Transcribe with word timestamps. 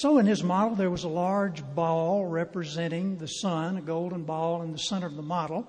So, 0.00 0.16
in 0.16 0.24
his 0.24 0.42
model, 0.42 0.76
there 0.76 0.88
was 0.88 1.04
a 1.04 1.08
large 1.08 1.62
ball 1.74 2.24
representing 2.24 3.18
the 3.18 3.26
sun, 3.26 3.76
a 3.76 3.82
golden 3.82 4.22
ball 4.22 4.62
in 4.62 4.72
the 4.72 4.78
center 4.78 5.06
of 5.06 5.14
the 5.14 5.20
model, 5.20 5.68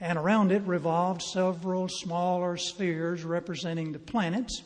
and 0.00 0.18
around 0.18 0.50
it 0.50 0.62
revolved 0.62 1.22
several 1.22 1.86
smaller 1.88 2.56
spheres 2.56 3.22
representing 3.22 3.92
the 3.92 4.00
planets, 4.00 4.64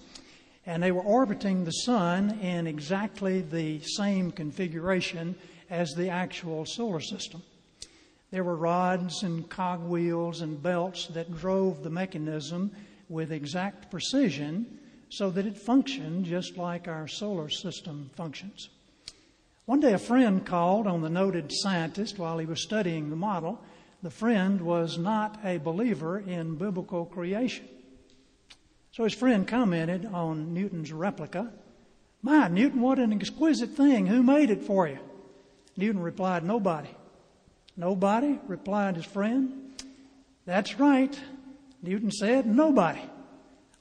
and 0.65 0.83
they 0.83 0.91
were 0.91 1.03
orbiting 1.03 1.65
the 1.65 1.71
sun 1.71 2.39
in 2.41 2.67
exactly 2.67 3.43
the 3.43 3.79
same 3.81 4.31
configuration 4.31 5.37
as 5.69 5.93
the 5.93 6.09
actual 6.09 6.65
solar 6.65 7.01
system. 7.01 7.43
There 8.31 8.43
were 8.43 8.57
rods 8.57 9.23
and 9.23 9.47
cogwheels 9.51 10.41
and 10.41 10.63
belts 10.63 11.09
that 11.09 11.37
drove 11.37 11.83
the 11.83 11.91
mechanism 11.91 12.71
with 13.11 13.33
exact 13.33 13.91
precision 13.91 14.79
so 15.11 15.29
that 15.29 15.45
it 15.45 15.59
functioned 15.59 16.25
just 16.25 16.57
like 16.57 16.89
our 16.89 17.07
solar 17.07 17.51
system 17.51 18.09
functions. 18.17 18.71
One 19.67 19.81
day, 19.81 19.95
a 19.95 19.99
friend 19.99 20.45
called 20.45 20.87
on 20.87 21.01
the 21.01 21.09
noted 21.09 21.51
scientist 21.51 22.19
while 22.19 22.37
he 22.37 22.45
was 22.45 22.63
studying 22.63 23.09
the 23.09 23.17
model. 23.17 23.63
The 24.03 24.11
friend 24.11 24.61
was 24.61 24.99
not 24.99 25.41
a 25.43 25.57
believer 25.57 26.19
in 26.19 26.57
biblical 26.57 27.07
creation. 27.07 27.67
So 28.93 29.05
his 29.05 29.15
friend 29.15 29.49
commented 29.49 30.05
on 30.05 30.53
Newton's 30.53 30.93
replica. 30.93 31.51
My, 32.21 32.49
Newton, 32.49 32.83
what 32.83 32.99
an 32.99 33.15
exquisite 33.15 33.71
thing. 33.71 34.07
Who 34.07 34.23
made 34.23 34.51
it 34.51 34.63
for 34.63 34.87
you? 34.87 34.99
Newton 35.79 36.03
replied, 36.03 36.45
Nobody. 36.45 36.91
Nobody? 37.75 38.39
replied 38.47 38.97
his 38.97 39.07
friend. 39.07 39.83
That's 40.45 40.79
right. 40.79 41.19
Newton 41.83 42.11
said, 42.11 42.45
Nobody. 42.47 43.01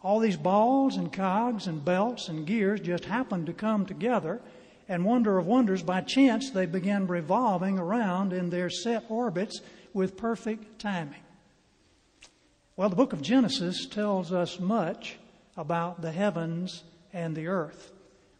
All 0.01 0.19
these 0.19 0.37
balls 0.37 0.95
and 0.95 1.11
cogs 1.11 1.67
and 1.67 1.83
belts 1.83 2.29
and 2.29 2.47
gears 2.47 2.79
just 2.79 3.03
happened 3.03 3.47
to 3.47 3.53
come 3.53 3.85
together 3.85 4.41
and 4.87 5.05
wonder 5.05 5.37
of 5.37 5.45
wonders, 5.45 5.81
by 5.81 6.01
chance, 6.01 6.49
they 6.49 6.65
began 6.65 7.07
revolving 7.07 7.79
around 7.79 8.33
in 8.33 8.49
their 8.49 8.69
set 8.69 9.05
orbits 9.09 9.61
with 9.93 10.17
perfect 10.17 10.79
timing. 10.79 11.21
Well, 12.75 12.89
the 12.89 12.95
book 12.95 13.13
of 13.13 13.21
Genesis 13.21 13.85
tells 13.85 14.33
us 14.33 14.59
much 14.59 15.17
about 15.55 16.01
the 16.01 16.11
heavens 16.11 16.83
and 17.13 17.35
the 17.35 17.47
earth. 17.47 17.91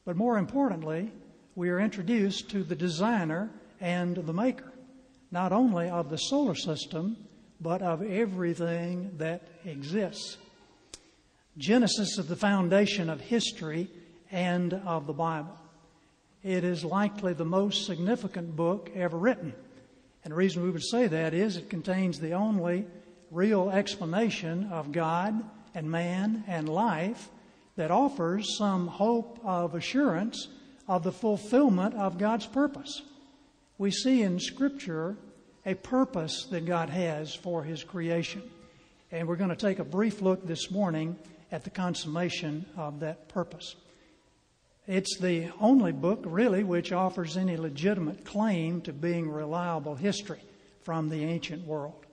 But 0.05 0.17
more 0.17 0.37
importantly, 0.37 1.11
we 1.55 1.69
are 1.69 1.79
introduced 1.79 2.49
to 2.49 2.63
the 2.63 2.75
designer 2.75 3.49
and 3.79 4.15
the 4.15 4.33
maker, 4.33 4.73
not 5.31 5.51
only 5.51 5.87
of 5.87 6.09
the 6.09 6.17
solar 6.17 6.55
system, 6.55 7.15
but 7.61 7.81
of 7.81 8.01
everything 8.01 9.11
that 9.17 9.47
exists. 9.65 10.37
Genesis 11.57 12.17
is 12.17 12.27
the 12.27 12.35
foundation 12.35 13.09
of 13.09 13.21
history 13.21 13.87
and 14.31 14.73
of 14.73 15.05
the 15.05 15.13
Bible 15.13 15.57
it 16.43 16.63
is 16.63 16.83
likely 16.83 17.33
the 17.33 17.45
most 17.45 17.85
significant 17.85 18.55
book 18.55 18.91
ever 18.93 19.17
written. 19.17 19.53
And 20.23 20.31
the 20.31 20.35
reason 20.35 20.63
we 20.63 20.71
would 20.71 20.83
say 20.83 21.07
that 21.07 21.33
is 21.33 21.57
it 21.57 21.69
contains 21.69 22.19
the 22.19 22.33
only 22.33 22.85
real 23.31 23.69
explanation 23.69 24.69
of 24.71 24.91
God 24.91 25.41
and 25.73 25.89
man 25.89 26.43
and 26.47 26.69
life 26.69 27.29
that 27.75 27.91
offers 27.91 28.57
some 28.57 28.87
hope 28.87 29.39
of 29.43 29.73
assurance 29.73 30.47
of 30.87 31.03
the 31.03 31.11
fulfillment 31.11 31.95
of 31.95 32.17
God's 32.17 32.45
purpose. 32.45 33.01
We 33.77 33.91
see 33.91 34.21
in 34.21 34.39
Scripture 34.39 35.15
a 35.65 35.73
purpose 35.73 36.45
that 36.51 36.65
God 36.65 36.89
has 36.89 37.33
for 37.33 37.63
His 37.63 37.83
creation. 37.83 38.43
And 39.11 39.27
we're 39.27 39.37
going 39.37 39.49
to 39.49 39.55
take 39.55 39.79
a 39.79 39.83
brief 39.83 40.21
look 40.21 40.45
this 40.45 40.69
morning 40.69 41.17
at 41.51 41.63
the 41.63 41.69
consummation 41.69 42.65
of 42.75 42.99
that 42.99 43.29
purpose. 43.29 43.75
It's 44.85 45.17
the 45.17 45.49
only 45.61 45.93
book, 45.93 46.23
really, 46.25 46.63
which 46.63 46.91
offers 46.91 47.37
any 47.37 47.55
legitimate 47.55 48.25
claim 48.25 48.81
to 48.81 48.91
being 48.91 49.29
reliable 49.29 49.95
history 49.95 50.41
from 50.81 51.07
the 51.07 51.23
ancient 51.23 51.65
world. 51.65 52.05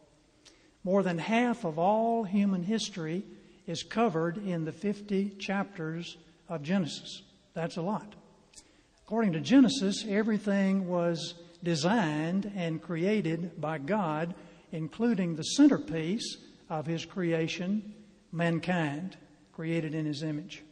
More 0.84 1.02
than 1.02 1.18
half 1.18 1.64
of 1.64 1.78
all 1.78 2.22
human 2.22 2.62
history 2.62 3.24
is 3.66 3.82
covered 3.82 4.36
in 4.38 4.64
the 4.64 4.72
50 4.72 5.30
chapters 5.38 6.16
of 6.48 6.62
Genesis. 6.62 7.22
That's 7.54 7.76
a 7.76 7.82
lot. 7.82 8.14
According 9.04 9.32
to 9.32 9.40
Genesis, 9.40 10.04
everything 10.08 10.86
was 10.86 11.34
designed 11.64 12.52
and 12.54 12.80
created 12.80 13.60
by 13.60 13.78
God, 13.78 14.34
including 14.70 15.34
the 15.34 15.42
centerpiece 15.42 16.36
of 16.68 16.86
His 16.86 17.04
creation, 17.04 17.94
mankind, 18.30 19.16
created 19.52 19.92
in 19.94 20.06
His 20.06 20.22
image. 20.22 20.62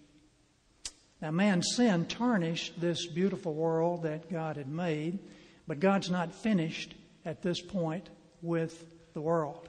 Now, 1.20 1.32
man's 1.32 1.74
sin 1.74 2.06
tarnished 2.06 2.80
this 2.80 3.06
beautiful 3.06 3.54
world 3.54 4.04
that 4.04 4.30
God 4.30 4.56
had 4.56 4.68
made, 4.68 5.18
but 5.66 5.80
God's 5.80 6.10
not 6.10 6.32
finished 6.32 6.94
at 7.24 7.42
this 7.42 7.60
point 7.60 8.08
with 8.40 8.86
the 9.14 9.20
world. 9.20 9.68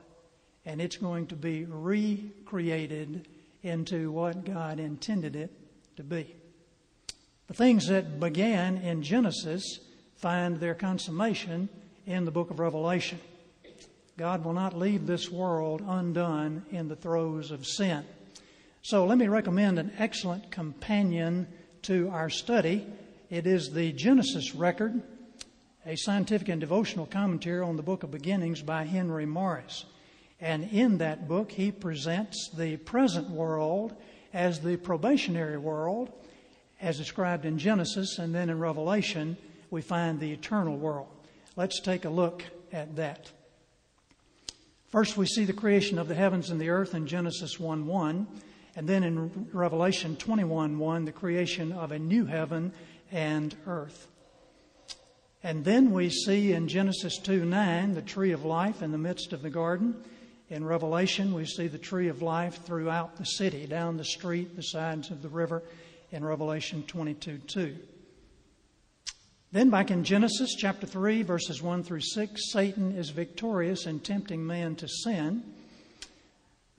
And 0.66 0.80
it's 0.80 0.98
going 0.98 1.28
to 1.28 1.36
be 1.36 1.66
recreated 1.66 3.28
into 3.64 4.12
what 4.12 4.46
God 4.46 4.80
intended 4.80 5.36
it 5.36 5.52
to 5.98 6.04
be. 6.04 6.36
The 7.48 7.56
things 7.56 7.88
that 7.88 8.20
began 8.20 8.78
in 8.78 9.02
Genesis 9.02 9.80
find 10.18 10.60
their 10.60 10.76
consummation 10.76 11.68
in 12.06 12.26
the 12.26 12.32
book 12.32 12.52
of 12.52 12.60
Revelation. 12.60 13.20
God 14.18 14.44
will 14.46 14.54
not 14.54 14.78
leave 14.78 15.08
this 15.08 15.32
world 15.32 15.82
undone 15.86 16.64
in 16.72 16.90
the 16.90 16.96
throes 16.96 17.52
of 17.52 17.66
sin. 17.66 18.06
So 18.82 19.06
let 19.06 19.18
me 19.18 19.28
recommend 19.28 19.78
an 19.78 19.92
excellent 19.98 20.52
companion 20.52 21.48
to 21.84 22.10
our 22.14 22.30
study. 22.30 22.88
It 23.30 23.46
is 23.46 23.72
the 23.72 23.92
Genesis 23.92 24.56
record, 24.56 25.02
a 25.86 25.98
scientific 25.98 26.48
and 26.48 26.62
devotional 26.62 27.06
commentary 27.06 27.62
on 27.62 27.76
the 27.76 27.84
book 27.84 28.04
of 28.04 28.12
beginnings 28.12 28.62
by 28.62 28.86
Henry 28.86 29.26
Morris. 29.26 29.84
And 30.40 30.64
in 30.72 31.00
that 31.00 31.28
book, 31.28 31.52
he 31.52 31.72
presents 31.72 32.50
the 32.56 32.78
present 32.78 33.30
world 33.30 33.96
as 34.34 34.62
the 34.62 34.78
probationary 34.78 35.58
world, 35.58 36.10
as 36.80 36.98
described 36.98 37.44
in 37.44 37.58
Genesis, 37.58 38.18
and 38.18 38.34
then 38.34 38.50
in 38.50 38.60
Revelation, 38.60 39.36
we 39.70 39.82
find 39.82 40.20
the 40.20 40.32
eternal 40.32 40.78
world. 40.78 41.10
Let's 41.58 41.82
take 41.82 42.06
a 42.06 42.10
look 42.10 42.44
at 42.72 42.96
that. 42.96 43.30
First, 44.88 45.18
we 45.18 45.26
see 45.26 45.44
the 45.44 45.54
creation 45.54 46.00
of 46.00 46.08
the 46.08 46.16
heavens 46.16 46.50
and 46.50 46.62
the 46.62 46.70
earth 46.70 46.96
in 46.96 47.08
Genesis 47.08 47.60
1 47.60 47.86
1. 47.86 48.28
And 48.76 48.88
then 48.88 49.04
in 49.04 49.48
Revelation 49.52 50.16
21 50.16 50.78
1, 50.78 51.06
the 51.06 51.12
creation 51.12 51.72
of 51.72 51.92
a 51.92 52.00
new 52.00 52.26
heaven 52.26 52.72
and 53.12 53.56
earth. 53.66 54.08
And 55.42 55.64
then 55.64 55.92
we 55.92 56.10
see 56.10 56.52
in 56.52 56.68
Genesis 56.68 57.18
2 57.18 57.46
9 57.46 57.94
the 57.94 58.02
tree 58.02 58.32
of 58.32 58.46
life 58.46 58.82
in 58.82 58.92
the 58.92 58.98
midst 58.98 59.34
of 59.34 59.42
the 59.42 59.50
garden. 59.50 59.96
In 60.50 60.66
Revelation, 60.66 61.34
we 61.34 61.46
see 61.46 61.68
the 61.68 61.78
tree 61.78 62.08
of 62.08 62.22
life 62.22 62.66
throughout 62.66 63.18
the 63.18 63.26
city, 63.26 63.68
down 63.68 63.98
the 63.98 64.04
street, 64.04 64.56
the 64.56 64.64
sides 64.64 65.12
of 65.12 65.22
the 65.22 65.30
river, 65.30 65.62
in 66.12 66.26
Revelation 66.26 66.84
22 66.88 67.38
2. 67.38 67.78
Then, 69.52 69.70
back 69.70 69.90
in 69.90 70.04
Genesis 70.04 70.56
chapter 70.56 70.86
3, 70.86 71.24
verses 71.24 71.62
1 71.62 71.84
through 71.84 72.02
6, 72.02 72.52
Satan 72.52 72.96
is 72.96 73.10
victorious 73.10 73.86
in 73.86 74.00
tempting 74.00 74.46
man 74.46 74.76
to 74.76 74.88
sin. 74.88 75.44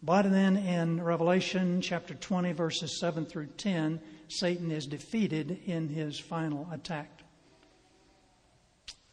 But 0.03 0.31
then 0.31 0.57
in 0.57 1.03
Revelation 1.03 1.83
chapter 1.83 2.15
20, 2.15 2.53
verses 2.53 2.99
7 2.99 3.27
through 3.27 3.49
10, 3.59 4.01
Satan 4.29 4.71
is 4.71 4.87
defeated 4.87 5.61
in 5.67 5.89
his 5.89 6.19
final 6.19 6.67
attack. 6.73 7.11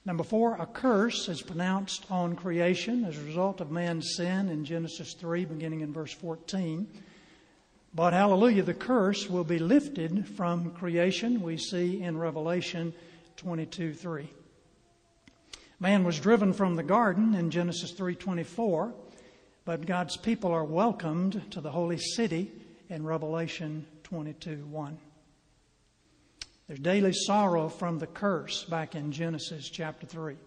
Number 0.05 0.23
four, 0.23 0.55
a 0.55 0.65
curse 0.65 1.27
is 1.27 1.41
pronounced 1.41 2.09
on 2.09 2.37
creation 2.37 3.03
as 3.03 3.17
a 3.17 3.23
result 3.23 3.59
of 3.59 3.71
man's 3.71 4.15
sin 4.15 4.47
in 4.47 4.63
Genesis 4.63 5.13
3, 5.13 5.43
beginning 5.43 5.81
in 5.81 5.91
verse 5.91 6.13
14. 6.13 6.87
But 7.93 8.13
hallelujah, 8.13 8.63
the 8.63 8.73
curse 8.73 9.29
will 9.29 9.43
be 9.43 9.59
lifted 9.59 10.25
from 10.25 10.71
creation, 10.71 11.41
we 11.41 11.57
see 11.57 12.01
in 12.01 12.17
Revelation 12.17 12.93
22 13.35 13.93
3. 13.93 14.29
Man 15.81 16.05
was 16.05 16.19
driven 16.19 16.53
from 16.53 16.75
the 16.75 16.83
garden 16.83 17.35
in 17.35 17.51
Genesis 17.51 17.91
3:24 17.91 18.93
but 19.67 19.85
God's 19.85 20.15
people 20.15 20.53
are 20.53 20.63
welcomed 20.63 21.51
to 21.51 21.59
the 21.59 21.69
holy 21.69 21.97
city 21.97 22.49
in 22.87 23.03
Revelation 23.03 23.85
22 24.03 24.65
1. 24.65 24.97
There's 26.67 26.79
daily 26.79 27.11
sorrow 27.11 27.67
from 27.67 27.99
the 27.99 28.07
curse 28.07 28.63
back 28.63 28.95
in 28.95 29.11
Genesis 29.11 29.67
chapter 29.67 30.07
3. 30.07 30.37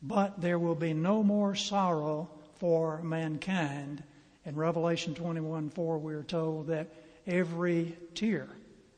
But 0.00 0.40
there 0.40 0.60
will 0.60 0.76
be 0.76 0.94
no 0.94 1.24
more 1.24 1.56
sorrow 1.56 2.30
for 2.54 3.02
mankind. 3.02 4.04
In 4.46 4.54
Revelation 4.54 5.16
21 5.16 5.70
4, 5.70 5.98
we 5.98 6.14
are 6.14 6.22
told 6.22 6.68
that 6.68 6.86
every 7.26 7.96
tear 8.14 8.46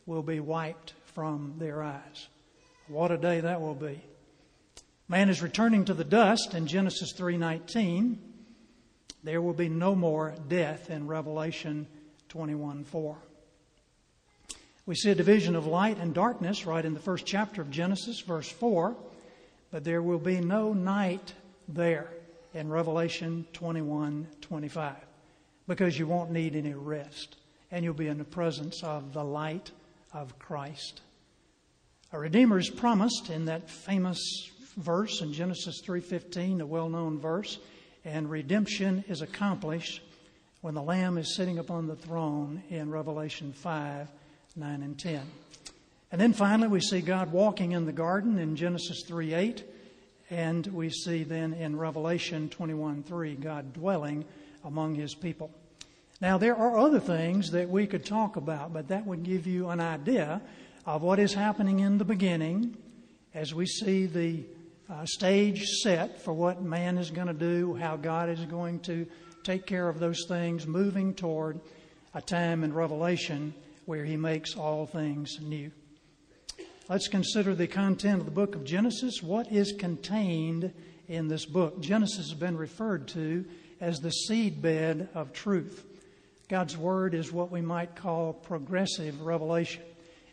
will 0.05 0.23
be 0.23 0.41
wiped 0.41 0.93
from 1.15 1.55
their 1.57 1.83
eyes. 1.83 2.29
What 2.89 3.11
a 3.11 3.17
day 3.17 3.41
that 3.41 3.63
will 3.63 3.75
be. 3.75 4.05
Man 5.09 5.31
is 5.31 5.41
returning 5.41 5.87
to 5.87 5.95
the 5.95 6.05
dust 6.05 6.53
in 6.53 6.67
Genesis 6.67 7.15
3:19 7.15 8.34
there 9.25 9.43
will 9.43 9.55
be 9.55 9.69
no 9.69 9.97
more 9.97 10.35
death 10.49 10.91
in 10.91 11.07
Revelation 11.07 11.87
21 12.29 12.85
4. 12.85 13.17
We 14.87 14.95
see 14.95 15.11
a 15.11 15.15
division 15.15 15.57
of 15.57 15.67
light 15.67 15.99
and 15.99 16.15
darkness 16.15 16.67
right 16.67 16.85
in 16.85 16.93
the 16.93 17.01
first 17.01 17.25
chapter 17.25 17.63
of 17.63 17.71
Genesis, 17.71 18.21
verse 18.21 18.49
4, 18.49 18.95
but 19.71 19.83
there 19.83 20.03
will 20.03 20.19
be 20.19 20.41
no 20.41 20.75
night 20.75 21.33
there 21.67 22.11
in 22.53 22.69
Revelation 22.69 23.47
21 23.55 24.27
25 24.43 24.95
because 25.67 25.99
you 25.99 26.07
won't 26.07 26.31
need 26.31 26.55
any 26.55 26.75
rest 26.75 27.37
and 27.71 27.83
you'll 27.83 27.95
be 27.95 28.09
in 28.09 28.19
the 28.19 28.25
presence 28.25 28.83
of 28.83 29.15
the 29.15 29.25
light 29.25 29.71
of 30.13 30.39
Christ. 30.39 31.01
A 32.13 32.19
redeemer 32.19 32.59
is 32.59 32.71
promised 32.71 33.31
in 33.31 33.47
that 33.47 33.69
famous 33.69 34.51
verse 34.77 35.21
in 35.23 35.33
Genesis 35.33 35.81
3:15, 35.85 36.61
a 36.61 36.67
well-known 36.67 37.19
verse, 37.19 37.59
and 38.05 38.31
redemption 38.31 39.05
is 39.09 39.23
accomplished 39.23 40.03
when 40.61 40.75
the 40.75 40.83
lamb 40.83 41.19
is 41.19 41.35
sitting 41.35 41.59
upon 41.59 41.87
the 41.87 41.97
throne 41.97 42.63
in 42.71 42.91
Revelation 42.91 43.53
5 43.53 44.09
9 44.57 44.83
and 44.83 44.99
10. 44.99 45.21
And 46.13 46.21
then 46.21 46.33
finally, 46.33 46.69
we 46.69 46.81
see 46.81 47.01
God 47.01 47.33
walking 47.33 47.73
in 47.73 47.87
the 47.87 47.93
garden 47.93 48.39
in 48.39 48.55
Genesis 48.55 49.03
3 49.07 49.35
8. 49.35 49.65
And 50.31 50.67
we 50.69 50.91
see 50.91 51.25
then 51.25 51.55
in 51.55 51.77
Revelation 51.77 52.49
21 52.49 53.03
3, 53.03 53.35
God 53.35 53.73
dwelling 53.73 54.25
among 54.65 54.95
his 54.95 55.15
people. 55.15 55.51
Now, 56.21 56.39
there 56.39 56.57
are 56.57 56.79
other 56.79 57.01
things 57.01 57.51
that 57.51 57.69
we 57.69 57.87
could 57.87 58.05
talk 58.05 58.37
about, 58.37 58.73
but 58.73 58.89
that 58.89 59.07
would 59.07 59.25
give 59.25 59.47
you 59.47 59.69
an 59.69 59.81
idea 59.81 60.41
of 60.87 61.03
what 61.03 61.19
is 61.19 61.35
happening 61.35 61.81
in 61.81 61.99
the 61.99 62.05
beginning 62.05 62.77
as 63.35 63.53
we 63.53 63.67
see 63.67 64.07
the 64.07 64.45
uh, 64.91 65.07
stage 65.07 65.65
set 65.83 66.21
for 66.23 66.33
what 66.33 66.63
man 66.63 66.99
is 66.99 67.11
going 67.11 67.27
to 67.27 67.33
do, 67.33 67.75
how 67.75 67.97
God 67.97 68.29
is 68.29 68.45
going 68.45 68.81
to 68.81 69.07
take 69.43 69.67
care 69.67 69.89
of 69.89 69.99
those 69.99 70.25
things, 70.29 70.67
moving 70.67 71.15
toward 71.15 71.61
a 72.15 72.21
time 72.21 72.65
in 72.65 72.73
Revelation 72.73 73.55
where 73.87 74.05
he 74.05 74.17
makes 74.17 74.57
all 74.57 74.87
things 74.87 75.39
new. 75.41 75.71
Let's 76.89 77.09
consider 77.09 77.55
the 77.55 77.67
content 77.67 78.21
of 78.21 78.27
the 78.27 78.31
book 78.31 78.55
of 78.55 78.65
Genesis. 78.65 79.23
What 79.23 79.51
is 79.51 79.73
contained 79.73 80.73
in 81.09 81.29
this 81.29 81.47
book? 81.47 81.81
Genesis 81.81 82.31
has 82.31 82.39
been 82.39 82.57
referred 82.57 83.09
to 83.09 83.45
as 83.81 84.01
the 84.01 84.13
seedbed 84.29 85.09
of 85.15 85.33
truth. 85.33 85.85
God's 86.49 86.77
Word 86.77 87.15
is 87.15 87.33
what 87.33 87.51
we 87.51 87.63
might 87.63 87.97
call 87.97 88.35
progressive 88.35 89.23
revelation. 89.23 89.83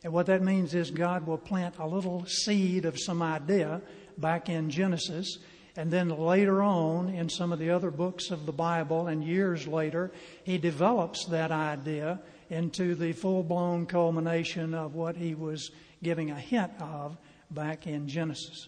And 0.04 0.12
what 0.12 0.26
that 0.26 0.42
means 0.42 0.74
is 0.74 0.92
God 0.92 1.26
will 1.26 1.38
plant 1.38 1.76
a 1.78 1.88
little 1.88 2.26
seed 2.26 2.86
of 2.86 3.00
some 3.00 3.22
idea 3.22 3.82
back 4.22 4.48
in 4.48 4.70
Genesis, 4.70 5.40
and 5.76 5.92
then 5.92 6.10
later 6.10 6.62
on 6.62 7.10
in 7.10 7.28
some 7.28 7.52
of 7.52 7.60
the 7.60 7.72
other 7.72 7.92
books 7.92 8.32
of 8.32 8.46
the 8.46 8.52
Bible, 8.52 9.08
and 9.08 9.24
years 9.24 9.68
later, 9.68 10.12
He 10.44 10.58
develops 10.58 11.26
that 11.26 11.52
idea 11.52 12.22
into 12.52 12.96
the 12.96 13.14
full 13.14 13.42
blown 13.42 13.86
culmination 13.86 14.74
of 14.74 14.94
what 14.94 15.16
he 15.16 15.34
was 15.34 15.72
giving 16.04 16.30
a 16.30 16.40
hint 16.40 16.72
of 16.80 17.18
back 17.50 17.88
in 17.88 18.08
Genesis. 18.08 18.68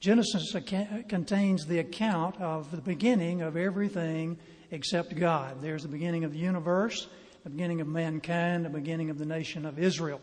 Genesis 0.00 0.56
contains 1.08 1.66
the 1.66 1.78
account 1.78 2.40
of 2.40 2.70
the 2.70 2.80
beginning 2.80 3.42
of 3.42 3.56
everything 3.56 4.38
except 4.72 5.14
God. 5.14 5.62
There's 5.62 5.82
the 5.82 5.88
beginning 5.88 6.24
of 6.24 6.32
the 6.32 6.38
universe, 6.38 7.06
the 7.44 7.50
beginning 7.50 7.80
of 7.80 7.86
mankind, 7.86 8.64
the 8.64 8.70
beginning 8.70 9.10
of 9.10 9.18
the 9.18 9.26
nation 9.26 9.64
of 9.64 9.78
Israel. 9.78 10.20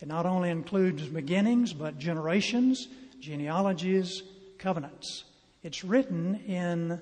It 0.00 0.08
not 0.08 0.26
only 0.26 0.50
includes 0.50 1.06
beginnings, 1.06 1.72
but 1.72 1.98
generations, 1.98 2.88
genealogies, 3.24 4.22
covenants. 4.58 5.24
It's 5.62 5.82
written 5.82 6.36
in 6.46 7.00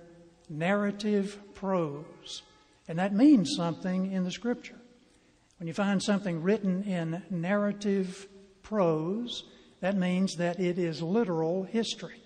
narrative 0.48 1.36
prose, 1.54 2.42
and 2.86 2.98
that 3.00 3.12
means 3.12 3.54
something 3.56 4.12
in 4.12 4.22
the 4.22 4.30
scripture. 4.30 4.78
When 5.58 5.66
you 5.66 5.74
find 5.74 6.00
something 6.00 6.42
written 6.42 6.84
in 6.84 7.22
narrative 7.28 8.28
prose, 8.62 9.44
that 9.80 9.96
means 9.96 10.36
that 10.36 10.60
it 10.60 10.78
is 10.78 11.02
literal 11.02 11.64
history. 11.64 12.20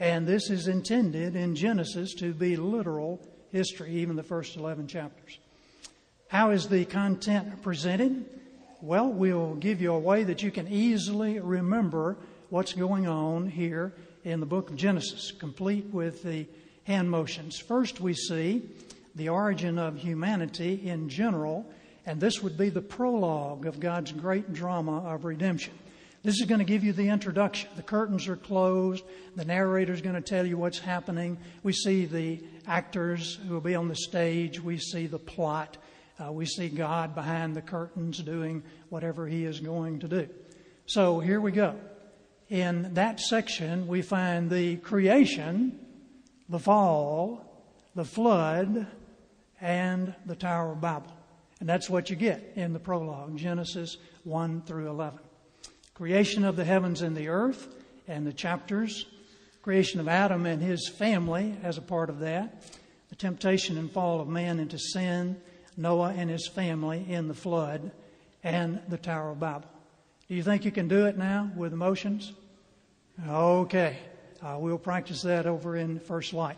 And 0.00 0.26
this 0.26 0.50
is 0.50 0.66
intended 0.66 1.36
in 1.36 1.54
Genesis 1.54 2.14
to 2.14 2.32
be 2.32 2.56
literal 2.56 3.20
history, 3.52 3.90
even 3.92 4.16
the 4.16 4.24
first 4.24 4.56
11 4.56 4.88
chapters. 4.88 5.38
How 6.28 6.50
is 6.50 6.68
the 6.68 6.84
content 6.84 7.62
presented? 7.62 8.24
Well, 8.80 9.12
we'll 9.12 9.54
give 9.54 9.80
you 9.80 9.92
a 9.92 9.98
way 9.98 10.24
that 10.24 10.42
you 10.42 10.50
can 10.50 10.66
easily 10.66 11.38
remember 11.38 12.16
what's 12.50 12.72
going 12.72 13.06
on 13.06 13.48
here 13.48 13.92
in 14.24 14.40
the 14.40 14.46
book 14.46 14.70
of 14.70 14.76
Genesis, 14.76 15.32
complete 15.32 15.86
with 15.86 16.22
the 16.22 16.46
hand 16.84 17.10
motions. 17.10 17.58
First, 17.58 18.00
we 18.00 18.14
see 18.14 18.62
the 19.14 19.30
origin 19.30 19.78
of 19.78 19.96
humanity 19.96 20.86
in 20.88 21.08
general 21.08 21.66
and 22.06 22.20
this 22.20 22.42
would 22.42 22.56
be 22.56 22.70
the 22.70 22.80
prologue 22.80 23.66
of 23.66 23.78
God's 23.78 24.12
great 24.12 24.52
drama 24.52 24.98
of 25.00 25.24
redemption. 25.24 25.74
This 26.22 26.40
is 26.40 26.46
going 26.46 26.58
to 26.58 26.64
give 26.64 26.84
you 26.84 26.92
the 26.92 27.08
introduction. 27.08 27.70
The 27.76 27.82
curtains 27.82 28.28
are 28.28 28.36
closed. 28.36 29.04
The 29.36 29.44
narrator 29.44 29.92
is 29.92 30.02
going 30.02 30.16
to 30.16 30.20
tell 30.20 30.46
you 30.46 30.58
what's 30.58 30.78
happening. 30.78 31.38
We 31.62 31.72
see 31.72 32.04
the 32.04 32.42
actors 32.66 33.38
who 33.46 33.54
will 33.54 33.60
be 33.60 33.74
on 33.74 33.88
the 33.88 33.94
stage. 33.94 34.60
We 34.60 34.78
see 34.78 35.06
the 35.06 35.18
plot. 35.18 35.78
Uh, 36.22 36.32
we 36.32 36.44
see 36.44 36.68
God 36.68 37.14
behind 37.14 37.56
the 37.56 37.62
curtains 37.62 38.18
doing 38.18 38.62
whatever 38.90 39.26
He 39.26 39.44
is 39.44 39.60
going 39.60 40.00
to 40.00 40.08
do. 40.08 40.28
So 40.86 41.20
here 41.20 41.40
we 41.40 41.52
go. 41.52 41.76
In 42.50 42.94
that 42.94 43.20
section, 43.20 43.86
we 43.86 44.02
find 44.02 44.50
the 44.50 44.74
creation, 44.78 45.78
the 46.48 46.58
fall, 46.58 47.44
the 47.94 48.04
flood, 48.04 48.88
and 49.60 50.12
the 50.26 50.34
Tower 50.34 50.72
of 50.72 50.80
Babel. 50.80 51.12
And 51.60 51.68
that's 51.68 51.88
what 51.88 52.10
you 52.10 52.16
get 52.16 52.54
in 52.56 52.72
the 52.72 52.80
prologue, 52.80 53.36
Genesis 53.36 53.98
1 54.24 54.62
through 54.62 54.88
11. 54.90 55.20
Creation 55.94 56.44
of 56.44 56.56
the 56.56 56.64
heavens 56.64 57.02
and 57.02 57.16
the 57.16 57.28
earth, 57.28 57.68
and 58.08 58.26
the 58.26 58.32
chapters. 58.32 59.06
Creation 59.62 60.00
of 60.00 60.08
Adam 60.08 60.44
and 60.44 60.60
his 60.60 60.88
family 60.88 61.54
as 61.62 61.78
a 61.78 61.82
part 61.82 62.10
of 62.10 62.18
that. 62.18 62.64
The 63.10 63.14
temptation 63.14 63.78
and 63.78 63.88
fall 63.88 64.20
of 64.20 64.26
man 64.26 64.58
into 64.58 64.76
sin. 64.76 65.40
Noah 65.76 66.14
and 66.16 66.28
his 66.28 66.48
family 66.48 67.06
in 67.08 67.28
the 67.28 67.34
flood. 67.34 67.92
And 68.42 68.80
the 68.88 68.98
Tower 68.98 69.30
of 69.30 69.38
Babel. 69.38 69.68
Do 70.26 70.34
you 70.34 70.42
think 70.42 70.64
you 70.64 70.70
can 70.72 70.88
do 70.88 71.06
it 71.06 71.16
now 71.16 71.50
with 71.54 71.72
emotions? 71.72 72.32
Okay. 73.28 73.98
Uh, 74.42 74.56
we'll 74.58 74.78
practice 74.78 75.22
that 75.22 75.46
over 75.46 75.76
in 75.76 76.00
First 76.00 76.32
Light. 76.32 76.56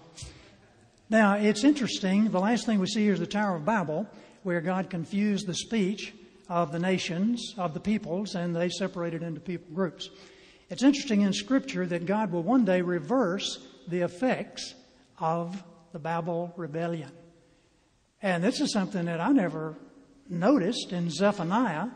Now, 1.10 1.34
it's 1.34 1.64
interesting. 1.64 2.30
The 2.30 2.38
last 2.38 2.66
thing 2.66 2.78
we 2.78 2.86
see 2.86 3.02
here 3.02 3.14
is 3.14 3.18
the 3.18 3.26
Tower 3.26 3.56
of 3.56 3.64
Babel 3.64 4.06
where 4.44 4.60
God 4.60 4.88
confused 4.88 5.46
the 5.46 5.54
speech 5.54 6.14
of 6.48 6.70
the 6.70 6.78
nations, 6.78 7.54
of 7.58 7.74
the 7.74 7.80
peoples, 7.80 8.34
and 8.34 8.54
they 8.54 8.68
separated 8.68 9.22
into 9.22 9.40
people 9.40 9.74
groups. 9.74 10.08
It's 10.70 10.82
interesting 10.82 11.22
in 11.22 11.32
Scripture 11.32 11.84
that 11.86 12.06
God 12.06 12.30
will 12.30 12.42
one 12.42 12.64
day 12.64 12.80
reverse 12.80 13.58
the 13.88 14.02
effects 14.02 14.74
of 15.18 15.62
the 15.92 15.98
Babel 15.98 16.52
rebellion. 16.56 17.10
And 18.22 18.42
this 18.42 18.60
is 18.60 18.72
something 18.72 19.06
that 19.06 19.20
I 19.20 19.32
never 19.32 19.74
noticed 20.28 20.92
in 20.92 21.10
Zephaniah. 21.10 21.88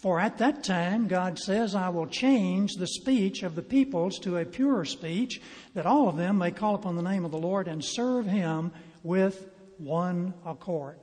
For 0.00 0.18
at 0.18 0.38
that 0.38 0.64
time, 0.64 1.08
God 1.08 1.38
says, 1.38 1.74
I 1.74 1.90
will 1.90 2.06
change 2.06 2.72
the 2.72 2.86
speech 2.86 3.42
of 3.42 3.54
the 3.54 3.62
peoples 3.62 4.18
to 4.20 4.38
a 4.38 4.46
purer 4.46 4.86
speech, 4.86 5.42
that 5.74 5.84
all 5.84 6.08
of 6.08 6.16
them 6.16 6.38
may 6.38 6.52
call 6.52 6.74
upon 6.74 6.96
the 6.96 7.02
name 7.02 7.26
of 7.26 7.32
the 7.32 7.38
Lord 7.38 7.68
and 7.68 7.84
serve 7.84 8.24
him 8.24 8.72
with 9.02 9.50
one 9.76 10.32
accord. 10.46 10.98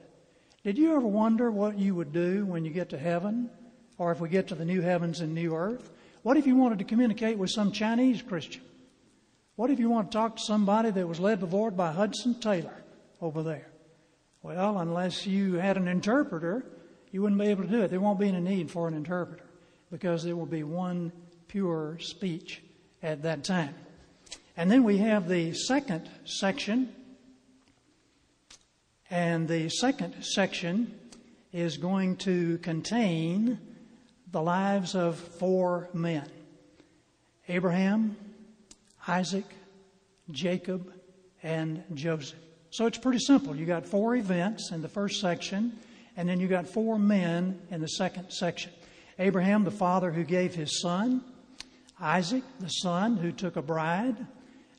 Did 0.63 0.80
you 0.80 0.96
ever 0.96 1.06
wonder 1.06 1.51
what 1.51 1.77
you 1.77 1.94
would 1.94 2.12
do 2.12 2.44
when 2.46 2.66
you 2.66 2.72
get 2.72 2.89
to 2.89 2.98
heaven, 2.98 3.51
or 4.00 4.12
if 4.12 4.20
we 4.20 4.30
get 4.30 4.48
to 4.48 4.56
the 4.56 4.66
new 4.66 4.82
heavens 4.82 5.22
and 5.22 5.36
new 5.36 5.56
earth? 5.56 5.92
What 6.24 6.38
if 6.38 6.48
you 6.48 6.56
wanted 6.56 6.80
to 6.80 6.86
communicate 6.86 7.38
with 7.38 7.51
some 7.51 7.72
Chinese 7.72 8.24
Christian? 8.24 8.63
What 9.58 9.70
if 9.70 9.80
you 9.80 9.92
want 9.92 10.12
to 10.12 10.18
talk 10.18 10.38
to 10.38 10.44
somebody 10.44 10.89
that 10.89 11.08
was 11.08 11.20
led 11.20 11.39
the 11.39 11.46
Lord 11.46 11.77
by 11.77 11.92
Hudson 11.92 12.39
Taylor 12.39 12.84
over 13.22 13.44
there? 13.44 13.70
Well, 14.42 14.80
unless 14.80 15.27
you 15.27 15.54
had 15.54 15.77
an 15.77 15.88
interpreter, 15.88 16.66
you 17.18 17.24
wouldn't 17.24 17.42
be 17.42 17.48
able 17.48 17.64
to 17.64 17.70
do 17.70 17.82
it. 17.82 17.88
There 17.88 18.00
won't 18.00 18.20
be 18.20 18.28
any 18.28 18.40
need 18.40 18.70
for 18.70 18.88
an 18.88 18.94
interpreter 18.94 19.44
because 19.90 20.24
there 20.24 20.36
will 20.36 20.46
be 20.46 20.62
one 20.62 21.12
pure 21.48 21.98
speech 22.00 22.62
at 23.02 23.24
that 23.24 23.44
time. 23.44 23.74
And 24.56 24.70
then 24.70 24.84
we 24.84 25.00
have 25.00 25.28
the 25.28 25.52
second 25.56 26.08
section 26.26 26.94
and 29.10 29.48
the 29.48 29.68
second 29.70 30.14
section 30.22 30.94
is 31.52 31.78
going 31.78 32.18
to 32.18 32.60
contain 32.60 33.58
the 34.32 34.44
lives 34.44 34.94
of 34.94 35.18
four 35.18 35.90
men 35.96 36.30
Abraham, 37.48 38.16
Isaac, 39.08 39.56
Jacob, 40.30 40.94
and 41.42 41.84
Joseph. 41.96 42.38
So 42.70 42.86
it's 42.86 43.00
pretty 43.00 43.18
simple. 43.18 43.56
You 43.56 43.66
got 43.66 43.88
four 43.88 44.16
events 44.16 44.70
in 44.72 44.84
the 44.84 44.88
first 44.88 45.20
section, 45.20 45.80
and 46.18 46.28
then 46.28 46.40
you 46.40 46.48
got 46.48 46.68
four 46.68 46.98
men 46.98 47.62
in 47.70 47.80
the 47.80 47.88
second 47.88 48.32
section. 48.32 48.72
Abraham, 49.20 49.64
the 49.64 49.72
father 49.72 50.12
who 50.12 50.24
gave 50.24 50.54
his 50.54 50.82
son, 50.82 51.24
Isaac, 52.00 52.44
the 52.60 52.68
son 52.68 53.18
who 53.18 53.32
took 53.32 53.56
a 53.56 53.62
bride, 53.62 54.18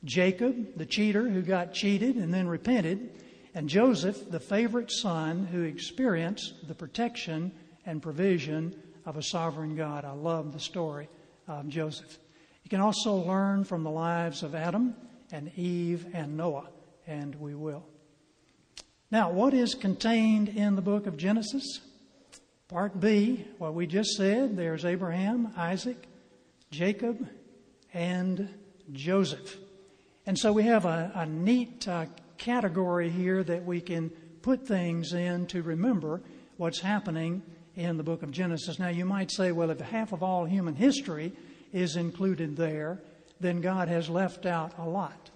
Jacob, 0.05 0.77
the 0.77 0.87
cheater 0.87 1.29
who 1.29 1.43
got 1.43 1.73
cheated 1.73 2.17
and 2.17 2.35
then 2.35 2.47
repented, 2.47 3.11
and 3.55 3.69
Joseph, 3.69 4.31
the 4.31 4.41
favorite 4.41 4.91
son 4.91 5.47
who 5.47 5.63
experienced 5.63 6.69
the 6.69 6.75
protection 6.75 7.51
and 7.87 8.03
provision 8.03 8.75
of 9.07 9.17
a 9.17 9.23
sovereign 9.23 9.75
God. 9.75 10.05
I 10.05 10.13
love 10.13 10.53
the 10.53 10.61
story 10.61 11.09
of 11.47 11.69
Joseph. 11.69 12.19
You 12.63 12.71
can 12.71 12.81
also 12.81 13.15
learn 13.15 13.65
from 13.65 13.83
the 13.83 13.91
lives 13.91 14.43
of 14.43 14.55
Adam 14.55 14.95
and 15.33 15.51
Eve 15.57 16.07
and 16.13 16.37
Noah, 16.37 16.69
and 17.07 17.35
we 17.37 17.55
will. 17.55 17.85
Now, 19.11 19.31
what 19.31 19.55
is 19.55 19.75
contained 19.75 20.51
in 20.51 20.77
the 20.77 20.83
book 20.83 21.07
of 21.07 21.17
Genesis? 21.17 21.81
Part 22.69 23.01
B, 23.01 23.47
what 23.57 23.73
we 23.73 23.87
just 23.87 24.11
said, 24.11 24.55
there's 24.55 24.85
Abraham, 24.85 25.55
Isaac, 25.57 25.97
Jacob, 26.71 27.27
and 27.95 28.51
Joseph. 28.93 29.57
And 30.27 30.39
so 30.39 30.53
we 30.53 30.65
have 30.65 30.85
a, 30.85 31.11
a 31.15 31.25
neat 31.25 31.89
uh, 31.89 32.05
category 32.37 33.09
here 33.09 33.43
that 33.43 33.65
we 33.65 33.81
can 33.81 34.11
put 34.43 34.67
things 34.67 35.15
in 35.15 35.47
to 35.47 35.63
remember 35.63 36.21
what's 36.59 36.81
happening 36.81 37.43
in 37.77 37.97
the 37.97 38.03
book 38.03 38.23
of 38.23 38.31
Genesis. 38.31 38.79
Now, 38.79 38.89
you 38.89 39.07
might 39.07 39.31
say, 39.31 39.53
well, 39.53 39.71
if 39.71 39.81
half 39.81 40.13
of 40.13 40.23
all 40.23 40.45
human 40.45 40.75
history 40.75 41.33
is 41.73 41.97
included 41.97 42.59
there, 42.59 43.01
then 43.41 43.63
God 43.63 43.89
has 43.89 44.11
left 44.11 44.45
out 44.45 44.75
a 44.77 44.87
lot. 44.87 45.31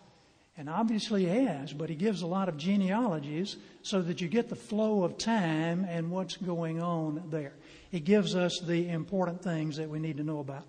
And 0.56 0.68
obviously 0.68 1.25
he 1.25 1.44
has, 1.44 1.73
but 1.73 1.88
he 1.88 1.94
gives 1.94 2.23
a 2.23 2.26
lot 2.26 2.49
of 2.49 2.59
genealogies 2.59 3.56
so 3.82 4.02
that 4.02 4.21
you 4.21 4.28
get 4.28 4.49
the 4.49 4.56
flow 4.56 5.02
of 5.02 5.16
time 5.16 5.87
and 5.88 6.11
what's 6.11 6.37
going 6.37 6.82
on 6.82 7.23
there. 7.30 7.54
He 7.90 8.00
gives 8.00 8.35
us 8.35 8.61
the 8.61 8.88
important 8.88 9.42
things 9.42 9.76
that 9.78 9.88
we 9.88 9.99
need 9.99 10.18
to 10.18 10.25
know 10.25 10.40
about. 10.40 10.66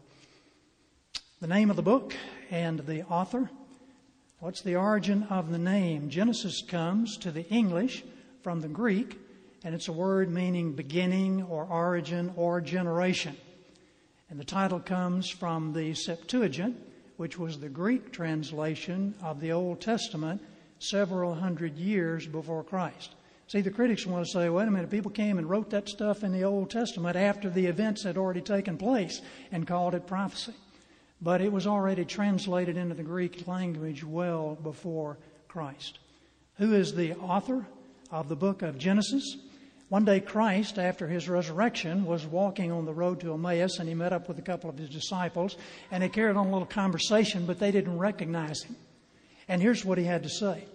The 1.42 1.48
name 1.48 1.70
of 1.70 1.76
the 1.76 1.82
book 1.82 2.16
and 2.50 2.80
the 2.80 3.04
author. 3.04 3.50
What's 4.40 4.62
the 4.62 4.78
origin 4.78 5.24
of 5.24 5.52
the 5.52 5.58
name? 5.58 6.10
Genesis 6.10 6.62
comes 6.62 7.18
to 7.18 7.32
the 7.32 7.48
English 7.50 8.04
from 8.42 8.62
the 8.62 8.70
Greek, 8.70 9.20
and 9.64 9.76
it's 9.76 9.90
a 9.90 9.94
word 9.94 10.30
meaning 10.30 10.74
beginning 10.74 11.44
or 11.44 11.66
origin 11.66 12.32
or 12.38 12.62
generation. 12.62 13.36
And 14.30 14.40
the 14.40 14.46
title 14.46 14.80
comes 14.80 15.30
from 15.30 15.74
the 15.74 15.94
Septuagint, 15.94 16.78
which 17.18 17.38
was 17.38 17.60
the 17.60 17.70
Greek 17.70 18.12
translation 18.12 19.14
of 19.22 19.40
the 19.40 19.52
Old 19.52 19.82
Testament 19.82 20.42
several 20.80 21.36
hundred 21.36 21.78
years 21.78 22.28
before 22.28 22.64
Christ. 22.64 23.16
See, 23.48 23.62
the 23.62 23.72
critics 23.72 24.06
want 24.06 24.26
to 24.26 24.32
say, 24.32 24.50
wait 24.50 24.68
a 24.68 24.72
minute, 24.72 24.90
people 24.90 25.12
came 25.12 25.38
and 25.38 25.50
wrote 25.50 25.70
that 25.72 25.90
stuff 25.90 26.24
in 26.24 26.32
the 26.32 26.44
Old 26.44 26.70
Testament 26.70 27.16
after 27.16 27.50
the 27.50 27.66
events 27.66 28.04
had 28.04 28.18
already 28.18 28.42
taken 28.42 28.78
place 28.78 29.22
and 29.52 29.68
called 29.68 29.96
it 29.96 30.08
prophecy. 30.08 30.54
But 31.22 31.42
it 31.42 31.52
was 31.52 31.68
already 31.68 32.04
translated 32.04 32.78
into 32.78 32.96
the 32.96 33.04
Greek 33.04 33.48
language 33.48 34.04
well 34.04 34.58
before 34.62 35.18
Christ. 35.48 36.00
Who 36.58 36.74
is 36.74 36.96
the 36.96 37.14
author 37.14 37.66
of 38.12 38.28
the 38.28 38.36
book 38.36 38.62
of 38.62 38.78
Genesis? 38.78 39.38
One 39.94 40.06
day, 40.06 40.22
Christ, 40.22 40.80
after 40.80 41.08
his 41.08 41.30
resurrection, 41.30 42.06
was 42.06 42.26
walking 42.26 42.72
on 42.72 42.86
the 42.86 42.94
road 42.96 43.20
to 43.20 43.32
Emmaus 43.32 43.78
and 43.78 43.88
he 43.88 43.94
met 43.94 44.12
up 44.12 44.28
with 44.28 44.40
a 44.40 44.42
couple 44.42 44.68
of 44.68 44.76
his 44.76 44.90
disciples 44.90 45.56
and 45.92 46.02
they 46.02 46.10
carried 46.10 46.36
on 46.36 46.48
a 46.48 46.52
little 46.52 46.66
conversation, 46.66 47.46
but 47.46 47.60
they 47.60 47.70
didn't 47.70 48.00
recognize 48.00 48.64
him. 48.64 48.76
And 49.48 49.62
here's 49.62 49.86
what 49.86 50.00
he 50.00 50.06
had 50.06 50.24
to 50.24 50.30
say. 50.30 50.66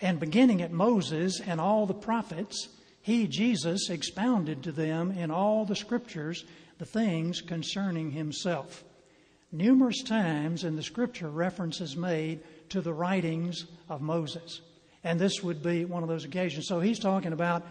And 0.00 0.20
beginning 0.20 0.62
at 0.62 0.70
Moses 0.70 1.40
and 1.40 1.60
all 1.60 1.84
the 1.84 1.94
prophets, 1.94 2.68
he, 3.00 3.26
Jesus, 3.26 3.90
expounded 3.90 4.62
to 4.62 4.70
them 4.70 5.10
in 5.10 5.32
all 5.32 5.64
the 5.64 5.74
scriptures 5.74 6.44
the 6.78 6.86
things 6.86 7.40
concerning 7.40 8.12
himself. 8.12 8.84
Numerous 9.50 10.04
times 10.04 10.62
in 10.62 10.76
the 10.76 10.82
scripture 10.84 11.28
reference 11.28 11.80
is 11.80 11.96
made 11.96 12.38
to 12.68 12.80
the 12.80 12.94
writings 12.94 13.66
of 13.88 14.00
Moses. 14.00 14.60
And 15.04 15.18
this 15.18 15.42
would 15.42 15.62
be 15.62 15.84
one 15.84 16.02
of 16.02 16.08
those 16.08 16.24
occasions. 16.24 16.66
So 16.68 16.80
he's 16.80 16.98
talking 16.98 17.32
about 17.32 17.64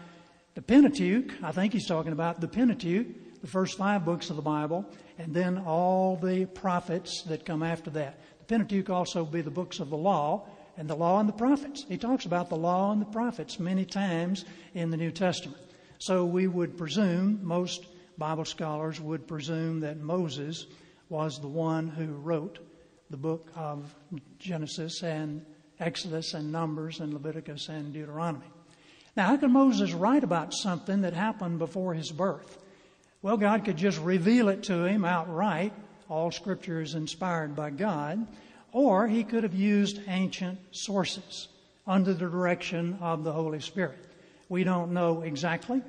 the 0.54 0.62
Pentateuch. 0.62 1.32
I 1.42 1.52
think 1.52 1.72
he's 1.72 1.86
talking 1.86 2.12
about 2.12 2.40
the 2.40 2.48
Pentateuch, 2.48 3.40
the 3.40 3.46
first 3.46 3.78
five 3.78 4.04
books 4.04 4.30
of 4.30 4.36
the 4.36 4.42
Bible, 4.42 4.84
and 5.18 5.34
then 5.34 5.58
all 5.58 6.16
the 6.16 6.46
prophets 6.46 7.22
that 7.22 7.46
come 7.46 7.62
after 7.62 7.90
that. 7.90 8.18
The 8.40 8.44
Pentateuch 8.44 8.90
also 8.90 9.24
be 9.24 9.40
the 9.40 9.50
books 9.50 9.80
of 9.80 9.88
the 9.88 9.96
law 9.96 10.46
and 10.76 10.88
the 10.88 10.94
law 10.94 11.20
and 11.20 11.28
the 11.28 11.34
prophets. 11.34 11.84
He 11.88 11.96
talks 11.96 12.26
about 12.26 12.48
the 12.48 12.56
law 12.56 12.92
and 12.92 13.00
the 13.00 13.06
prophets 13.06 13.58
many 13.58 13.84
times 13.84 14.44
in 14.74 14.90
the 14.90 14.96
New 14.96 15.10
Testament. 15.10 15.60
So 15.98 16.24
we 16.24 16.46
would 16.48 16.76
presume, 16.76 17.40
most 17.42 17.86
Bible 18.18 18.44
scholars 18.44 19.00
would 19.00 19.26
presume 19.26 19.80
that 19.80 19.98
Moses 19.98 20.66
was 21.08 21.38
the 21.38 21.48
one 21.48 21.88
who 21.88 22.06
wrote 22.06 22.58
the 23.10 23.16
book 23.16 23.50
of 23.54 23.94
Genesis 24.38 25.02
and 25.02 25.44
Exodus 25.80 26.34
and 26.34 26.52
Numbers 26.52 27.00
and 27.00 27.12
Leviticus 27.12 27.68
and 27.68 27.92
Deuteronomy. 27.92 28.46
Now, 29.16 29.26
how 29.26 29.36
could 29.36 29.50
Moses 29.50 29.92
write 29.92 30.24
about 30.24 30.54
something 30.54 31.02
that 31.02 31.12
happened 31.12 31.58
before 31.58 31.94
his 31.94 32.10
birth? 32.10 32.58
Well, 33.20 33.36
God 33.36 33.64
could 33.64 33.76
just 33.76 34.00
reveal 34.00 34.48
it 34.48 34.62
to 34.64 34.84
him 34.84 35.04
outright. 35.04 35.72
All 36.08 36.30
scripture 36.30 36.80
is 36.80 36.94
inspired 36.94 37.54
by 37.54 37.70
God. 37.70 38.26
Or 38.72 39.06
he 39.06 39.22
could 39.22 39.42
have 39.42 39.54
used 39.54 40.00
ancient 40.08 40.58
sources 40.70 41.48
under 41.86 42.14
the 42.14 42.20
direction 42.20 42.96
of 43.00 43.22
the 43.22 43.32
Holy 43.32 43.60
Spirit. 43.60 43.98
We 44.48 44.64
don't 44.64 44.92
know 44.92 45.22
exactly, 45.22 45.82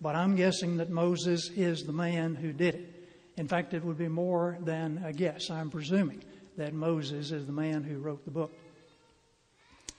but 0.00 0.14
I'm 0.14 0.36
guessing 0.36 0.76
that 0.76 0.90
Moses 0.90 1.50
is 1.50 1.84
the 1.84 1.92
man 1.92 2.34
who 2.36 2.52
did 2.52 2.74
it. 2.76 3.08
In 3.36 3.48
fact, 3.48 3.74
it 3.74 3.84
would 3.84 3.98
be 3.98 4.08
more 4.08 4.56
than 4.60 5.02
a 5.04 5.12
guess. 5.12 5.50
I'm 5.50 5.70
presuming 5.70 6.22
that 6.56 6.74
Moses 6.74 7.30
is 7.30 7.46
the 7.46 7.52
man 7.52 7.84
who 7.84 7.98
wrote 7.98 8.24
the 8.24 8.30
book. 8.30 8.52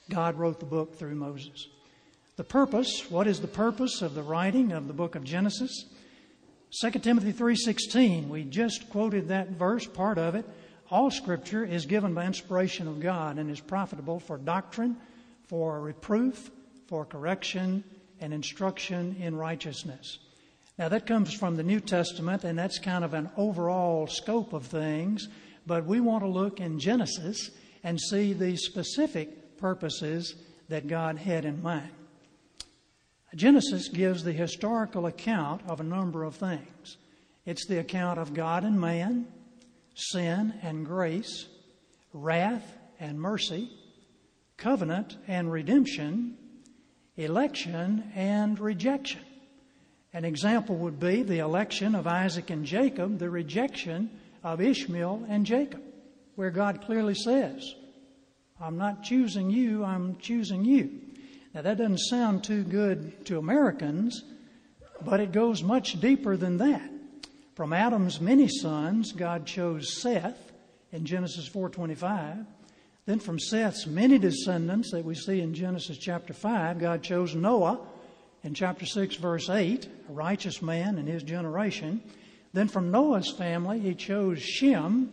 God 0.09 0.37
wrote 0.37 0.59
the 0.59 0.65
book 0.65 0.97
through 0.97 1.15
Moses. 1.15 1.67
The 2.35 2.43
purpose, 2.43 3.05
what 3.09 3.27
is 3.27 3.41
the 3.41 3.47
purpose 3.47 4.01
of 4.01 4.15
the 4.15 4.23
writing 4.23 4.71
of 4.71 4.87
the 4.87 4.93
book 4.93 5.15
of 5.15 5.23
Genesis? 5.23 5.85
2 6.81 6.91
Timothy 7.01 7.31
3:16, 7.31 8.29
we 8.29 8.43
just 8.43 8.89
quoted 8.89 9.27
that 9.27 9.49
verse, 9.49 9.85
part 9.85 10.17
of 10.17 10.35
it. 10.35 10.45
All 10.91 11.11
scripture 11.11 11.65
is 11.65 11.85
given 11.85 12.13
by 12.13 12.25
inspiration 12.25 12.87
of 12.87 12.99
God 12.99 13.37
and 13.37 13.49
is 13.49 13.59
profitable 13.59 14.19
for 14.19 14.37
doctrine, 14.37 14.97
for 15.47 15.81
reproof, 15.81 16.49
for 16.87 17.05
correction, 17.05 17.83
and 18.19 18.33
instruction 18.33 19.15
in 19.19 19.35
righteousness. 19.35 20.19
Now 20.77 20.89
that 20.89 21.05
comes 21.05 21.33
from 21.33 21.57
the 21.57 21.63
New 21.63 21.79
Testament 21.79 22.43
and 22.43 22.57
that's 22.57 22.79
kind 22.79 23.03
of 23.03 23.13
an 23.13 23.29
overall 23.35 24.07
scope 24.07 24.53
of 24.53 24.65
things, 24.65 25.27
but 25.67 25.85
we 25.85 25.99
want 25.99 26.23
to 26.23 26.29
look 26.29 26.59
in 26.59 26.79
Genesis 26.79 27.51
and 27.83 27.99
see 27.99 28.33
the 28.33 28.55
specific 28.55 29.38
purposes 29.59 30.35
that 30.69 30.87
God 30.87 31.17
had 31.17 31.45
in 31.45 31.61
mind. 31.61 31.91
Genesis 33.35 33.89
gives 33.89 34.23
the 34.23 34.31
historical 34.31 35.05
account 35.05 35.61
of 35.67 35.79
a 35.79 35.83
number 35.83 36.23
of 36.23 36.35
things. 36.35 36.97
It's 37.45 37.67
the 37.67 37.79
account 37.79 38.19
of 38.19 38.33
God 38.33 38.63
and 38.63 38.79
man, 38.79 39.27
sin 39.93 40.53
and 40.61 40.85
grace, 40.85 41.47
wrath 42.13 42.77
and 42.99 43.19
mercy, 43.19 43.69
covenant 44.57 45.17
and 45.27 45.51
redemption, 45.51 46.37
election 47.17 48.11
and 48.15 48.59
rejection. 48.59 49.21
An 50.11 50.25
example 50.25 50.75
would 50.77 50.99
be 50.99 51.21
the 51.21 51.39
election 51.39 51.93
of 51.93 52.07
Isaac 52.07 52.49
and 52.49 52.65
Jacob, 52.65 53.19
the 53.19 53.29
rejection 53.29 54.09
of 54.43 54.59
Ishmael 54.59 55.25
and 55.29 55.45
Jacob, 55.45 55.81
where 56.35 56.49
God 56.49 56.81
clearly 56.81 57.13
says, 57.13 57.75
I'm 58.61 58.77
not 58.77 59.03
choosing 59.03 59.49
you, 59.49 59.85
I'm 59.85 60.17
choosing 60.17 60.65
you. 60.65 60.91
Now, 61.53 61.61
that 61.61 61.77
doesn't 61.77 61.99
sound 61.99 62.43
too 62.43 62.63
good 62.63 63.25
to 63.27 63.37
Americans, 63.37 64.21
but 65.01 65.21
it 65.21 65.31
goes 65.31 65.63
much 65.63 65.99
deeper 66.01 66.35
than 66.35 66.57
that. 66.57 66.91
From 67.55 67.71
Adam's 67.71 68.19
many 68.19 68.49
sons, 68.49 69.13
God 69.13 69.45
chose 69.45 70.01
Seth 70.01 70.51
in 70.91 71.05
Genesis 71.05 71.47
4:25. 71.47 72.45
Then 73.05 73.19
from 73.19 73.39
Seth's 73.39 73.87
many 73.87 74.19
descendants 74.19 74.91
that 74.91 75.05
we 75.05 75.15
see 75.15 75.39
in 75.39 75.53
Genesis 75.53 75.97
chapter 75.97 76.33
5, 76.33 76.79
God 76.79 77.01
chose 77.01 77.33
Noah 77.33 77.79
in 78.43 78.53
chapter 78.53 78.85
6 78.85 79.15
verse 79.15 79.49
8, 79.49 79.87
a 80.09 80.11
righteous 80.11 80.61
man 80.61 80.97
in 80.97 81.07
his 81.07 81.23
generation. 81.23 82.01
Then 82.53 82.67
from 82.67 82.91
Noah's 82.91 83.31
family, 83.31 83.79
he 83.79 83.95
chose 83.95 84.41
Shem 84.41 85.11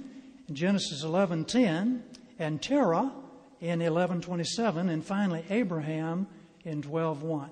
in 0.48 0.54
Genesis 0.54 1.04
11:10 1.04 2.02
and 2.38 2.60
Terah 2.60 3.12
in 3.60 3.80
1127 3.80 4.88
and 4.88 5.04
finally 5.04 5.44
Abraham 5.50 6.26
in 6.64 6.82
12:1. 6.82 7.50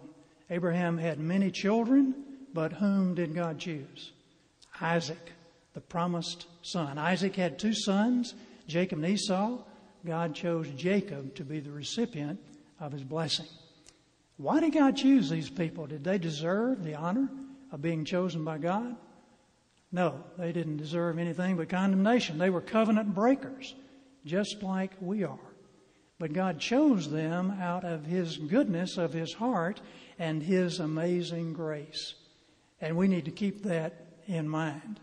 Abraham 0.51 0.99
had 0.99 1.19
many 1.19 1.51
children, 1.51 2.15
but 2.53 2.75
whom 2.75 3.15
did 3.15 3.35
God 3.35 3.59
choose? 3.59 4.13
Isaac, 4.81 5.33
the 5.73 5.81
promised 5.81 6.47
son. 6.63 6.99
Isaac 6.99 7.37
had 7.37 7.59
two 7.59 7.75
sons, 7.75 8.35
Jacob 8.67 8.99
and 8.99 9.09
Esau. 9.09 9.59
God 10.05 10.35
chose 10.35 10.69
Jacob 10.77 11.35
to 11.37 11.45
be 11.45 11.61
the 11.61 11.71
recipient 11.71 12.39
of 12.79 12.93
his 12.93 13.05
blessing. 13.05 13.47
Why 14.37 14.61
did 14.61 14.73
God 14.73 14.97
choose 14.97 15.31
these 15.31 15.49
people? 15.49 15.87
Did 15.87 16.05
they 16.05 16.19
deserve 16.19 16.85
the 16.85 16.95
honor 16.97 17.29
of 17.73 17.81
being 17.81 18.05
chosen 18.05 18.45
by 18.45 18.59
God? 18.59 18.97
No, 19.93 20.25
they 20.37 20.53
didn't 20.53 20.79
deserve 20.79 21.19
anything 21.19 21.57
but 21.57 21.69
condemnation. 21.69 22.37
They 22.37 22.51
were 22.51 22.61
covenant 22.61 23.15
breakers, 23.15 23.75
just 24.27 24.63
like 24.63 24.91
we 25.01 25.23
are. 25.23 25.39
But 26.25 26.33
God 26.33 26.59
chose 26.59 27.11
them 27.11 27.51
out 27.61 27.85
of 27.85 28.07
His 28.07 28.39
goodness 28.39 28.97
of 28.97 29.13
His 29.13 29.35
heart 29.35 29.83
and 30.19 30.43
His 30.43 30.81
amazing 30.81 31.53
grace. 31.53 32.15
And 32.81 32.97
we 32.97 33.09
need 33.09 33.27
to 33.27 33.31
keep 33.31 33.65
that 33.65 34.07
in 34.27 34.49
mind. 34.49 35.01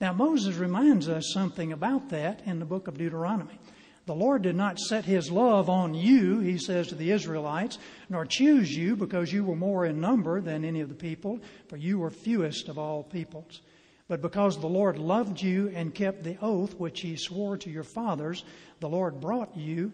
Now, 0.00 0.14
Moses 0.14 0.56
reminds 0.56 1.06
us 1.06 1.32
something 1.34 1.70
about 1.74 2.08
that 2.08 2.40
in 2.46 2.60
the 2.60 2.64
book 2.64 2.88
of 2.88 2.96
Deuteronomy. 2.96 3.58
The 4.06 4.14
Lord 4.14 4.40
did 4.40 4.56
not 4.56 4.78
set 4.78 5.04
his 5.04 5.30
love 5.30 5.68
on 5.68 5.92
you, 5.92 6.40
he 6.40 6.56
says 6.56 6.86
to 6.86 6.94
the 6.94 7.10
Israelites, 7.10 7.76
nor 8.08 8.24
choose 8.24 8.74
you 8.74 8.96
because 8.96 9.30
you 9.30 9.44
were 9.44 9.56
more 9.56 9.84
in 9.84 10.00
number 10.00 10.40
than 10.40 10.64
any 10.64 10.80
of 10.80 10.88
the 10.88 10.94
people, 10.94 11.40
for 11.68 11.76
you 11.76 11.98
were 11.98 12.08
fewest 12.08 12.70
of 12.70 12.78
all 12.78 13.02
peoples. 13.02 13.60
But 14.08 14.22
because 14.22 14.58
the 14.58 14.66
Lord 14.66 14.96
loved 14.96 15.42
you 15.42 15.70
and 15.74 15.94
kept 15.94 16.24
the 16.24 16.38
oath 16.40 16.72
which 16.76 17.02
he 17.02 17.16
swore 17.16 17.58
to 17.58 17.70
your 17.70 17.84
fathers, 17.84 18.44
the 18.80 18.88
Lord 18.88 19.20
brought 19.20 19.54
you 19.58 19.92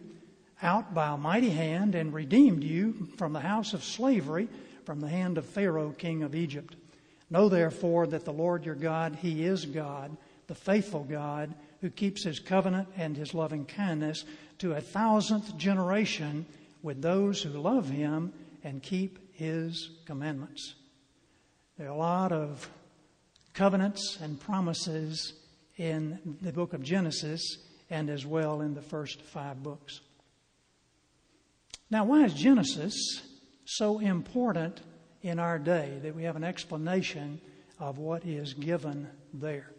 out 0.63 0.95
by 0.95 1.13
a 1.13 1.17
mighty 1.17 1.51
hand 1.51 1.95
and 1.95 2.13
redeemed 2.13 2.63
you 2.63 3.09
from 3.17 3.33
the 3.33 3.41
house 3.41 3.73
of 3.73 3.85
slavery, 3.85 4.49
from 4.85 5.01
the 5.01 5.09
hand 5.09 5.39
of 5.39 5.47
Pharaoh, 5.47 5.95
king 5.97 6.23
of 6.23 6.35
Egypt. 6.35 6.77
Know 7.31 7.49
therefore 7.49 8.07
that 8.09 8.25
the 8.25 8.33
Lord 8.33 8.65
your 8.65 8.75
God, 8.75 9.17
he 9.17 9.45
is 9.45 9.65
God, 9.65 10.17
the 10.47 10.55
faithful 10.55 11.05
God, 11.05 11.55
who 11.81 11.91
keeps 11.91 12.25
his 12.25 12.41
covenant 12.41 12.89
and 12.97 13.17
his 13.17 13.35
loving 13.35 13.65
kindness 13.65 14.25
to 14.59 14.73
a 14.73 14.81
thousandth 14.81 15.57
generation 15.57 16.45
with 16.83 17.01
those 17.01 17.43
who 17.43 17.51
love 17.51 17.89
him 17.89 18.33
and 18.65 18.83
keep 18.83 19.35
his 19.35 19.91
commandments. 20.05 20.75
There 21.79 21.89
are 21.89 21.93
a 21.93 21.97
lot 21.97 22.33
of 22.33 22.69
covenants 23.55 24.19
and 24.21 24.39
promises 24.39 25.33
in 25.79 26.37
the 26.43 26.53
book 26.53 26.75
of 26.75 26.83
Genesis 26.83 27.41
and 27.89 28.11
as 28.11 28.27
well 28.27 28.61
in 28.61 28.75
the 28.75 28.83
first 28.83 29.23
five 29.23 29.63
books. 29.63 30.01
Now, 31.91 32.05
why 32.05 32.25
is 32.25 32.35
Genesis 32.35 33.21
so 33.65 33.99
important 33.99 34.81
in 35.23 35.41
our 35.41 35.59
day 35.59 35.99
that 36.03 36.15
we 36.15 36.23
have 36.23 36.37
an 36.37 36.45
explanation 36.45 37.41
of 37.81 37.99
what 37.99 38.25
is 38.25 38.55
given 38.55 39.09
there? 39.35 39.73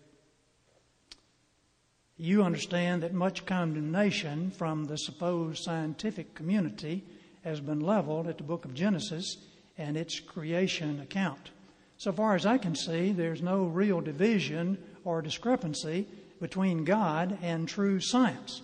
You 2.17 2.43
understand 2.43 3.01
that 3.01 3.13
much 3.13 3.45
condemnation 3.45 4.51
from 4.51 4.85
the 4.85 4.97
supposed 4.97 5.63
scientific 5.63 6.35
community 6.35 7.03
has 7.43 7.61
been 7.61 7.79
leveled 7.79 8.27
at 8.27 8.37
the 8.37 8.43
book 8.43 8.65
of 8.65 8.73
Genesis 8.73 9.37
and 9.77 9.95
its 9.95 10.19
creation 10.19 10.99
account. 10.99 11.51
So 11.97 12.11
far 12.11 12.35
as 12.35 12.45
I 12.45 12.57
can 12.57 12.75
see, 12.75 13.13
there's 13.13 13.41
no 13.41 13.63
real 13.63 14.01
division 14.01 14.77
or 15.05 15.21
discrepancy 15.21 16.07
between 16.41 16.83
God 16.83 17.37
and 17.41 17.67
true 17.67 17.99
science. 17.99 18.61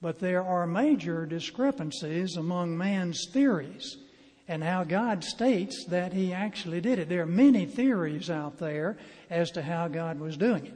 But 0.00 0.18
there 0.18 0.42
are 0.42 0.66
major 0.66 1.26
discrepancies 1.26 2.36
among 2.36 2.76
man's 2.76 3.26
theories 3.32 3.96
and 4.48 4.62
how 4.62 4.84
God 4.84 5.24
states 5.24 5.86
that 5.86 6.12
He 6.12 6.32
actually 6.32 6.80
did 6.80 6.98
it. 6.98 7.08
There 7.08 7.22
are 7.22 7.26
many 7.26 7.66
theories 7.66 8.30
out 8.30 8.58
there 8.58 8.98
as 9.30 9.50
to 9.52 9.62
how 9.62 9.88
God 9.88 10.20
was 10.20 10.36
doing 10.36 10.66
it. 10.66 10.74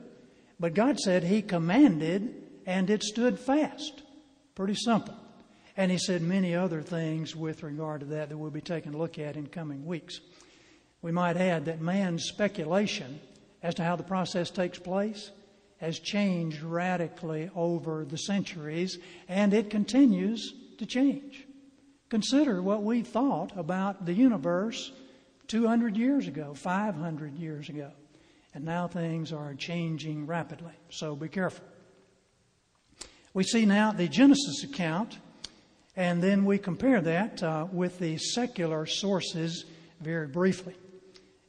But 0.58 0.74
God 0.74 0.98
said 0.98 1.22
He 1.22 1.42
commanded 1.42 2.34
and 2.66 2.90
it 2.90 3.02
stood 3.02 3.38
fast. 3.38 4.02
Pretty 4.54 4.74
simple. 4.74 5.14
And 5.76 5.90
He 5.90 5.98
said 5.98 6.22
many 6.22 6.54
other 6.54 6.82
things 6.82 7.36
with 7.36 7.62
regard 7.62 8.00
to 8.00 8.06
that 8.06 8.30
that 8.30 8.36
we'll 8.36 8.50
be 8.50 8.60
taking 8.60 8.94
a 8.94 8.98
look 8.98 9.18
at 9.18 9.36
in 9.36 9.46
coming 9.46 9.84
weeks. 9.84 10.20
We 11.02 11.12
might 11.12 11.36
add 11.36 11.66
that 11.66 11.80
man's 11.80 12.24
speculation 12.24 13.20
as 13.62 13.74
to 13.76 13.84
how 13.84 13.96
the 13.96 14.02
process 14.02 14.50
takes 14.50 14.78
place 14.78 15.30
has 15.80 15.98
changed 15.98 16.62
radically 16.62 17.50
over 17.56 18.04
the 18.04 18.18
centuries, 18.18 18.98
and 19.28 19.54
it 19.54 19.70
continues 19.70 20.54
to 20.78 20.84
change. 20.84 21.46
Consider 22.10 22.62
what 22.62 22.82
we 22.82 23.02
thought 23.02 23.56
about 23.56 24.04
the 24.04 24.12
universe 24.12 24.92
200 25.48 25.96
years 25.96 26.28
ago, 26.28 26.52
500 26.54 27.34
years 27.36 27.68
ago, 27.68 27.90
and 28.54 28.64
now 28.64 28.88
things 28.88 29.32
are 29.32 29.54
changing 29.54 30.26
rapidly, 30.26 30.72
so 30.90 31.16
be 31.16 31.28
careful. 31.28 31.64
We 33.32 33.44
see 33.44 33.64
now 33.64 33.92
the 33.92 34.08
Genesis 34.08 34.64
account, 34.64 35.18
and 35.96 36.22
then 36.22 36.44
we 36.44 36.58
compare 36.58 37.00
that 37.00 37.42
uh, 37.42 37.66
with 37.72 37.98
the 37.98 38.18
secular 38.18 38.86
sources 38.86 39.64
very 40.00 40.26
briefly. 40.26 40.74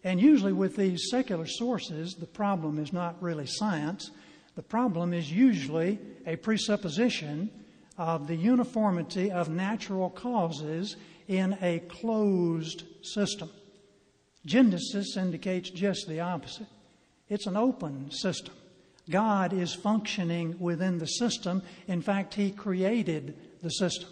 And 0.03 0.19
usually, 0.19 0.53
with 0.53 0.75
these 0.75 1.09
secular 1.09 1.45
sources, 1.45 2.15
the 2.15 2.25
problem 2.25 2.79
is 2.79 2.91
not 2.91 3.21
really 3.21 3.45
science. 3.45 4.09
The 4.55 4.63
problem 4.63 5.13
is 5.13 5.31
usually 5.31 5.99
a 6.25 6.35
presupposition 6.35 7.49
of 7.97 8.27
the 8.27 8.35
uniformity 8.35 9.31
of 9.31 9.49
natural 9.49 10.09
causes 10.09 10.95
in 11.27 11.57
a 11.61 11.79
closed 11.79 12.83
system. 13.01 13.49
Genesis 14.45 15.17
indicates 15.17 15.69
just 15.69 16.07
the 16.07 16.19
opposite 16.19 16.67
it's 17.29 17.47
an 17.47 17.55
open 17.55 18.11
system. 18.11 18.53
God 19.09 19.53
is 19.53 19.73
functioning 19.73 20.57
within 20.59 20.97
the 20.97 21.07
system. 21.07 21.63
In 21.87 22.01
fact, 22.01 22.33
He 22.33 22.51
created 22.51 23.37
the 23.61 23.69
system 23.69 24.09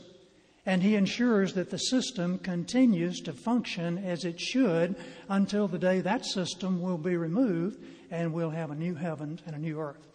and 0.69 0.83
he 0.83 0.95
ensures 0.95 1.53
that 1.53 1.71
the 1.71 1.79
system 1.79 2.37
continues 2.37 3.21
to 3.21 3.33
function 3.33 3.97
as 3.97 4.23
it 4.23 4.39
should 4.39 4.95
until 5.27 5.67
the 5.67 5.79
day 5.79 5.99
that 5.99 6.23
system 6.23 6.79
will 6.79 6.97
be 6.99 7.17
removed 7.17 7.83
and 8.11 8.31
we'll 8.31 8.51
have 8.51 8.69
a 8.69 8.75
new 8.75 8.93
heaven 8.93 9.39
and 9.47 9.55
a 9.55 9.59
new 9.59 9.79
earth. 9.79 10.08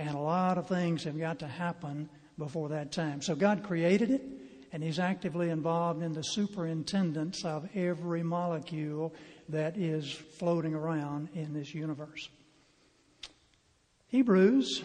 And 0.00 0.14
a 0.14 0.18
lot 0.18 0.56
of 0.56 0.66
things 0.66 1.04
have 1.04 1.18
got 1.18 1.40
to 1.40 1.46
happen 1.46 2.08
before 2.38 2.70
that 2.70 2.90
time. 2.90 3.20
So 3.20 3.34
God 3.34 3.62
created 3.62 4.10
it, 4.10 4.22
and 4.72 4.82
He's 4.82 4.98
actively 4.98 5.50
involved 5.50 6.02
in 6.02 6.14
the 6.14 6.22
superintendence 6.22 7.44
of 7.44 7.68
every 7.74 8.22
molecule 8.22 9.14
that 9.50 9.76
is 9.76 10.10
floating 10.10 10.74
around 10.74 11.28
in 11.34 11.52
this 11.52 11.74
universe. 11.74 12.30
Hebrews 14.06 14.82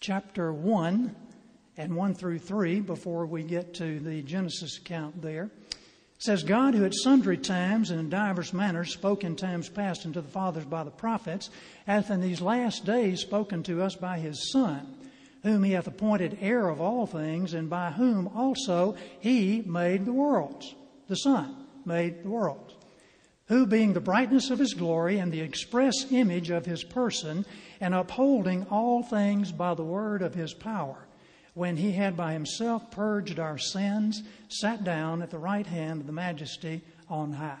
chapter 0.00 0.52
1 0.52 1.16
and 1.78 1.96
1 1.96 2.14
through 2.14 2.40
3 2.40 2.80
before 2.80 3.24
we 3.24 3.42
get 3.42 3.72
to 3.76 4.00
the 4.00 4.20
Genesis 4.20 4.76
account 4.76 5.22
there. 5.22 5.50
Says, 6.22 6.44
God, 6.44 6.74
who 6.74 6.84
at 6.84 6.94
sundry 6.94 7.36
times 7.36 7.90
and 7.90 7.98
in 7.98 8.08
divers 8.08 8.52
manners 8.52 8.92
spoke 8.92 9.24
in 9.24 9.34
times 9.34 9.68
past 9.68 10.06
unto 10.06 10.20
the 10.20 10.28
fathers 10.28 10.64
by 10.64 10.84
the 10.84 10.90
prophets, 10.92 11.50
hath 11.84 12.12
in 12.12 12.20
these 12.20 12.40
last 12.40 12.84
days 12.84 13.20
spoken 13.20 13.64
to 13.64 13.82
us 13.82 13.96
by 13.96 14.20
his 14.20 14.52
Son, 14.52 14.86
whom 15.42 15.64
he 15.64 15.72
hath 15.72 15.88
appointed 15.88 16.38
heir 16.40 16.68
of 16.68 16.80
all 16.80 17.08
things, 17.08 17.54
and 17.54 17.68
by 17.68 17.90
whom 17.90 18.28
also 18.28 18.94
he 19.18 19.62
made 19.62 20.04
the 20.04 20.12
worlds. 20.12 20.76
The 21.08 21.16
Son 21.16 21.66
made 21.84 22.22
the 22.22 22.28
worlds. 22.28 22.72
Who, 23.48 23.66
being 23.66 23.92
the 23.92 24.00
brightness 24.00 24.50
of 24.50 24.60
his 24.60 24.74
glory 24.74 25.18
and 25.18 25.32
the 25.32 25.40
express 25.40 26.12
image 26.12 26.50
of 26.50 26.66
his 26.66 26.84
person, 26.84 27.44
and 27.80 27.94
upholding 27.94 28.64
all 28.70 29.02
things 29.02 29.50
by 29.50 29.74
the 29.74 29.82
word 29.82 30.22
of 30.22 30.34
his 30.34 30.54
power, 30.54 31.04
when 31.54 31.76
he 31.76 31.92
had 31.92 32.16
by 32.16 32.32
himself 32.32 32.90
purged 32.90 33.38
our 33.38 33.58
sins, 33.58 34.22
sat 34.48 34.84
down 34.84 35.22
at 35.22 35.30
the 35.30 35.38
right 35.38 35.66
hand 35.66 36.00
of 36.00 36.06
the 36.06 36.12
majesty 36.12 36.80
on 37.08 37.32
high. 37.32 37.58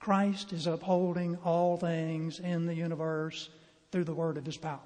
Christ 0.00 0.52
is 0.52 0.66
upholding 0.66 1.36
all 1.44 1.76
things 1.76 2.38
in 2.38 2.66
the 2.66 2.74
universe 2.74 3.50
through 3.90 4.04
the 4.04 4.14
word 4.14 4.38
of 4.38 4.46
his 4.46 4.56
power. 4.56 4.80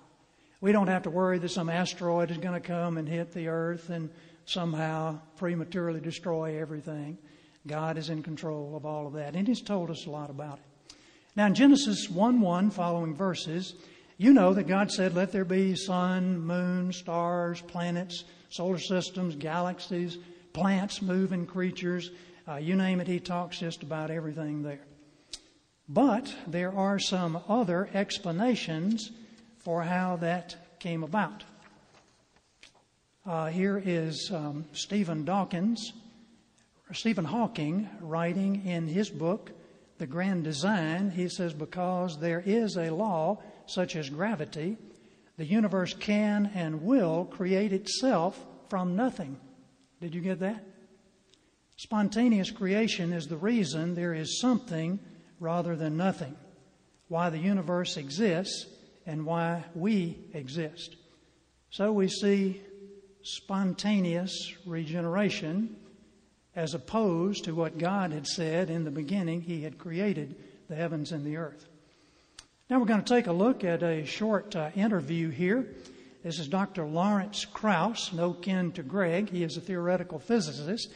We 0.61 0.72
don't 0.72 0.88
have 0.88 1.02
to 1.02 1.11
worry 1.11 1.38
that 1.38 1.50
some 1.50 1.68
asteroid 1.68 2.31
is 2.31 2.38
going 2.38 2.61
to 2.61 2.66
come 2.66 2.96
and 2.96 3.09
hit 3.09 3.33
the 3.33 3.48
earth 3.48 3.90
and 3.90 4.11
somehow 4.44 5.18
prematurely 5.37 6.00
destroy 6.00 6.61
everything. 6.61 7.18
God 7.66 7.98
is 7.98 8.11
in 8.11 8.22
control 8.22 8.76
of 8.76 8.87
all 8.87 9.07
of 9.07 9.12
that, 9.14 9.37
and 9.37 9.46
He's 9.46 9.61
told 9.61 9.90
us 9.90 10.07
a 10.07 10.11
lot 10.11 10.31
about 10.31 10.59
it. 10.59 10.94
Now, 11.37 11.46
in 11.46 11.55
Genesis 11.55 12.09
1 12.09 12.40
1, 12.40 12.70
following 12.70 13.14
verses, 13.14 13.74
you 14.22 14.32
know 14.32 14.54
that 14.54 14.68
God 14.68 14.92
said, 14.92 15.16
Let 15.16 15.32
there 15.32 15.44
be 15.44 15.74
sun, 15.74 16.38
moon, 16.38 16.92
stars, 16.92 17.61
planets, 17.61 18.22
solar 18.50 18.78
systems, 18.78 19.35
galaxies, 19.35 20.16
plants, 20.52 21.02
moving 21.02 21.44
creatures. 21.44 22.08
Uh, 22.46 22.54
you 22.54 22.76
name 22.76 23.00
it, 23.00 23.08
He 23.08 23.18
talks 23.18 23.58
just 23.58 23.82
about 23.82 24.12
everything 24.12 24.62
there. 24.62 24.85
But 25.88 26.32
there 26.46 26.72
are 26.72 27.00
some 27.00 27.42
other 27.48 27.90
explanations 27.94 29.11
for 29.58 29.82
how 29.82 30.16
that 30.18 30.78
came 30.78 31.02
about. 31.02 31.42
Uh, 33.26 33.46
here 33.46 33.82
is 33.85 34.30
um, 34.32 34.66
Stephen 34.72 35.24
Dawkins, 35.24 35.92
Stephen 36.92 37.24
Hawking, 37.24 37.88
writing 38.00 38.66
in 38.66 38.87
his 38.87 39.11
book, 39.11 39.50
The 39.98 40.06
Grand 40.06 40.44
Design. 40.44 41.11
He 41.11 41.28
says, 41.28 41.52
Because 41.52 42.20
there 42.20 42.42
is 42.46 42.76
a 42.76 42.90
law 42.90 43.42
such 43.72 43.96
as 43.96 44.11
gravity, 44.11 44.76
the 45.38 45.44
universe 45.44 45.94
can 45.94 46.50
and 46.54 46.82
will 46.82 47.24
create 47.24 47.72
itself 47.72 48.38
from 48.68 48.96
nothing. 48.96 49.38
Did 50.00 50.14
you 50.14 50.20
get 50.20 50.40
that? 50.40 50.64
Spontaneous 51.76 52.50
creation 52.50 53.12
is 53.12 53.26
the 53.26 53.37
reason 53.37 53.94
there 53.94 54.14
is 54.14 54.40
something 54.40 55.00
rather 55.40 55.74
than 55.74 55.96
nothing, 55.96 56.37
why 57.08 57.30
the 57.30 57.38
universe 57.38 57.96
exists 57.96 58.66
and 59.06 59.26
why 59.26 59.64
we 59.74 60.18
exist. 60.32 60.96
So 61.70 61.90
we 61.92 62.08
see 62.08 62.61
spontaneous 63.22 64.54
regeneration 64.66 65.76
as 66.54 66.74
opposed 66.74 67.44
to 67.44 67.54
what 67.54 67.78
God 67.78 68.12
had 68.12 68.26
said 68.26 68.68
in 68.68 68.85
the 68.85 68.90
beginning, 68.90 69.40
He 69.40 69.62
had 69.62 69.78
created 69.78 70.37
the 70.68 70.74
heavens 70.74 71.12
and 71.12 71.24
the 71.24 71.38
earth. 71.38 71.66
Now 72.70 72.79
we're 72.79 72.87
going 72.87 73.03
to 73.03 73.14
take 73.14 73.27
a 73.27 73.33
look 73.33 73.64
at 73.64 73.83
a 73.83 74.07
short 74.07 74.55
uh, 74.55 74.70
interview 74.75 75.31
here. 75.31 75.66
This 76.22 76.38
is 76.38 76.48
Dr. 76.48 76.87
Lawrence 76.87 77.44
Krauss, 77.44 78.12
no 78.12 78.33
kin 78.33 78.70
to 78.72 78.83
Greg. 78.83 79.29
He 79.29 79.42
is 79.42 79.57
a 79.57 79.61
theoretical 79.61 80.18
physicist. 80.20 80.90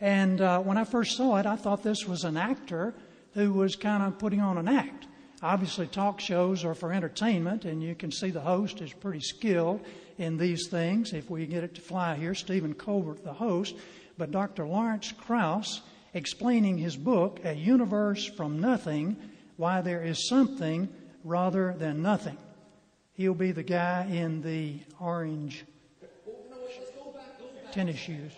And 0.00 0.40
uh, 0.40 0.60
when 0.60 0.76
I 0.76 0.84
first 0.84 1.16
saw 1.16 1.36
it, 1.36 1.46
I 1.46 1.56
thought 1.56 1.82
this 1.82 2.06
was 2.06 2.24
an 2.24 2.36
actor 2.36 2.92
who 3.34 3.52
was 3.52 3.76
kind 3.76 4.02
of 4.02 4.18
putting 4.18 4.40
on 4.40 4.58
an 4.58 4.68
act. 4.68 5.06
Obviously, 5.42 5.86
talk 5.86 6.20
shows 6.20 6.64
are 6.64 6.74
for 6.74 6.92
entertainment, 6.92 7.64
and 7.64 7.82
you 7.82 7.94
can 7.94 8.10
see 8.10 8.30
the 8.30 8.40
host 8.40 8.80
is 8.80 8.92
pretty 8.92 9.20
skilled 9.20 9.80
in 10.18 10.36
these 10.36 10.68
things. 10.68 11.12
If 11.12 11.30
we 11.30 11.46
get 11.46 11.64
it 11.64 11.74
to 11.76 11.80
fly 11.80 12.16
here, 12.16 12.34
Stephen 12.34 12.74
Colbert, 12.74 13.24
the 13.24 13.32
host, 13.32 13.76
but 14.18 14.32
Dr. 14.32 14.66
Lawrence 14.66 15.12
Krauss 15.12 15.82
explaining 16.14 16.78
his 16.78 16.96
book, 16.96 17.40
A 17.44 17.54
Universe 17.54 18.26
from 18.26 18.60
Nothing 18.60 19.16
Why 19.56 19.80
There 19.80 20.02
Is 20.02 20.28
Something 20.28 20.88
Rather 21.24 21.74
Than 21.78 22.02
Nothing. 22.02 22.36
He'll 23.14 23.34
be 23.34 23.52
the 23.52 23.62
guy 23.62 24.06
in 24.06 24.42
the 24.42 24.80
orange 25.00 25.64
tennis 27.72 27.96
shoes. 27.96 28.32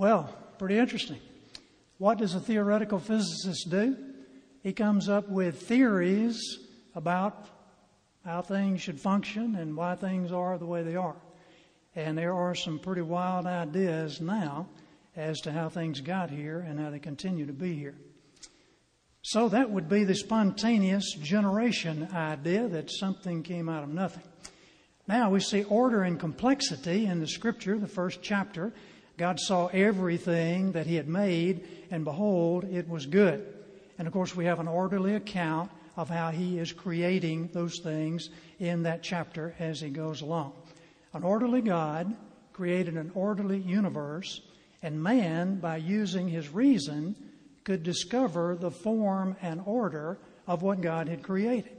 Well, 0.00 0.34
pretty 0.56 0.78
interesting. 0.78 1.18
What 1.98 2.16
does 2.16 2.34
a 2.34 2.40
theoretical 2.40 2.98
physicist 2.98 3.68
do? 3.68 3.98
He 4.62 4.72
comes 4.72 5.10
up 5.10 5.28
with 5.28 5.60
theories 5.60 6.40
about 6.94 7.46
how 8.24 8.40
things 8.40 8.80
should 8.80 8.98
function 8.98 9.56
and 9.56 9.76
why 9.76 9.96
things 9.96 10.32
are 10.32 10.56
the 10.56 10.64
way 10.64 10.82
they 10.82 10.96
are. 10.96 11.16
And 11.94 12.16
there 12.16 12.32
are 12.32 12.54
some 12.54 12.78
pretty 12.78 13.02
wild 13.02 13.44
ideas 13.44 14.22
now 14.22 14.70
as 15.16 15.38
to 15.42 15.52
how 15.52 15.68
things 15.68 16.00
got 16.00 16.30
here 16.30 16.60
and 16.60 16.80
how 16.80 16.88
they 16.88 16.98
continue 16.98 17.44
to 17.44 17.52
be 17.52 17.74
here. 17.74 17.96
So 19.20 19.50
that 19.50 19.68
would 19.68 19.90
be 19.90 20.04
the 20.04 20.14
spontaneous 20.14 21.12
generation 21.20 22.08
idea 22.14 22.68
that 22.68 22.90
something 22.90 23.42
came 23.42 23.68
out 23.68 23.82
of 23.82 23.90
nothing. 23.90 24.24
Now 25.06 25.28
we 25.28 25.40
see 25.40 25.64
order 25.64 26.04
and 26.04 26.18
complexity 26.18 27.04
in 27.04 27.20
the 27.20 27.28
scripture, 27.28 27.78
the 27.78 27.86
first 27.86 28.22
chapter, 28.22 28.72
God 29.20 29.38
saw 29.38 29.66
everything 29.66 30.72
that 30.72 30.86
He 30.86 30.94
had 30.94 31.06
made, 31.06 31.68
and 31.90 32.06
behold, 32.06 32.64
it 32.64 32.88
was 32.88 33.04
good. 33.04 33.46
And 33.98 34.08
of 34.08 34.14
course, 34.14 34.34
we 34.34 34.46
have 34.46 34.60
an 34.60 34.66
orderly 34.66 35.14
account 35.14 35.70
of 35.94 36.08
how 36.08 36.30
He 36.30 36.58
is 36.58 36.72
creating 36.72 37.50
those 37.52 37.80
things 37.80 38.30
in 38.58 38.84
that 38.84 39.02
chapter 39.02 39.54
as 39.58 39.78
He 39.78 39.90
goes 39.90 40.22
along. 40.22 40.54
An 41.12 41.22
orderly 41.22 41.60
God 41.60 42.16
created 42.54 42.96
an 42.96 43.12
orderly 43.14 43.58
universe, 43.58 44.40
and 44.82 45.02
man, 45.02 45.60
by 45.60 45.76
using 45.76 46.26
his 46.26 46.48
reason, 46.48 47.14
could 47.64 47.82
discover 47.82 48.56
the 48.58 48.70
form 48.70 49.36
and 49.42 49.60
order 49.66 50.16
of 50.46 50.62
what 50.62 50.80
God 50.80 51.10
had 51.10 51.22
created. 51.22 51.76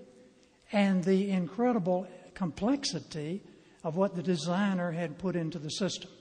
And 0.72 1.04
the 1.04 1.32
incredible 1.32 2.06
complexity 2.36 3.42
of 3.84 3.96
what 3.96 4.16
the 4.16 4.22
designer 4.22 4.92
had 4.92 5.18
put 5.18 5.36
into 5.36 5.58
the 5.58 5.72
system. 5.72 6.12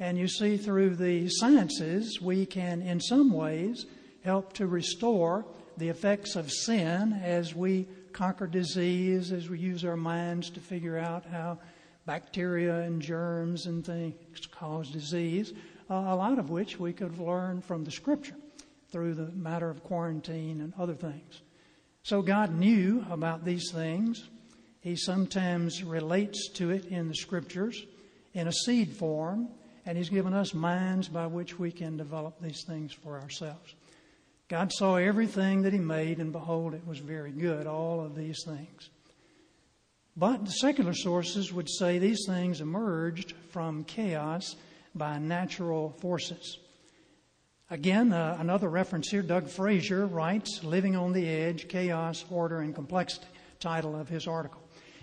And 0.00 0.18
you 0.18 0.26
see, 0.26 0.56
through 0.56 0.96
the 0.96 1.28
sciences, 1.28 2.20
we 2.20 2.46
can, 2.46 2.82
in 2.82 3.00
some 3.00 3.32
ways, 3.32 3.86
help 4.24 4.52
to 4.54 4.66
restore 4.66 5.46
the 5.76 5.88
effects 5.88 6.34
of 6.34 6.50
sin 6.50 7.12
as 7.22 7.54
we 7.54 7.86
conquer 8.12 8.46
disease, 8.46 9.32
as 9.32 9.48
we 9.48 9.58
use 9.58 9.84
our 9.84 9.96
minds 9.96 10.50
to 10.50 10.60
figure 10.60 10.98
out 10.98 11.24
how 11.26 11.58
bacteria 12.06 12.80
and 12.80 13.00
germs 13.00 13.66
and 13.66 13.84
things 13.84 14.46
cause 14.50 14.90
disease, 14.90 15.52
uh, 15.90 15.94
a 15.94 16.16
lot 16.16 16.38
of 16.38 16.50
which 16.50 16.78
we 16.78 16.92
could 16.92 17.18
learn 17.18 17.60
from 17.60 17.84
the 17.84 17.90
scripture 17.90 18.36
through 18.90 19.14
the 19.14 19.30
matter 19.32 19.70
of 19.70 19.82
quarantine 19.82 20.60
and 20.60 20.72
other 20.78 20.94
things. 20.94 21.42
So 22.02 22.20
God 22.20 22.54
knew 22.54 23.04
about 23.10 23.44
these 23.44 23.70
things. 23.72 24.28
He 24.80 24.96
sometimes 24.96 25.82
relates 25.82 26.50
to 26.54 26.70
it 26.70 26.86
in 26.86 27.08
the 27.08 27.14
scriptures 27.14 27.82
in 28.34 28.48
a 28.48 28.52
seed 28.52 28.94
form 28.96 29.48
and 29.86 29.96
He's 29.98 30.08
given 30.10 30.34
us 30.34 30.54
minds 30.54 31.08
by 31.08 31.26
which 31.26 31.58
we 31.58 31.70
can 31.70 31.96
develop 31.96 32.40
these 32.40 32.64
things 32.66 32.92
for 32.92 33.20
ourselves. 33.20 33.74
God 34.48 34.72
saw 34.72 34.96
everything 34.96 35.62
that 35.62 35.72
He 35.72 35.78
made, 35.78 36.18
and 36.18 36.32
behold, 36.32 36.74
it 36.74 36.86
was 36.86 36.98
very 36.98 37.32
good, 37.32 37.66
all 37.66 38.00
of 38.00 38.14
these 38.14 38.42
things. 38.44 38.90
But 40.16 40.44
the 40.44 40.52
secular 40.52 40.94
sources 40.94 41.52
would 41.52 41.68
say 41.68 41.98
these 41.98 42.24
things 42.26 42.60
emerged 42.60 43.34
from 43.50 43.84
chaos 43.84 44.54
by 44.94 45.18
natural 45.18 45.90
forces. 46.00 46.58
Again, 47.70 48.12
uh, 48.12 48.36
another 48.38 48.68
reference 48.68 49.10
here, 49.10 49.22
Doug 49.22 49.48
Fraser 49.48 50.06
writes, 50.06 50.62
Living 50.62 50.94
on 50.94 51.12
the 51.12 51.28
Edge 51.28 51.66
Chaos, 51.66 52.24
Order, 52.30 52.60
and 52.60 52.74
Complexity, 52.74 53.26
title 53.58 53.96
of 53.96 54.08
his 54.08 54.28
article. 54.28 54.60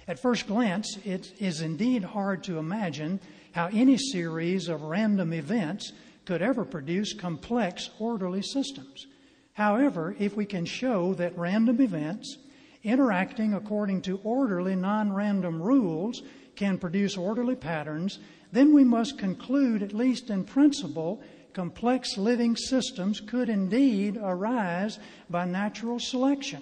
At 0.07 0.19
first 0.19 0.47
glance, 0.47 0.97
it 1.03 1.33
is 1.39 1.61
indeed 1.61 2.03
hard 2.03 2.43
to 2.45 2.59
imagine 2.59 3.19
how 3.51 3.67
any 3.67 3.97
series 3.97 4.67
of 4.67 4.83
random 4.83 5.33
events 5.33 5.91
could 6.25 6.41
ever 6.41 6.63
produce 6.63 7.13
complex, 7.13 7.89
orderly 7.99 8.41
systems. 8.41 9.07
However, 9.53 10.15
if 10.19 10.35
we 10.35 10.45
can 10.45 10.65
show 10.65 11.13
that 11.15 11.37
random 11.37 11.81
events 11.81 12.37
interacting 12.83 13.53
according 13.53 14.01
to 14.03 14.19
orderly, 14.23 14.75
non 14.75 15.13
random 15.13 15.61
rules 15.61 16.21
can 16.55 16.77
produce 16.77 17.17
orderly 17.17 17.55
patterns, 17.55 18.19
then 18.51 18.73
we 18.73 18.83
must 18.83 19.17
conclude, 19.17 19.83
at 19.83 19.93
least 19.93 20.29
in 20.29 20.43
principle, 20.43 21.21
complex 21.53 22.17
living 22.17 22.55
systems 22.55 23.19
could 23.19 23.49
indeed 23.49 24.17
arise 24.21 24.99
by 25.29 25.45
natural 25.45 25.99
selection. 25.99 26.61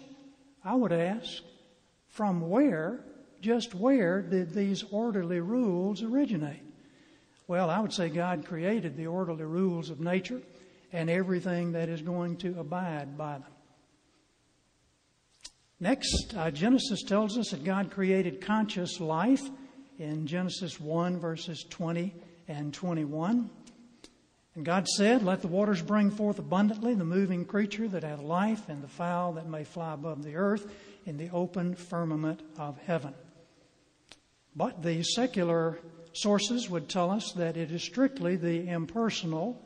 I 0.63 0.75
would 0.75 0.91
ask, 0.91 1.43
from 2.07 2.49
where 2.49 2.99
just 3.41 3.73
where 3.73 4.21
did 4.21 4.53
these 4.53 4.83
orderly 4.91 5.39
rules 5.39 6.03
originate? 6.03 6.61
Well, 7.49 7.71
I 7.71 7.79
would 7.79 7.91
say 7.91 8.09
God 8.09 8.45
created 8.45 8.95
the 8.95 9.07
orderly 9.07 9.43
rules 9.43 9.89
of 9.89 9.99
nature 9.99 10.39
and 10.93 11.09
everything 11.09 11.71
that 11.71 11.89
is 11.89 11.99
going 11.99 12.37
to 12.37 12.59
abide 12.59 13.17
by 13.17 13.39
them. 13.39 13.51
Next, 15.79 16.35
uh, 16.37 16.51
Genesis 16.51 17.01
tells 17.01 17.39
us 17.39 17.49
that 17.49 17.63
God 17.63 17.89
created 17.89 18.39
conscious 18.39 18.99
life 18.99 19.41
in 19.97 20.27
Genesis 20.27 20.79
1, 20.79 21.17
verses 21.17 21.65
20 21.67 22.13
and 22.47 22.71
21. 22.71 23.49
And 24.53 24.63
God 24.63 24.87
said, 24.87 25.23
Let 25.23 25.41
the 25.41 25.47
waters 25.47 25.81
bring 25.81 26.11
forth 26.11 26.37
abundantly 26.37 26.93
the 26.93 27.03
moving 27.03 27.45
creature 27.45 27.87
that 27.87 28.03
hath 28.03 28.21
life, 28.21 28.69
and 28.69 28.83
the 28.83 28.87
fowl 28.87 29.33
that 29.33 29.49
may 29.49 29.63
fly 29.63 29.95
above 29.95 30.21
the 30.21 30.35
earth 30.35 30.71
in 31.07 31.17
the 31.17 31.31
open 31.31 31.73
firmament 31.73 32.41
of 32.59 32.77
heaven. 32.85 33.15
But 34.55 34.83
the 34.83 35.01
secular 35.01 35.79
sources 36.13 36.69
would 36.69 36.89
tell 36.89 37.11
us 37.11 37.31
that 37.33 37.57
it 37.57 37.71
is 37.71 37.83
strictly 37.83 38.35
the 38.35 38.67
impersonal, 38.67 39.61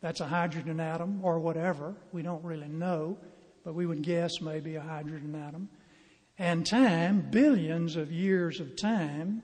that's 0.00 0.20
a 0.20 0.26
hydrogen 0.26 0.80
atom 0.80 1.20
or 1.22 1.38
whatever, 1.38 1.94
we 2.12 2.22
don't 2.22 2.44
really 2.44 2.68
know, 2.68 3.16
but 3.64 3.74
we 3.74 3.86
would 3.86 4.02
guess 4.02 4.40
maybe 4.40 4.74
a 4.74 4.80
hydrogen 4.80 5.34
atom, 5.34 5.68
and 6.38 6.66
time, 6.66 7.28
billions 7.30 7.96
of 7.96 8.10
years 8.10 8.58
of 8.58 8.76
time, 8.76 9.42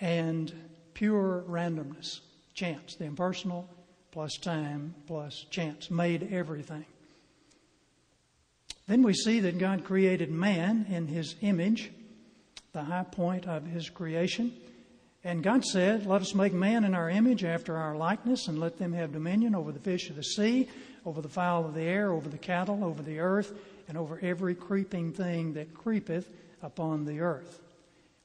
and 0.00 0.52
pure 0.94 1.44
randomness, 1.48 2.20
chance, 2.54 2.96
the 2.96 3.04
impersonal 3.04 3.68
plus 4.10 4.36
time 4.36 4.94
plus 5.06 5.46
chance 5.50 5.90
made 5.90 6.32
everything. 6.32 6.84
Then 8.86 9.02
we 9.02 9.14
see 9.14 9.40
that 9.40 9.58
God 9.58 9.84
created 9.84 10.30
man 10.30 10.86
in 10.88 11.06
his 11.06 11.36
image, 11.42 11.92
the 12.72 12.82
high 12.82 13.04
point 13.04 13.46
of 13.46 13.64
his 13.66 13.88
creation. 13.88 14.52
And 15.22 15.42
God 15.42 15.64
said, 15.64 16.06
Let 16.06 16.22
us 16.22 16.34
make 16.34 16.52
man 16.52 16.84
in 16.84 16.94
our 16.94 17.10
image 17.10 17.44
after 17.44 17.76
our 17.76 17.94
likeness, 17.94 18.48
and 18.48 18.58
let 18.58 18.78
them 18.78 18.92
have 18.92 19.12
dominion 19.12 19.54
over 19.54 19.70
the 19.70 19.78
fish 19.78 20.08
of 20.08 20.16
the 20.16 20.22
sea, 20.22 20.68
over 21.04 21.20
the 21.20 21.28
fowl 21.28 21.66
of 21.66 21.74
the 21.74 21.82
air, 21.82 22.12
over 22.12 22.28
the 22.28 22.38
cattle, 22.38 22.84
over 22.84 23.02
the 23.02 23.20
earth, 23.20 23.52
and 23.88 23.98
over 23.98 24.18
every 24.22 24.54
creeping 24.54 25.12
thing 25.12 25.54
that 25.54 25.74
creepeth 25.74 26.28
upon 26.62 27.04
the 27.04 27.20
earth. 27.20 27.60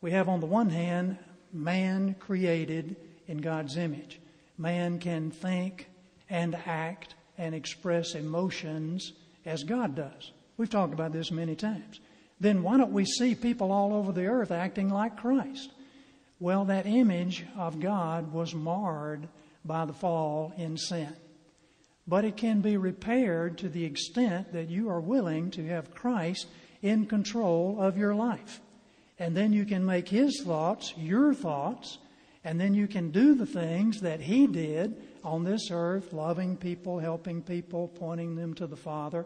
We 0.02 0.12
have, 0.12 0.30
on 0.30 0.40
the 0.40 0.46
one 0.46 0.70
hand, 0.70 1.18
man 1.52 2.16
created 2.20 2.96
in 3.28 3.40
God's 3.40 3.78
image. 3.78 4.20
Man 4.58 5.00
can 5.00 5.32
think 5.32 5.90
and 6.30 6.56
act 6.66 7.16
and 7.38 7.54
express 7.54 8.16
emotions 8.16 9.14
as 9.46 9.64
God 9.64 9.96
does. 9.96 10.32
We've 10.58 10.70
talked 10.70 10.94
about 10.94 11.12
this 11.12 11.32
many 11.32 11.56
times. 11.56 12.00
Then 12.40 12.64
why 12.64 12.78
don't 12.78 12.92
we 12.92 13.06
see 13.06 13.36
people 13.36 13.72
all 13.72 13.94
over 13.94 14.12
the 14.12 14.28
earth 14.28 14.52
acting 14.52 14.90
like 14.90 15.18
Christ? 15.18 15.72
Well, 16.40 16.66
that 16.66 16.86
image 16.86 17.46
of 17.58 17.80
God 17.80 18.34
was 18.34 18.54
marred 18.54 19.28
by 19.64 19.86
the 19.86 19.94
fall 19.94 20.54
in 20.58 20.78
sin. 20.78 21.14
But 22.08 22.26
it 22.26 22.38
can 22.38 22.62
be 22.62 22.78
repaired 22.78 23.58
to 23.60 23.70
the 23.70 23.86
extent 23.86 24.54
that 24.54 24.70
you 24.70 24.90
are 24.90 25.00
willing 25.00 25.50
to 25.52 25.66
have 25.68 25.96
Christ 25.96 26.48
in 26.82 27.06
control 27.06 27.78
of 27.80 27.98
your 27.98 28.14
life. 28.14 28.62
And 29.18 29.36
then 29.36 29.54
you 29.54 29.66
can 29.66 29.86
make 29.86 30.10
His 30.10 30.42
thoughts 30.44 30.94
your 30.98 31.34
thoughts, 31.34 31.98
and 32.44 32.60
then 32.60 32.74
you 32.74 32.88
can 32.88 33.12
do 33.12 33.34
the 33.34 33.46
things 33.46 34.02
that 34.02 34.20
He 34.20 34.46
did 34.46 35.02
on 35.24 35.44
this 35.44 35.70
earth, 35.72 36.14
loving 36.14 36.58
people, 36.58 37.00
helping 37.00 37.42
people, 37.42 37.88
pointing 37.88 38.36
them 38.36 38.54
to 38.56 38.68
the 38.68 38.76
Father. 38.76 39.26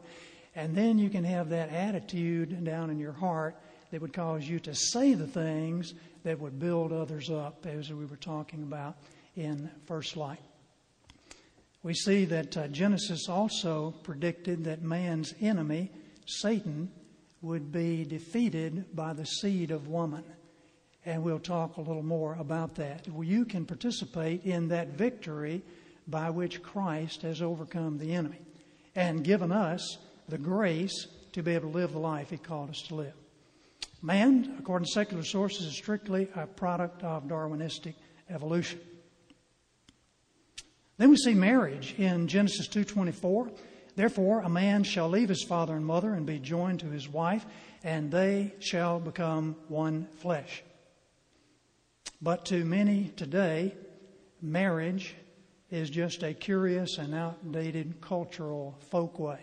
And 0.56 0.76
then 0.76 1.00
you 1.00 1.10
can 1.10 1.24
have 1.24 1.50
that 1.50 1.70
attitude 1.70 2.64
down 2.64 2.90
in 2.90 3.00
your 3.00 3.14
heart 3.14 3.58
that 3.92 4.02
would 4.02 4.14
cause 4.14 4.48
you 4.48 4.60
to 4.60 4.76
say 4.76 5.14
the 5.14 5.28
things 5.28 5.94
that 6.24 6.40
would 6.40 6.60
build 6.60 6.92
others 6.92 7.30
up, 7.30 7.66
as 7.66 7.92
we 7.92 8.06
were 8.06 8.18
talking 8.18 8.64
about 8.64 8.98
in 9.36 9.70
First 9.86 10.18
Light. 10.18 10.40
We 11.82 11.94
see 11.94 12.26
that 12.26 12.58
uh, 12.58 12.68
Genesis 12.68 13.30
also 13.30 13.92
predicted 14.04 14.66
that 14.66 14.82
man's 14.82 15.34
enemy, 15.40 15.92
Satan, 16.26 16.92
would 17.42 17.72
be 17.72 18.04
defeated 18.04 18.94
by 18.94 19.14
the 19.14 19.26
seed 19.26 19.72
of 19.72 19.88
woman. 19.88 20.26
And 21.06 21.24
we'll 21.24 21.40
talk 21.40 21.78
a 21.78 21.82
little 21.82 22.04
more 22.04 22.36
about 22.36 22.76
that. 22.76 23.08
Well, 23.08 23.24
you 23.24 23.46
can 23.46 23.66
participate 23.66 24.44
in 24.44 24.68
that 24.68 24.90
victory 24.90 25.64
by 26.06 26.30
which 26.30 26.62
Christ 26.62 27.22
has 27.22 27.42
overcome 27.42 27.98
the 27.98 28.14
enemy 28.14 28.42
and 28.96 29.24
given 29.24 29.54
us 29.54 29.98
the 30.28 30.38
grace 30.38 31.08
to 31.32 31.42
be 31.42 31.54
able 31.54 31.72
to 31.72 31.78
live 31.78 31.94
the 31.94 32.00
life 32.00 32.30
He 32.30 32.38
called 32.38 32.72
us 32.72 32.82
to 32.90 32.96
live. 32.96 33.14
Man, 34.02 34.56
according 34.58 34.86
to 34.86 34.92
secular 34.92 35.24
sources, 35.24 35.66
is 35.66 35.74
strictly 35.74 36.30
a 36.36 36.48
product 36.48 37.04
of 37.04 37.28
Darwinistic 37.28 37.96
evolution. 38.30 38.80
Then 40.98 41.10
we 41.10 41.18
see 41.18 41.34
marriage 41.34 41.96
in 41.98 42.28
Genesis 42.28 42.68
2:24. 42.68 43.52
Therefore, 43.96 44.42
a 44.42 44.50
man 44.50 44.84
shall 44.84 45.10
leave 45.10 45.30
his 45.30 45.44
father 45.44 45.76
and 45.76 45.86
mother 45.86 46.14
and 46.14 46.26
be 46.26 46.40
joined 46.40 46.80
to 46.82 46.90
his 46.90 47.10
wife, 47.10 47.46
and 47.84 48.12
they 48.12 48.54
shall 48.60 49.00
become 49.00 49.56
one 49.68 50.08
flesh. 50.18 50.64
But 52.22 52.46
to 52.46 52.64
many 52.64 53.10
today, 53.16 53.76
marriage 54.42 55.16
is 55.70 55.90
just 55.90 56.24
a 56.24 56.34
curious 56.34 56.98
and 56.98 57.14
outdated 57.14 58.00
cultural 58.02 58.78
folkway. 58.92 59.40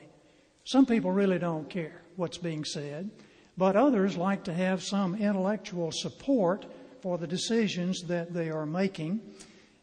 Some 0.64 0.86
people 0.86 1.10
really 1.12 1.38
don't 1.38 1.68
care 1.68 2.02
what's 2.16 2.38
being 2.38 2.64
said, 2.64 3.10
but 3.56 3.76
others 3.76 4.16
like 4.16 4.44
to 4.44 4.52
have 4.52 4.82
some 4.82 5.14
intellectual 5.14 5.90
support 5.92 6.66
for 7.00 7.18
the 7.18 7.26
decisions 7.26 8.02
that 8.02 8.32
they 8.32 8.50
are 8.50 8.66
making. 8.66 9.20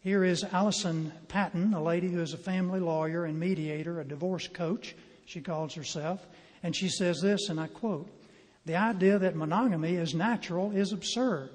Here 0.01 0.23
is 0.23 0.43
Allison 0.43 1.11
Patton, 1.27 1.73
a 1.73 1.81
lady 1.81 2.09
who 2.09 2.21
is 2.21 2.33
a 2.33 2.37
family 2.37 2.79
lawyer 2.79 3.25
and 3.25 3.39
mediator, 3.39 3.99
a 3.99 4.05
divorce 4.05 4.47
coach, 4.47 4.95
she 5.25 5.41
calls 5.41 5.73
herself, 5.73 6.25
and 6.61 6.75
she 6.75 6.89
says 6.89 7.21
this, 7.21 7.49
and 7.49 7.59
I 7.59 7.67
quote 7.67 8.09
The 8.65 8.75
idea 8.75 9.17
that 9.19 9.35
monogamy 9.35 9.95
is 9.95 10.13
natural 10.13 10.75
is 10.75 10.91
absurd. 10.91 11.49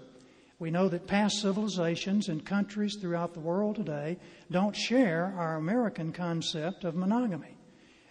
We 0.59 0.71
know 0.73 0.89
that 0.89 1.07
past 1.07 1.41
civilizations 1.41 2.29
and 2.29 2.45
countries 2.45 2.97
throughout 2.97 3.33
the 3.33 3.41
world 3.41 3.77
today 3.77 4.17
don't 4.51 4.75
share 4.75 5.33
our 5.37 5.57
American 5.57 6.13
concept 6.13 6.85
of 6.85 6.97
monogamy. 6.97 7.57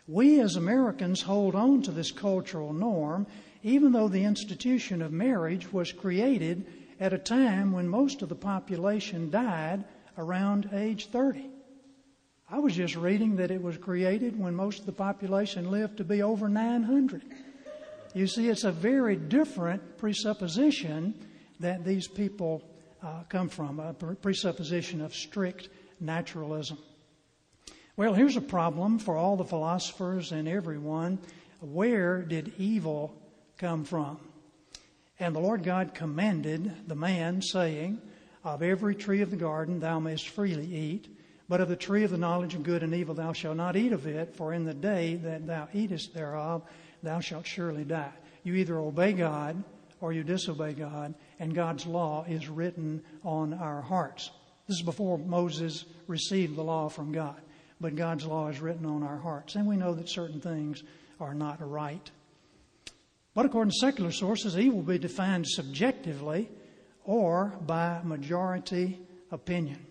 We 0.08 0.39
as 0.39 0.56
Americans 0.56 1.22
hold 1.22 1.56
on 1.56 1.82
to 1.82 1.91
this 1.91 2.12
cultural 2.12 2.72
norm, 2.72 3.28
even 3.68 3.92
though 3.92 4.08
the 4.08 4.24
institution 4.24 5.02
of 5.02 5.12
marriage 5.12 5.74
was 5.74 5.92
created 5.92 6.66
at 7.02 7.12
a 7.12 7.18
time 7.18 7.74
when 7.74 7.86
most 7.86 8.22
of 8.22 8.30
the 8.30 8.36
population 8.36 9.30
died 9.30 9.84
around 10.18 10.70
age 10.72 11.08
30. 11.08 11.50
I 12.50 12.60
was 12.60 12.74
just 12.74 12.96
reading 12.96 13.36
that 13.36 13.52
it 13.52 13.62
was 13.62 13.78
created 13.78 14.40
when 14.40 14.56
most 14.56 14.80
of 14.80 14.86
the 14.86 14.94
population 14.94 15.70
lived 15.70 15.98
to 15.98 16.06
be 16.06 16.22
over 16.22 16.48
900. 16.48 17.22
You 18.14 18.26
see, 18.26 18.48
it's 18.48 18.64
a 18.64 18.72
very 18.72 19.18
different 19.18 19.98
presupposition 19.98 21.14
that 21.60 21.84
these 21.84 22.08
people 22.08 22.64
uh, 23.04 23.24
come 23.28 23.50
from, 23.50 23.82
a 23.82 23.94
presupposition 23.94 25.02
of 25.02 25.14
strict 25.14 25.68
naturalism. 26.00 26.78
Well, 27.98 28.14
here's 28.14 28.38
a 28.38 28.42
problem 28.42 28.98
for 28.98 29.18
all 29.18 29.36
the 29.36 29.44
philosophers 29.44 30.32
and 30.32 30.48
everyone. 30.48 31.20
Where 31.60 32.22
did 32.22 32.54
evil 32.58 33.14
come 33.58 33.84
from? 33.84 34.20
And 35.20 35.36
the 35.36 35.39
Lord 35.39 35.63
God 35.63 35.93
commanded 35.93 36.88
the 36.88 36.96
man, 36.96 37.41
saying, 37.41 38.02
Of 38.43 38.62
every 38.62 38.96
tree 38.96 39.22
of 39.22 39.32
the 39.32 39.38
garden 39.38 39.80
thou 39.80 40.00
mayest 40.00 40.30
freely 40.30 40.65
eat, 40.65 41.08
but 41.50 41.62
of 41.62 41.70
the 41.70 41.76
tree 41.76 42.04
of 42.04 42.12
the 42.12 42.17
knowledge 42.17 42.54
of 42.54 42.63
good 42.63 42.84
and 42.84 42.93
evil 42.93 43.15
thou 43.15 43.34
shalt 43.34 43.58
not 43.58 43.76
eat 43.76 43.91
of 43.91 44.06
it, 44.06 44.36
for 44.36 44.54
in 44.54 44.63
the 44.63 44.74
day 44.74 45.15
that 45.15 45.48
thou 45.48 45.67
eatest 45.74 46.13
thereof 46.13 46.63
thou 47.02 47.20
shalt 47.20 47.46
surely 47.46 47.84
die. 47.84 48.13
You 48.43 48.56
either 48.56 48.78
obey 48.78 49.13
God 49.13 49.63
or 50.02 50.13
you 50.13 50.24
disobey 50.24 50.74
God, 50.74 51.15
and 51.39 51.56
God's 51.56 51.86
law 51.86 52.26
is 52.28 52.48
written 52.48 53.04
on 53.24 53.54
our 53.54 53.82
hearts. 53.82 54.30
This 54.67 54.78
is 54.78 54.84
before 54.84 55.17
Moses 55.17 55.86
received 56.08 56.56
the 56.56 56.63
law 56.63 56.89
from 56.89 57.12
God 57.12 57.41
but 57.80 57.96
God's 57.96 58.26
law 58.26 58.48
is 58.48 58.60
written 58.60 58.86
on 58.86 59.04
our 59.04 59.17
hearts. 59.17 59.56
And 59.56 59.67
we 59.67 59.78
know 59.78 59.93
that 59.93 60.10
certain 60.10 60.41
things 60.41 60.84
are 61.20 61.34
not 61.34 61.58
right. 61.60 62.10
But 63.38 63.45
according 63.45 63.69
to 63.69 63.78
secular 63.78 64.12
sources, 64.12 64.58
evil 64.58 64.78
will 64.78 64.93
be 64.93 64.97
defined 64.97 65.45
subjectively 65.47 66.50
or 67.04 67.54
by 67.67 68.02
majority 68.04 69.00
opinion. 69.30 69.86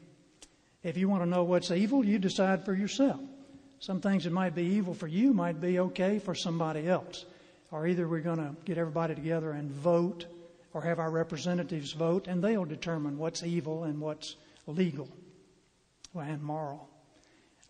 If 0.82 0.96
you 0.96 1.08
want 1.08 1.22
to 1.22 1.28
know 1.28 1.44
what's 1.44 1.70
evil, 1.70 2.04
you 2.04 2.18
decide 2.18 2.64
for 2.64 2.74
yourself. 2.74 3.20
Some 3.78 4.00
things 4.00 4.24
that 4.24 4.32
might 4.32 4.56
be 4.56 4.64
evil 4.64 4.94
for 4.94 5.06
you 5.06 5.32
might 5.32 5.60
be 5.60 5.78
okay 5.78 6.18
for 6.18 6.34
somebody 6.34 6.88
else. 6.88 7.24
Or 7.70 7.86
either 7.86 8.08
we're 8.08 8.18
going 8.18 8.38
to 8.38 8.56
get 8.64 8.78
everybody 8.78 9.14
together 9.14 9.52
and 9.52 9.70
vote 9.70 10.26
or 10.74 10.82
have 10.82 10.98
our 10.98 11.12
representatives 11.12 11.92
vote, 11.92 12.26
and 12.26 12.42
they'll 12.42 12.64
determine 12.64 13.16
what's 13.16 13.44
evil 13.44 13.84
and 13.84 14.00
what's 14.00 14.34
legal 14.66 15.08
and 16.16 16.42
moral. 16.42 16.88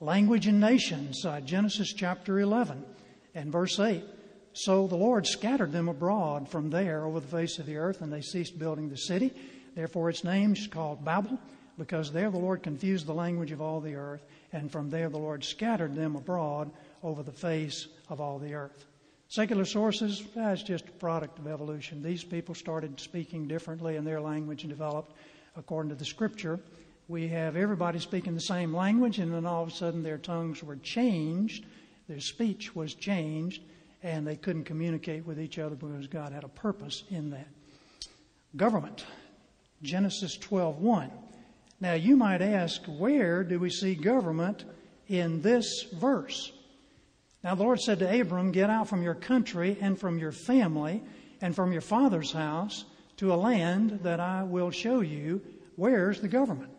Language 0.00 0.46
and 0.46 0.58
nations, 0.58 1.26
uh, 1.26 1.40
Genesis 1.40 1.92
chapter 1.92 2.40
11 2.40 2.82
and 3.34 3.52
verse 3.52 3.78
8 3.78 4.02
So 4.58 4.86
the 4.86 4.96
Lord 4.96 5.26
scattered 5.26 5.70
them 5.70 5.86
abroad 5.86 6.48
from 6.48 6.70
there 6.70 7.04
over 7.04 7.20
the 7.20 7.26
face 7.26 7.58
of 7.58 7.66
the 7.66 7.76
earth, 7.76 8.00
and 8.00 8.10
they 8.10 8.22
ceased 8.22 8.58
building 8.58 8.88
the 8.88 8.96
city. 8.96 9.30
Therefore, 9.74 10.08
its 10.08 10.24
name 10.24 10.54
is 10.54 10.66
called 10.66 11.04
Babel, 11.04 11.38
because 11.76 12.10
there 12.10 12.30
the 12.30 12.38
Lord 12.38 12.62
confused 12.62 13.04
the 13.04 13.12
language 13.12 13.52
of 13.52 13.60
all 13.60 13.82
the 13.82 13.96
earth, 13.96 14.24
and 14.54 14.72
from 14.72 14.88
there 14.88 15.10
the 15.10 15.18
Lord 15.18 15.44
scattered 15.44 15.94
them 15.94 16.16
abroad 16.16 16.70
over 17.02 17.22
the 17.22 17.32
face 17.32 17.88
of 18.08 18.18
all 18.18 18.38
the 18.38 18.54
earth. 18.54 18.86
Secular 19.28 19.66
sources, 19.66 20.24
that's 20.34 20.62
just 20.62 20.88
a 20.88 20.92
product 20.92 21.38
of 21.38 21.46
evolution. 21.46 22.02
These 22.02 22.24
people 22.24 22.54
started 22.54 22.98
speaking 22.98 23.46
differently, 23.46 23.96
and 23.96 24.06
their 24.06 24.22
language 24.22 24.62
developed 24.62 25.12
according 25.54 25.90
to 25.90 25.96
the 25.96 26.06
scripture. 26.06 26.58
We 27.08 27.28
have 27.28 27.56
everybody 27.56 27.98
speaking 27.98 28.32
the 28.32 28.40
same 28.40 28.74
language, 28.74 29.18
and 29.18 29.34
then 29.34 29.44
all 29.44 29.64
of 29.64 29.68
a 29.68 29.72
sudden 29.72 30.02
their 30.02 30.16
tongues 30.16 30.62
were 30.62 30.76
changed, 30.76 31.66
their 32.08 32.20
speech 32.20 32.74
was 32.74 32.94
changed, 32.94 33.60
and 34.06 34.24
they 34.24 34.36
couldn't 34.36 34.62
communicate 34.62 35.26
with 35.26 35.40
each 35.40 35.58
other 35.58 35.74
because 35.74 36.06
God 36.06 36.32
had 36.32 36.44
a 36.44 36.48
purpose 36.48 37.02
in 37.10 37.30
that. 37.30 37.48
Government, 38.56 39.04
Genesis 39.82 40.38
12:1. 40.38 41.10
Now 41.80 41.94
you 41.94 42.16
might 42.16 42.40
ask, 42.40 42.80
where 42.86 43.42
do 43.42 43.58
we 43.58 43.68
see 43.68 43.96
government 43.96 44.64
in 45.08 45.42
this 45.42 45.88
verse? 45.92 46.52
Now 47.42 47.56
the 47.56 47.64
Lord 47.64 47.80
said 47.80 47.98
to 47.98 48.20
Abram, 48.20 48.52
Get 48.52 48.70
out 48.70 48.88
from 48.88 49.02
your 49.02 49.16
country 49.16 49.76
and 49.80 49.98
from 49.98 50.20
your 50.20 50.32
family 50.32 51.02
and 51.40 51.54
from 51.54 51.72
your 51.72 51.82
father's 51.82 52.30
house 52.30 52.84
to 53.16 53.34
a 53.34 53.36
land 53.36 54.00
that 54.04 54.20
I 54.20 54.44
will 54.44 54.70
show 54.70 55.00
you. 55.00 55.42
Where's 55.74 56.20
the 56.20 56.28
government? 56.28 56.70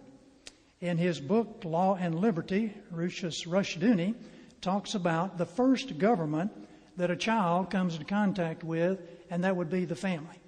In 0.80 0.98
his 0.98 1.20
book, 1.20 1.64
Law 1.66 1.96
and 2.00 2.16
Liberty, 2.16 2.74
Rousas 2.90 3.46
Rushdoony 3.46 4.16
talks 4.62 4.96
about 4.96 5.38
the 5.38 5.46
first 5.46 5.98
government 5.98 6.52
that 6.98 7.12
a 7.12 7.16
child 7.16 7.70
comes 7.70 7.94
into 7.94 8.06
contact 8.06 8.64
with, 8.64 9.00
and 9.30 9.44
that 9.44 9.56
would 9.56 9.70
be 9.70 9.86
the 9.86 9.96
family. 9.96 10.40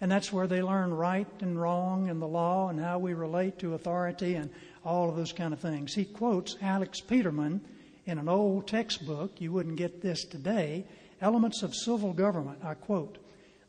And 0.00 0.10
that's 0.10 0.32
where 0.32 0.48
they 0.48 0.62
learn 0.62 0.92
right 0.92 1.28
and 1.40 1.60
wrong 1.60 2.10
and 2.10 2.20
the 2.20 2.26
law 2.26 2.68
and 2.68 2.80
how 2.80 2.98
we 2.98 3.14
relate 3.14 3.60
to 3.60 3.74
authority 3.74 4.34
and 4.34 4.50
all 4.84 5.08
of 5.08 5.16
those 5.16 5.32
kind 5.32 5.52
of 5.52 5.60
things. 5.60 5.94
He 5.94 6.04
quotes 6.04 6.56
Alex 6.60 7.00
Peterman 7.00 7.60
in 8.06 8.18
an 8.18 8.28
old 8.28 8.66
textbook. 8.66 9.40
You 9.40 9.52
wouldn't 9.52 9.76
get 9.76 10.02
this 10.02 10.24
today. 10.24 10.84
Elements 11.20 11.62
of 11.62 11.74
Civil 11.74 12.12
Government. 12.12 12.58
I 12.64 12.74
quote 12.74 13.18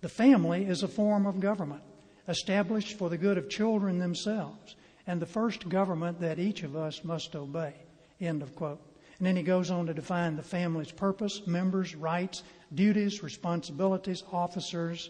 The 0.02 0.10
family 0.10 0.66
is 0.66 0.82
a 0.82 0.88
form 0.88 1.28
of 1.28 1.40
government 1.40 1.84
established 2.28 2.98
for 2.98 3.10
the 3.10 3.18
good 3.18 3.38
of 3.38 3.50
children 3.50 4.00
themselves 4.00 4.76
and 5.06 5.22
the 5.22 5.26
first 5.28 5.68
government 5.70 6.20
that 6.22 6.40
each 6.40 6.64
of 6.64 6.76
us 6.76 7.04
must 7.04 7.36
obey. 7.36 7.74
End 8.20 8.42
of 8.42 8.56
quote. 8.56 8.82
And 9.18 9.28
then 9.28 9.36
he 9.36 9.44
goes 9.44 9.70
on 9.70 9.86
to 9.88 9.94
define 9.94 10.36
the 10.36 10.44
family's 10.44 10.92
purpose, 10.92 11.46
members, 11.46 11.96
rights, 11.96 12.44
duties, 12.74 13.22
responsibilities, 13.24 14.24
officers, 14.32 15.10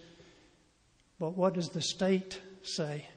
but 1.19 1.37
what 1.37 1.53
does 1.53 1.69
the 1.69 1.81
state 1.81 2.41
say? 2.63 3.07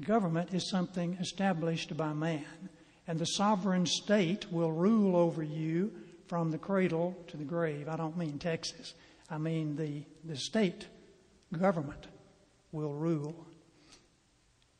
Government 0.00 0.52
is 0.52 0.68
something 0.70 1.16
established 1.20 1.96
by 1.96 2.12
man, 2.12 2.44
and 3.06 3.18
the 3.18 3.24
sovereign 3.24 3.86
state 3.86 4.50
will 4.50 4.72
rule 4.72 5.16
over 5.16 5.42
you 5.42 5.92
from 6.26 6.50
the 6.50 6.58
cradle 6.58 7.16
to 7.28 7.36
the 7.36 7.44
grave. 7.44 7.88
I 7.88 7.96
don't 7.96 8.16
mean 8.16 8.38
Texas, 8.38 8.94
I 9.30 9.38
mean 9.38 9.76
the, 9.76 10.02
the 10.24 10.36
state 10.36 10.86
government 11.56 12.06
will 12.72 12.94
rule. 12.94 13.46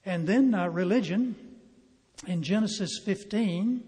And 0.05 0.27
then 0.27 0.55
uh, 0.55 0.69
religion, 0.69 1.35
in 2.27 2.43
Genesis 2.43 3.01
15, 3.05 3.83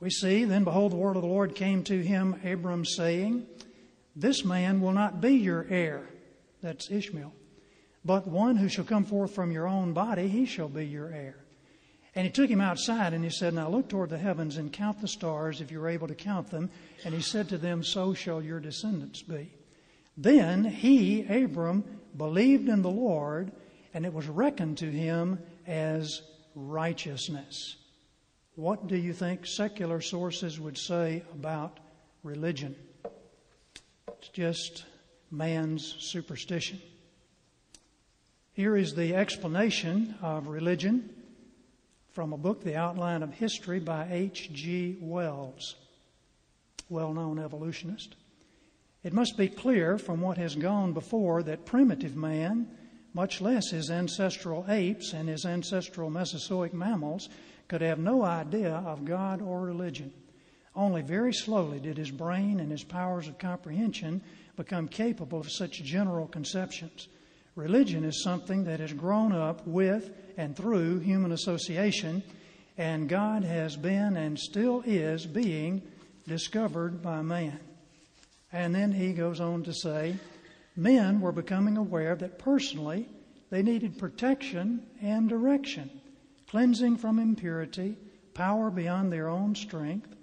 we 0.00 0.10
see, 0.10 0.44
Then 0.44 0.64
behold, 0.64 0.92
the 0.92 0.96
word 0.96 1.16
of 1.16 1.22
the 1.22 1.28
Lord 1.28 1.54
came 1.54 1.82
to 1.84 2.02
him, 2.02 2.40
Abram, 2.44 2.84
saying, 2.84 3.46
This 4.16 4.44
man 4.44 4.80
will 4.80 4.92
not 4.92 5.20
be 5.20 5.34
your 5.34 5.66
heir 5.68 6.08
that's 6.64 6.90
Ishmael. 6.90 7.32
But 8.04 8.26
one 8.26 8.56
who 8.56 8.68
shall 8.68 8.84
come 8.84 9.04
forth 9.04 9.34
from 9.34 9.52
your 9.52 9.68
own 9.68 9.92
body, 9.92 10.28
he 10.28 10.46
shall 10.46 10.68
be 10.68 10.86
your 10.86 11.12
heir. 11.12 11.36
And 12.14 12.26
he 12.26 12.32
took 12.32 12.48
him 12.48 12.60
outside 12.60 13.12
and 13.12 13.24
he 13.24 13.30
said, 13.30 13.54
Now 13.54 13.68
look 13.68 13.88
toward 13.88 14.10
the 14.10 14.18
heavens 14.18 14.56
and 14.56 14.72
count 14.72 15.00
the 15.00 15.08
stars 15.08 15.60
if 15.60 15.70
you're 15.70 15.88
able 15.88 16.08
to 16.08 16.14
count 16.14 16.50
them. 16.50 16.70
And 17.04 17.14
he 17.14 17.20
said 17.20 17.48
to 17.50 17.58
them, 17.58 17.82
So 17.82 18.14
shall 18.14 18.42
your 18.42 18.60
descendants 18.60 19.22
be. 19.22 19.52
Then 20.16 20.64
he, 20.64 21.24
Abram, 21.24 21.84
believed 22.16 22.68
in 22.68 22.82
the 22.82 22.90
Lord, 22.90 23.52
and 23.92 24.06
it 24.06 24.14
was 24.14 24.26
reckoned 24.26 24.78
to 24.78 24.90
him 24.90 25.40
as 25.66 26.22
righteousness. 26.54 27.76
What 28.56 28.86
do 28.86 28.96
you 28.96 29.12
think 29.12 29.46
secular 29.46 30.00
sources 30.00 30.60
would 30.60 30.78
say 30.78 31.24
about 31.32 31.80
religion? 32.22 32.76
It's 34.06 34.28
just 34.28 34.84
man's 35.28 35.96
superstition. 35.98 36.80
Here 38.52 38.76
is 38.76 38.94
the 38.94 39.16
explanation 39.16 40.14
of 40.22 40.46
religion 40.46 41.10
from 42.12 42.32
a 42.32 42.38
book, 42.38 42.62
The 42.62 42.76
Outline 42.76 43.24
of 43.24 43.34
History 43.34 43.80
by 43.80 44.06
H.G. 44.08 44.98
Wells, 45.00 45.74
well 46.88 47.12
known 47.12 47.40
evolutionist. 47.40 48.14
It 49.02 49.12
must 49.12 49.36
be 49.36 49.48
clear 49.48 49.98
from 49.98 50.20
what 50.20 50.38
has 50.38 50.54
gone 50.54 50.92
before 50.92 51.42
that 51.42 51.66
primitive 51.66 52.14
man, 52.14 52.68
much 53.14 53.40
less 53.40 53.70
his 53.70 53.90
ancestral 53.90 54.64
apes 54.68 55.12
and 55.12 55.28
his 55.28 55.44
ancestral 55.44 56.08
Mesozoic 56.08 56.72
mammals, 56.72 57.28
could 57.68 57.80
have 57.80 57.98
no 57.98 58.24
idea 58.24 58.74
of 58.74 59.04
God 59.04 59.40
or 59.40 59.60
religion. 59.60 60.12
Only 60.76 61.02
very 61.02 61.32
slowly 61.32 61.78
did 61.78 61.96
his 61.96 62.10
brain 62.10 62.60
and 62.60 62.70
his 62.70 62.84
powers 62.84 63.28
of 63.28 63.38
comprehension 63.38 64.22
become 64.56 64.88
capable 64.88 65.40
of 65.40 65.50
such 65.50 65.82
general 65.82 66.26
conceptions. 66.26 67.08
Religion 67.54 68.04
is 68.04 68.22
something 68.22 68.64
that 68.64 68.80
has 68.80 68.92
grown 68.92 69.32
up 69.32 69.66
with 69.66 70.10
and 70.36 70.56
through 70.56 70.98
human 70.98 71.30
association, 71.32 72.22
and 72.76 73.08
God 73.08 73.44
has 73.44 73.76
been 73.76 74.16
and 74.16 74.38
still 74.38 74.82
is 74.84 75.26
being 75.26 75.82
discovered 76.26 77.00
by 77.02 77.22
man. 77.22 77.60
And 78.52 78.74
then 78.74 78.92
he 78.92 79.12
goes 79.12 79.40
on 79.40 79.62
to 79.64 79.72
say, 79.72 80.16
men 80.76 81.20
were 81.20 81.32
becoming 81.32 81.76
aware 81.76 82.16
that 82.16 82.38
personally 82.38 83.08
they 83.50 83.62
needed 83.62 83.98
protection 83.98 84.84
and 85.00 85.28
direction, 85.28 85.90
cleansing 86.54 86.96
from 86.96 87.18
impurity, 87.18 87.96
power 88.32 88.70
beyond 88.70 89.12
their 89.12 89.28
own 89.28 89.56
strength. 89.56 90.14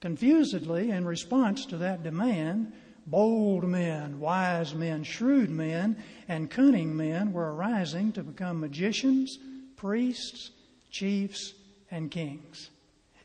Confusedly, 0.00 0.92
in 0.92 1.04
response 1.04 1.66
to 1.66 1.76
that 1.78 2.04
demand, 2.04 2.72
Bold 3.08 3.64
men, 3.64 4.20
wise 4.20 4.72
men, 4.72 5.02
shrewd 5.02 5.50
men, 5.50 6.00
and 6.28 6.48
cunning 6.48 6.96
men 6.96 7.32
were 7.32 7.52
arising 7.52 8.12
to 8.12 8.22
become 8.22 8.60
magicians, 8.60 9.36
priests, 9.74 10.52
chiefs, 10.92 11.54
and 11.90 12.08
kings. 12.08 12.70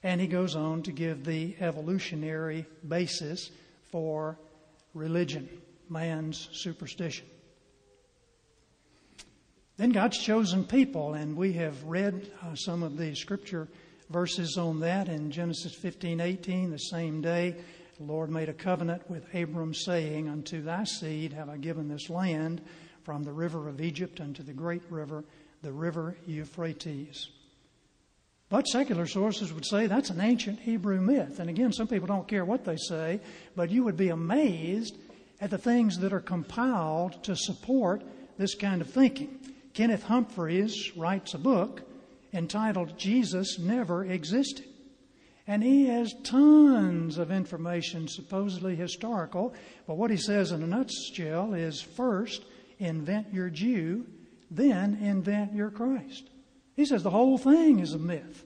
And 0.02 0.20
he 0.20 0.26
goes 0.26 0.56
on 0.56 0.82
to 0.84 0.92
give 0.92 1.24
the 1.24 1.56
evolutionary 1.60 2.66
basis 2.88 3.52
for 3.92 4.40
religion, 4.96 5.48
man's 5.88 6.50
superstition. 6.52 7.28
Then 9.78 9.90
God's 9.90 10.18
chosen 10.18 10.64
people, 10.64 11.16
and 11.16 11.36
we 11.36 11.52
have 11.54 11.84
read 11.84 12.32
uh, 12.42 12.56
some 12.56 12.82
of 12.82 12.98
the 12.98 13.14
scripture 13.14 13.68
verses 14.10 14.58
on 14.58 14.80
that 14.80 15.10
in 15.10 15.32
Genesis 15.32 15.76
15 15.76 16.22
18, 16.22 16.72
the 16.72 16.78
same 16.78 17.22
day 17.22 17.56
the 17.98 18.04
Lord 18.04 18.30
made 18.30 18.48
a 18.48 18.54
covenant 18.54 19.10
with 19.10 19.34
Abram, 19.34 19.74
saying, 19.74 20.30
Unto 20.30 20.62
thy 20.62 20.86
seed 20.86 21.34
have 21.34 21.50
I 21.50 21.58
given 21.58 21.90
this 21.90 22.10
land 22.10 22.62
from 23.04 23.24
the 23.24 23.34
river 23.34 23.68
of 23.68 23.82
Egypt 23.82 24.22
unto 24.22 24.44
the 24.44 24.54
great 24.54 24.82
river, 24.90 25.26
the 25.62 25.74
river 25.74 26.16
Euphrates. 26.26 27.30
But 28.48 28.68
secular 28.68 29.08
sources 29.08 29.52
would 29.52 29.66
say 29.66 29.88
that's 29.88 30.10
an 30.10 30.22
ancient 30.22 30.60
Hebrew 30.60 31.02
myth. 31.02 31.42
And 31.42 31.50
again, 31.50 31.74
some 31.74 31.88
people 31.88 32.08
don't 32.08 32.28
care 32.28 32.46
what 32.46 32.64
they 32.64 32.78
say, 32.78 33.20
but 33.58 33.72
you 33.72 33.84
would 33.84 33.98
be 33.98 34.10
amazed 34.10 34.96
at 35.42 35.50
the 35.50 35.58
things 35.58 36.00
that 36.00 36.14
are 36.14 36.22
compiled 36.22 37.22
to 37.24 37.36
support 37.36 38.04
this 38.38 38.56
kind 38.56 38.82
of 38.82 38.90
thinking. 38.90 39.40
Kenneth 39.76 40.04
Humphreys 40.04 40.96
writes 40.96 41.34
a 41.34 41.38
book 41.38 41.82
entitled 42.34 42.98
Jesus 42.98 43.60
Never 43.60 44.06
Existed. 44.06 44.66
And 45.48 45.62
he 45.62 45.88
has 45.88 46.16
tons 46.24 47.18
of 47.18 47.30
information, 47.30 48.08
supposedly 48.08 48.76
historical. 48.78 49.54
But 49.86 49.98
what 49.98 50.12
he 50.12 50.18
says 50.18 50.54
in 50.54 50.64
a 50.64 50.68
nutshell 50.68 51.54
is 51.54 51.82
first, 51.82 52.46
invent 52.80 53.34
your 53.34 53.50
Jew, 53.50 54.08
then 54.50 54.98
invent 55.02 55.54
your 55.54 55.70
Christ. 55.70 56.30
He 56.78 56.86
says 56.86 57.04
the 57.04 57.10
whole 57.10 57.38
thing 57.38 57.80
is 57.80 57.94
a 57.94 58.00
myth. 58.00 58.46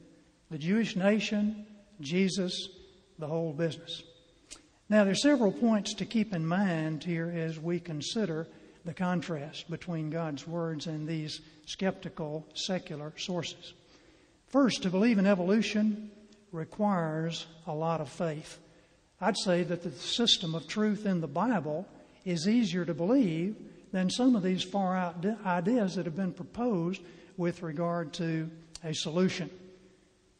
The 0.49 0.57
Jewish 0.57 0.95
nation, 0.95 1.67
Jesus, 2.01 2.69
the 3.19 3.27
whole 3.27 3.53
business. 3.53 4.01
Now, 4.89 5.03
there 5.03 5.13
are 5.13 5.15
several 5.15 5.51
points 5.51 5.93
to 5.93 6.05
keep 6.05 6.34
in 6.34 6.45
mind 6.45 7.03
here 7.03 7.32
as 7.34 7.59
we 7.59 7.80
consider 7.80 8.47
the 8.86 8.93
contrast 8.93 9.69
between 9.69 10.09
God's 10.09 10.47
words 10.47 10.88
and 10.88 11.07
these 11.07 11.41
skeptical 11.65 12.47
secular 12.53 13.13
sources. 13.17 13.73
First, 14.47 14.84
to 14.84 14.89
believe 14.89 15.17
in 15.17 15.27
evolution 15.27 16.11
requires 16.51 17.45
a 17.67 17.73
lot 17.73 18.01
of 18.01 18.09
faith. 18.09 18.57
I'd 19.21 19.38
say 19.38 19.63
that 19.63 19.84
the 19.84 19.91
system 19.91 20.55
of 20.55 20.67
truth 20.67 21.05
in 21.05 21.21
the 21.21 21.27
Bible 21.27 21.88
is 22.25 22.47
easier 22.47 22.86
to 22.86 22.93
believe 22.93 23.55
than 23.91 24.09
some 24.09 24.36
of 24.36 24.43
these 24.43 24.63
far 24.63 24.95
out 24.95 25.25
ideas 25.45 25.95
that 25.95 26.05
have 26.05 26.15
been 26.15 26.34
proposed 26.34 27.01
with 27.38 27.61
regard 27.61 28.13
to 28.13 28.49
a 28.84 28.93
solution. 28.93 29.49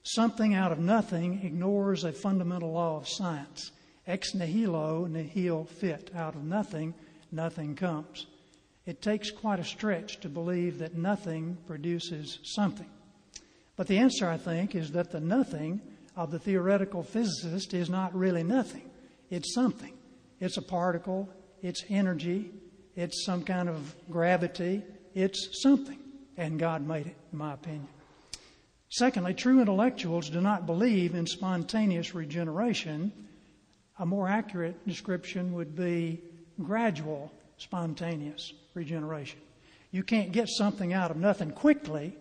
Something 0.03 0.53
out 0.53 0.71
of 0.71 0.79
nothing 0.79 1.41
ignores 1.43 2.03
a 2.03 2.11
fundamental 2.11 2.71
law 2.71 2.97
of 2.97 3.07
science. 3.07 3.71
Ex 4.07 4.33
nihilo 4.33 5.05
nihil 5.05 5.65
fit. 5.65 6.09
Out 6.15 6.35
of 6.35 6.43
nothing, 6.43 6.93
nothing 7.32 7.75
comes. 7.75 8.27
It 8.86 9.01
takes 9.01 9.30
quite 9.30 9.59
a 9.59 9.63
stretch 9.63 10.19
to 10.21 10.30
believe 10.30 10.80
that 10.80 10.95
nothing 10.95 11.57
produces 11.67 12.39
something. 12.43 12.89
But 13.75 13.88
the 13.88 13.99
answer, 13.99 14.27
I 14.27 14.38
think, 14.38 14.75
is 14.75 14.91
that 14.91 15.11
the 15.11 15.19
nothing 15.19 15.82
of 16.15 16.32
the 16.32 16.39
theoretical 16.39 17.03
physicist 17.03 17.73
is 17.73 17.89
not 17.89 18.15
really 18.15 18.43
nothing. 18.43 18.89
It's 19.30 19.53
something. 19.53 19.93
It's 20.39 20.57
a 20.57 20.61
particle, 20.61 21.30
it's 21.61 21.84
energy, 21.89 22.51
it's 22.95 23.25
some 23.25 23.43
kind 23.43 23.69
of 23.69 23.95
gravity, 24.09 24.84
it's 25.13 25.61
something. 25.61 25.99
And 26.36 26.57
God 26.59 26.86
made 26.86 27.07
it, 27.07 27.15
in 27.32 27.38
my 27.38 27.53
opinion. 27.53 27.88
Secondly, 28.89 29.34
true 29.34 29.61
intellectuals 29.61 30.30
do 30.30 30.41
not 30.41 30.65
believe 30.65 31.13
in 31.13 31.27
spontaneous 31.27 32.15
regeneration. 32.15 33.11
A 33.99 34.05
more 34.05 34.27
accurate 34.27 34.88
description 34.88 35.53
would 35.53 35.75
be 35.75 36.21
gradual 36.64 37.32
spontaneous 37.57 38.53
regeneration. 38.74 39.39
You 39.91 40.03
can't 40.03 40.32
get 40.32 40.49
something 40.49 40.93
out 40.93 41.12
of 41.12 41.18
nothing 41.18 41.51
quickly, 41.51 42.16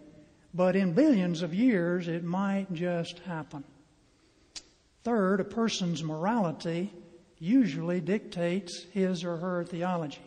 but 0.55 0.75
in 0.75 0.95
billions 0.95 1.43
of 1.43 1.55
years 1.55 2.09
it 2.09 2.25
might 2.25 2.73
just 2.73 3.19
happen. 3.21 3.65
Third, 5.05 5.41
a 5.41 5.45
person's 5.45 6.03
morality 6.03 6.93
usually 7.39 8.01
dictates 8.01 8.85
his 8.93 9.25
or 9.25 9.37
her 9.37 9.65
theology. 9.65 10.23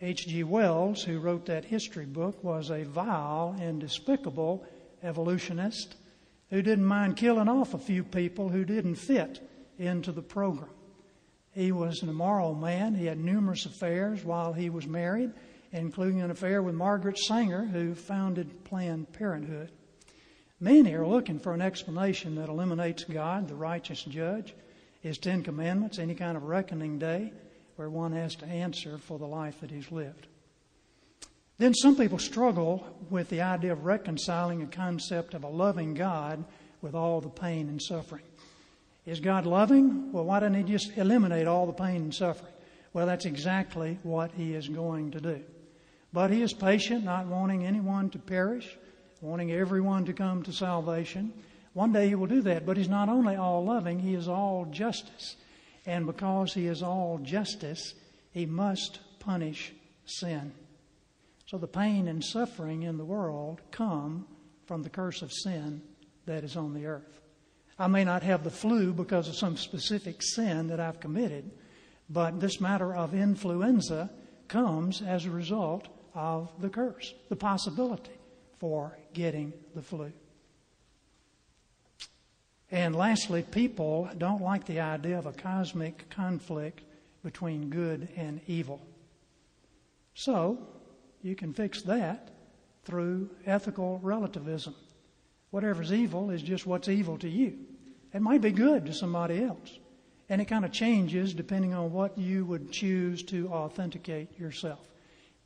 H.G. 0.00 0.44
Wells, 0.44 1.02
who 1.02 1.18
wrote 1.18 1.46
that 1.46 1.64
history 1.64 2.04
book, 2.04 2.44
was 2.44 2.70
a 2.70 2.84
vile 2.84 3.56
and 3.58 3.80
despicable 3.80 4.64
evolutionist 5.02 5.96
who 6.50 6.62
didn't 6.62 6.84
mind 6.84 7.16
killing 7.16 7.48
off 7.48 7.74
a 7.74 7.78
few 7.78 8.04
people 8.04 8.50
who 8.50 8.64
didn't 8.64 8.96
fit 8.96 9.40
into 9.78 10.12
the 10.12 10.22
program. 10.22 10.68
He 11.56 11.72
was 11.72 12.02
an 12.02 12.10
immoral 12.10 12.54
man. 12.54 12.94
He 12.94 13.06
had 13.06 13.18
numerous 13.18 13.64
affairs 13.64 14.22
while 14.22 14.52
he 14.52 14.68
was 14.68 14.86
married, 14.86 15.32
including 15.72 16.20
an 16.20 16.30
affair 16.30 16.62
with 16.62 16.74
Margaret 16.74 17.18
Sanger, 17.18 17.64
who 17.64 17.94
founded 17.94 18.62
Planned 18.64 19.10
Parenthood. 19.14 19.72
Many 20.60 20.92
are 20.92 21.06
looking 21.06 21.38
for 21.38 21.54
an 21.54 21.62
explanation 21.62 22.34
that 22.34 22.50
eliminates 22.50 23.04
God, 23.04 23.48
the 23.48 23.54
righteous 23.54 24.02
judge, 24.02 24.54
his 25.00 25.16
Ten 25.16 25.42
Commandments, 25.42 25.98
any 25.98 26.14
kind 26.14 26.36
of 26.36 26.42
reckoning 26.42 26.98
day 26.98 27.32
where 27.76 27.88
one 27.88 28.12
has 28.12 28.34
to 28.36 28.46
answer 28.46 28.98
for 28.98 29.18
the 29.18 29.26
life 29.26 29.58
that 29.62 29.70
he's 29.70 29.90
lived. 29.90 30.26
Then 31.56 31.72
some 31.72 31.96
people 31.96 32.18
struggle 32.18 32.86
with 33.08 33.30
the 33.30 33.40
idea 33.40 33.72
of 33.72 33.86
reconciling 33.86 34.62
a 34.62 34.66
concept 34.66 35.32
of 35.32 35.42
a 35.42 35.48
loving 35.48 35.94
God 35.94 36.44
with 36.82 36.94
all 36.94 37.22
the 37.22 37.30
pain 37.30 37.70
and 37.70 37.80
suffering. 37.80 38.25
Is 39.06 39.20
God 39.20 39.46
loving? 39.46 40.12
Well, 40.12 40.24
why 40.24 40.40
doesn't 40.40 40.54
He 40.54 40.64
just 40.64 40.98
eliminate 40.98 41.46
all 41.46 41.66
the 41.66 41.72
pain 41.72 41.96
and 41.96 42.14
suffering? 42.14 42.52
Well, 42.92 43.06
that's 43.06 43.24
exactly 43.24 44.00
what 44.02 44.32
He 44.32 44.54
is 44.54 44.68
going 44.68 45.12
to 45.12 45.20
do. 45.20 45.42
But 46.12 46.30
He 46.30 46.42
is 46.42 46.52
patient, 46.52 47.04
not 47.04 47.26
wanting 47.26 47.64
anyone 47.64 48.10
to 48.10 48.18
perish, 48.18 48.76
wanting 49.20 49.52
everyone 49.52 50.04
to 50.06 50.12
come 50.12 50.42
to 50.42 50.52
salvation. 50.52 51.32
One 51.72 51.92
day 51.92 52.08
He 52.08 52.16
will 52.16 52.26
do 52.26 52.42
that, 52.42 52.66
but 52.66 52.76
He's 52.76 52.88
not 52.88 53.08
only 53.08 53.36
all 53.36 53.64
loving, 53.64 54.00
He 54.00 54.14
is 54.14 54.26
all 54.26 54.66
justice. 54.72 55.36
And 55.86 56.04
because 56.04 56.52
He 56.52 56.66
is 56.66 56.82
all 56.82 57.20
justice, 57.22 57.94
He 58.32 58.44
must 58.44 58.98
punish 59.20 59.72
sin. 60.04 60.52
So 61.46 61.58
the 61.58 61.68
pain 61.68 62.08
and 62.08 62.24
suffering 62.24 62.82
in 62.82 62.98
the 62.98 63.04
world 63.04 63.60
come 63.70 64.26
from 64.66 64.82
the 64.82 64.90
curse 64.90 65.22
of 65.22 65.32
sin 65.32 65.80
that 66.24 66.42
is 66.42 66.56
on 66.56 66.74
the 66.74 66.86
earth. 66.86 67.20
I 67.78 67.88
may 67.88 68.04
not 68.04 68.22
have 68.22 68.42
the 68.42 68.50
flu 68.50 68.92
because 68.92 69.28
of 69.28 69.36
some 69.36 69.56
specific 69.56 70.22
sin 70.22 70.68
that 70.68 70.80
I've 70.80 71.00
committed, 71.00 71.50
but 72.08 72.40
this 72.40 72.60
matter 72.60 72.94
of 72.94 73.14
influenza 73.14 74.10
comes 74.48 75.02
as 75.02 75.26
a 75.26 75.30
result 75.30 75.88
of 76.14 76.50
the 76.60 76.70
curse, 76.70 77.12
the 77.28 77.36
possibility 77.36 78.12
for 78.58 78.96
getting 79.12 79.52
the 79.74 79.82
flu. 79.82 80.12
And 82.70 82.96
lastly, 82.96 83.42
people 83.42 84.08
don't 84.16 84.42
like 84.42 84.66
the 84.66 84.80
idea 84.80 85.18
of 85.18 85.26
a 85.26 85.32
cosmic 85.32 86.08
conflict 86.10 86.82
between 87.22 87.70
good 87.70 88.08
and 88.16 88.40
evil. 88.46 88.80
So, 90.14 90.58
you 91.22 91.36
can 91.36 91.52
fix 91.52 91.82
that 91.82 92.30
through 92.84 93.30
ethical 93.44 94.00
relativism. 94.02 94.74
Whatever's 95.50 95.92
evil 95.92 96.30
is 96.30 96.42
just 96.42 96.66
what's 96.66 96.88
evil 96.88 97.18
to 97.18 97.28
you. 97.28 97.65
It 98.16 98.22
might 98.22 98.40
be 98.40 98.50
good 98.50 98.86
to 98.86 98.94
somebody 98.94 99.44
else. 99.44 99.78
And 100.30 100.40
it 100.40 100.46
kind 100.46 100.64
of 100.64 100.72
changes 100.72 101.34
depending 101.34 101.74
on 101.74 101.92
what 101.92 102.16
you 102.16 102.46
would 102.46 102.72
choose 102.72 103.22
to 103.24 103.48
authenticate 103.48 104.40
yourself. 104.40 104.80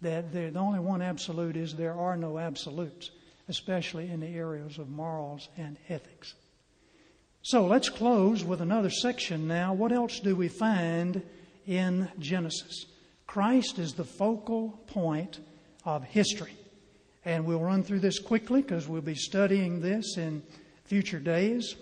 That 0.02 0.32
the 0.32 0.56
only 0.56 0.78
one 0.78 1.02
absolute 1.02 1.56
is 1.56 1.74
there 1.74 1.98
are 1.98 2.16
no 2.16 2.38
absolutes, 2.38 3.10
especially 3.48 4.08
in 4.08 4.20
the 4.20 4.28
areas 4.28 4.78
of 4.78 4.88
morals 4.88 5.48
and 5.56 5.78
ethics. 5.88 6.34
So 7.42 7.66
let's 7.66 7.88
close 7.88 8.44
with 8.44 8.60
another 8.60 8.90
section 8.90 9.48
now. 9.48 9.74
What 9.74 9.90
else 9.90 10.20
do 10.20 10.36
we 10.36 10.46
find 10.46 11.22
in 11.66 12.08
Genesis? 12.20 12.86
Christ 13.26 13.80
is 13.80 13.94
the 13.94 14.04
focal 14.04 14.80
point 14.86 15.40
of 15.84 16.04
history. 16.04 16.54
And 17.24 17.44
we'll 17.44 17.58
run 17.58 17.82
through 17.82 18.00
this 18.00 18.20
quickly 18.20 18.62
because 18.62 18.86
we'll 18.86 19.00
be 19.00 19.16
studying 19.16 19.80
this 19.80 20.16
in 20.16 20.44
future 20.84 21.18
days. 21.18 21.74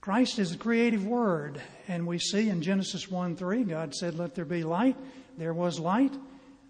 Christ 0.00 0.38
is 0.38 0.52
the 0.52 0.58
creative 0.58 1.04
word, 1.04 1.60
and 1.88 2.06
we 2.06 2.18
see 2.18 2.48
in 2.48 2.62
Genesis 2.62 3.10
1 3.10 3.36
3, 3.36 3.64
God 3.64 3.94
said, 3.94 4.14
Let 4.14 4.34
there 4.34 4.44
be 4.44 4.62
light. 4.62 4.96
There 5.36 5.54
was 5.54 5.80
light. 5.80 6.14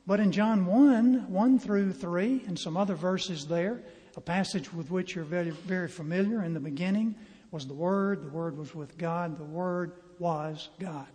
But 0.07 0.21
in 0.21 0.33
John 0.33 0.65
1 0.65 1.31
1 1.31 1.59
through 1.59 1.93
3, 1.93 2.45
and 2.47 2.59
some 2.59 2.77
other 2.77 2.95
verses 2.95 3.47
there, 3.47 3.83
a 4.17 4.21
passage 4.21 4.73
with 4.73 4.91
which 4.91 5.15
you're 5.15 5.25
very, 5.25 5.51
very 5.51 5.89
familiar, 5.89 6.43
in 6.43 6.55
the 6.55 6.61
beginning 6.61 7.15
was 7.51 7.67
the 7.67 7.75
Word, 7.75 8.25
the 8.25 8.31
Word 8.31 8.57
was 8.57 8.75
with 8.75 8.97
God, 8.97 9.39
the 9.39 9.45
Word 9.45 9.93
was 10.19 10.71
God. 10.81 11.07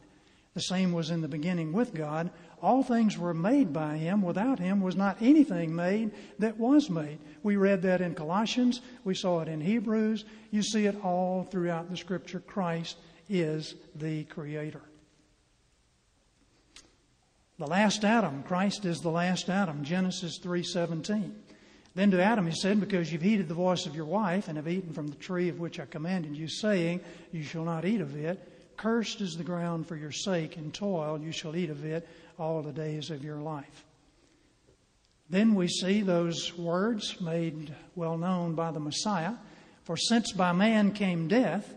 The 0.54 0.62
same 0.62 0.94
was 0.94 1.10
in 1.10 1.22
the 1.22 1.28
beginning 1.28 1.74
with 1.74 1.94
God. 1.96 2.30
All 2.64 2.82
things 2.82 3.18
were 3.18 3.34
made 3.34 3.74
by 3.74 3.98
him. 3.98 4.22
Without 4.22 4.58
him 4.58 4.80
was 4.80 4.96
not 4.96 5.22
anything 5.22 5.76
made 5.76 6.12
that 6.40 6.58
was 6.58 6.90
made. 6.90 7.20
We 7.44 7.58
read 7.58 7.82
that 7.82 8.00
in 8.00 8.16
Colossians. 8.16 8.80
We 9.04 9.16
saw 9.16 9.42
it 9.42 9.50
in 9.50 9.60
Hebrews. 9.60 10.24
You 10.50 10.64
see 10.64 10.86
it 10.86 11.04
all 11.04 11.44
throughout 11.44 11.92
the 11.92 11.98
scripture. 11.98 12.40
Christ 12.40 12.96
is 13.28 13.76
the 13.96 14.24
creator. 14.24 14.82
The 17.60 17.68
last 17.68 18.06
Adam, 18.06 18.44
Christ 18.44 18.86
is 18.86 19.02
the 19.02 19.12
last 19.12 19.50
Adam, 19.50 19.84
Genesis 19.84 20.40
3:17. 20.40 21.34
Then 21.96 22.12
to 22.12 22.24
Adam 22.24 22.48
he 22.48 22.56
said, 22.56 22.80
Because 22.80 23.12
you've 23.12 23.22
heeded 23.22 23.50
the 23.50 23.54
voice 23.54 23.86
of 23.86 23.96
your 23.96 24.06
wife 24.06 24.48
and 24.48 24.56
have 24.56 24.70
eaten 24.70 24.94
from 24.94 25.08
the 25.08 25.16
tree 25.16 25.50
of 25.50 25.60
which 25.60 25.82
I 25.82 25.86
commanded 25.86 26.38
you, 26.38 26.48
saying, 26.48 27.02
You 27.34 27.44
shall 27.44 27.66
not 27.66 27.84
eat 27.84 28.00
of 28.00 28.16
it. 28.16 28.53
Cursed 28.78 29.22
is 29.22 29.38
the 29.38 29.44
ground 29.44 29.88
for 29.88 29.96
your 29.96 30.12
sake, 30.12 30.58
and 30.58 30.74
toil 30.74 31.20
you 31.20 31.32
shall 31.32 31.56
eat 31.56 31.70
of 31.70 31.86
it 31.86 32.08
all 32.38 32.62
the 32.62 32.72
days 32.72 33.10
of 33.10 33.24
your 33.24 33.38
life. 33.38 33.86
Then 35.30 35.56
we 35.56 35.68
see 35.68 36.02
those 36.02 36.56
words 36.58 37.20
made 37.22 37.74
well 37.96 38.18
known 38.18 38.56
by 38.56 38.72
the 38.72 38.80
Messiah 38.80 39.34
For 39.84 39.98
since 39.98 40.32
by 40.32 40.54
man 40.54 40.94
came 40.94 41.28
death, 41.28 41.74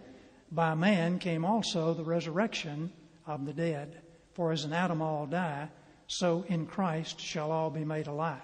by 0.52 0.74
man 0.74 1.18
came 1.18 1.44
also 1.44 1.92
the 1.92 2.04
resurrection 2.04 2.92
of 3.26 3.44
the 3.44 3.52
dead. 3.52 4.00
For 4.34 4.52
as 4.52 4.64
in 4.64 4.72
Adam 4.72 5.02
all 5.02 5.26
die, 5.26 5.68
so 6.06 6.44
in 6.48 6.66
Christ 6.66 7.20
shall 7.20 7.50
all 7.50 7.70
be 7.70 7.84
made 7.84 8.06
alive. 8.06 8.40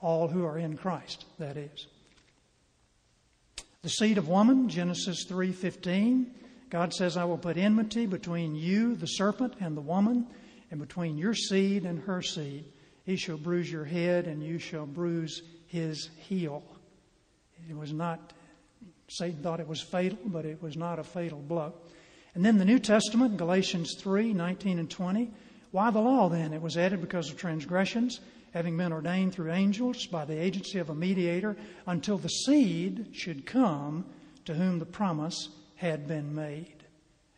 All 0.00 0.28
who 0.28 0.44
are 0.44 0.58
in 0.58 0.76
Christ, 0.76 1.24
that 1.38 1.56
is. 1.56 1.88
The 3.82 3.88
seed 3.88 4.18
of 4.18 4.28
woman, 4.28 4.68
Genesis 4.68 5.24
3:15, 5.24 6.26
God 6.70 6.94
says, 6.94 7.16
I 7.16 7.24
will 7.24 7.38
put 7.38 7.56
enmity 7.56 8.06
between 8.06 8.54
you, 8.54 8.94
the 8.94 9.06
serpent, 9.06 9.54
and 9.60 9.76
the 9.76 9.80
woman, 9.80 10.28
and 10.70 10.78
between 10.78 11.18
your 11.18 11.34
seed 11.34 11.84
and 11.84 12.00
her 12.04 12.22
seed. 12.22 12.64
He 13.04 13.16
shall 13.16 13.36
bruise 13.36 13.70
your 13.70 13.84
head, 13.84 14.26
and 14.26 14.42
you 14.42 14.60
shall 14.60 14.86
bruise 14.86 15.42
his 15.66 16.10
heel. 16.18 16.62
It 17.68 17.76
was 17.76 17.92
not, 17.92 18.32
Satan 19.08 19.42
thought 19.42 19.58
it 19.58 19.66
was 19.66 19.80
fatal, 19.80 20.18
but 20.26 20.44
it 20.44 20.62
was 20.62 20.76
not 20.76 21.00
a 21.00 21.04
fatal 21.04 21.40
blow. 21.40 21.74
And 22.36 22.44
then 22.44 22.58
the 22.58 22.64
New 22.64 22.78
Testament, 22.78 23.36
Galatians 23.36 23.96
3 23.98 24.32
19 24.32 24.78
and 24.78 24.88
20. 24.88 25.28
Why 25.72 25.90
the 25.90 26.00
law 26.00 26.28
then? 26.28 26.52
It 26.52 26.62
was 26.62 26.76
added 26.76 27.00
because 27.00 27.30
of 27.30 27.36
transgressions, 27.36 28.20
having 28.54 28.76
been 28.76 28.92
ordained 28.92 29.34
through 29.34 29.52
angels 29.52 30.06
by 30.06 30.24
the 30.24 30.40
agency 30.40 30.78
of 30.78 30.90
a 30.90 30.94
mediator, 30.94 31.56
until 31.86 32.18
the 32.18 32.28
seed 32.28 33.08
should 33.12 33.44
come 33.44 34.04
to 34.44 34.54
whom 34.54 34.78
the 34.78 34.86
promise 34.86 35.48
had 35.80 36.06
been 36.06 36.34
made. 36.34 36.84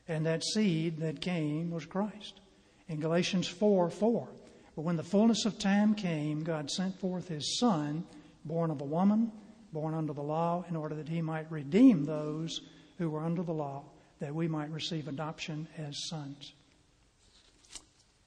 and 0.09 0.27
that 0.27 0.43
seed 0.43 0.99
that 0.99 1.21
came 1.21 1.71
was 1.71 1.87
Christ. 1.87 2.41
In 2.89 2.99
Galatians 2.99 3.47
4 3.47 3.89
4, 3.89 4.29
but 4.75 4.83
when 4.83 4.97
the 4.97 5.05
fullness 5.05 5.45
of 5.45 5.61
time 5.61 5.95
came, 5.95 6.43
God 6.43 6.69
sent 6.69 6.99
forth 6.99 7.29
his 7.29 7.57
Son, 7.61 8.05
born 8.45 8.73
of 8.73 8.81
a 8.81 8.85
woman, 8.85 9.31
born 9.73 9.95
under 9.95 10.13
the 10.13 10.23
law, 10.23 10.65
in 10.69 10.75
order 10.75 10.97
that 10.97 11.09
he 11.09 11.23
might 11.23 11.51
redeem 11.53 12.05
those 12.05 12.63
who 12.99 13.11
were 13.11 13.23
under 13.23 13.45
the 13.45 13.53
law, 13.53 13.85
that 14.19 14.35
we 14.35 14.49
might 14.49 14.71
receive 14.71 15.07
adoption 15.07 15.69
as 15.79 16.09
sons. 16.09 16.53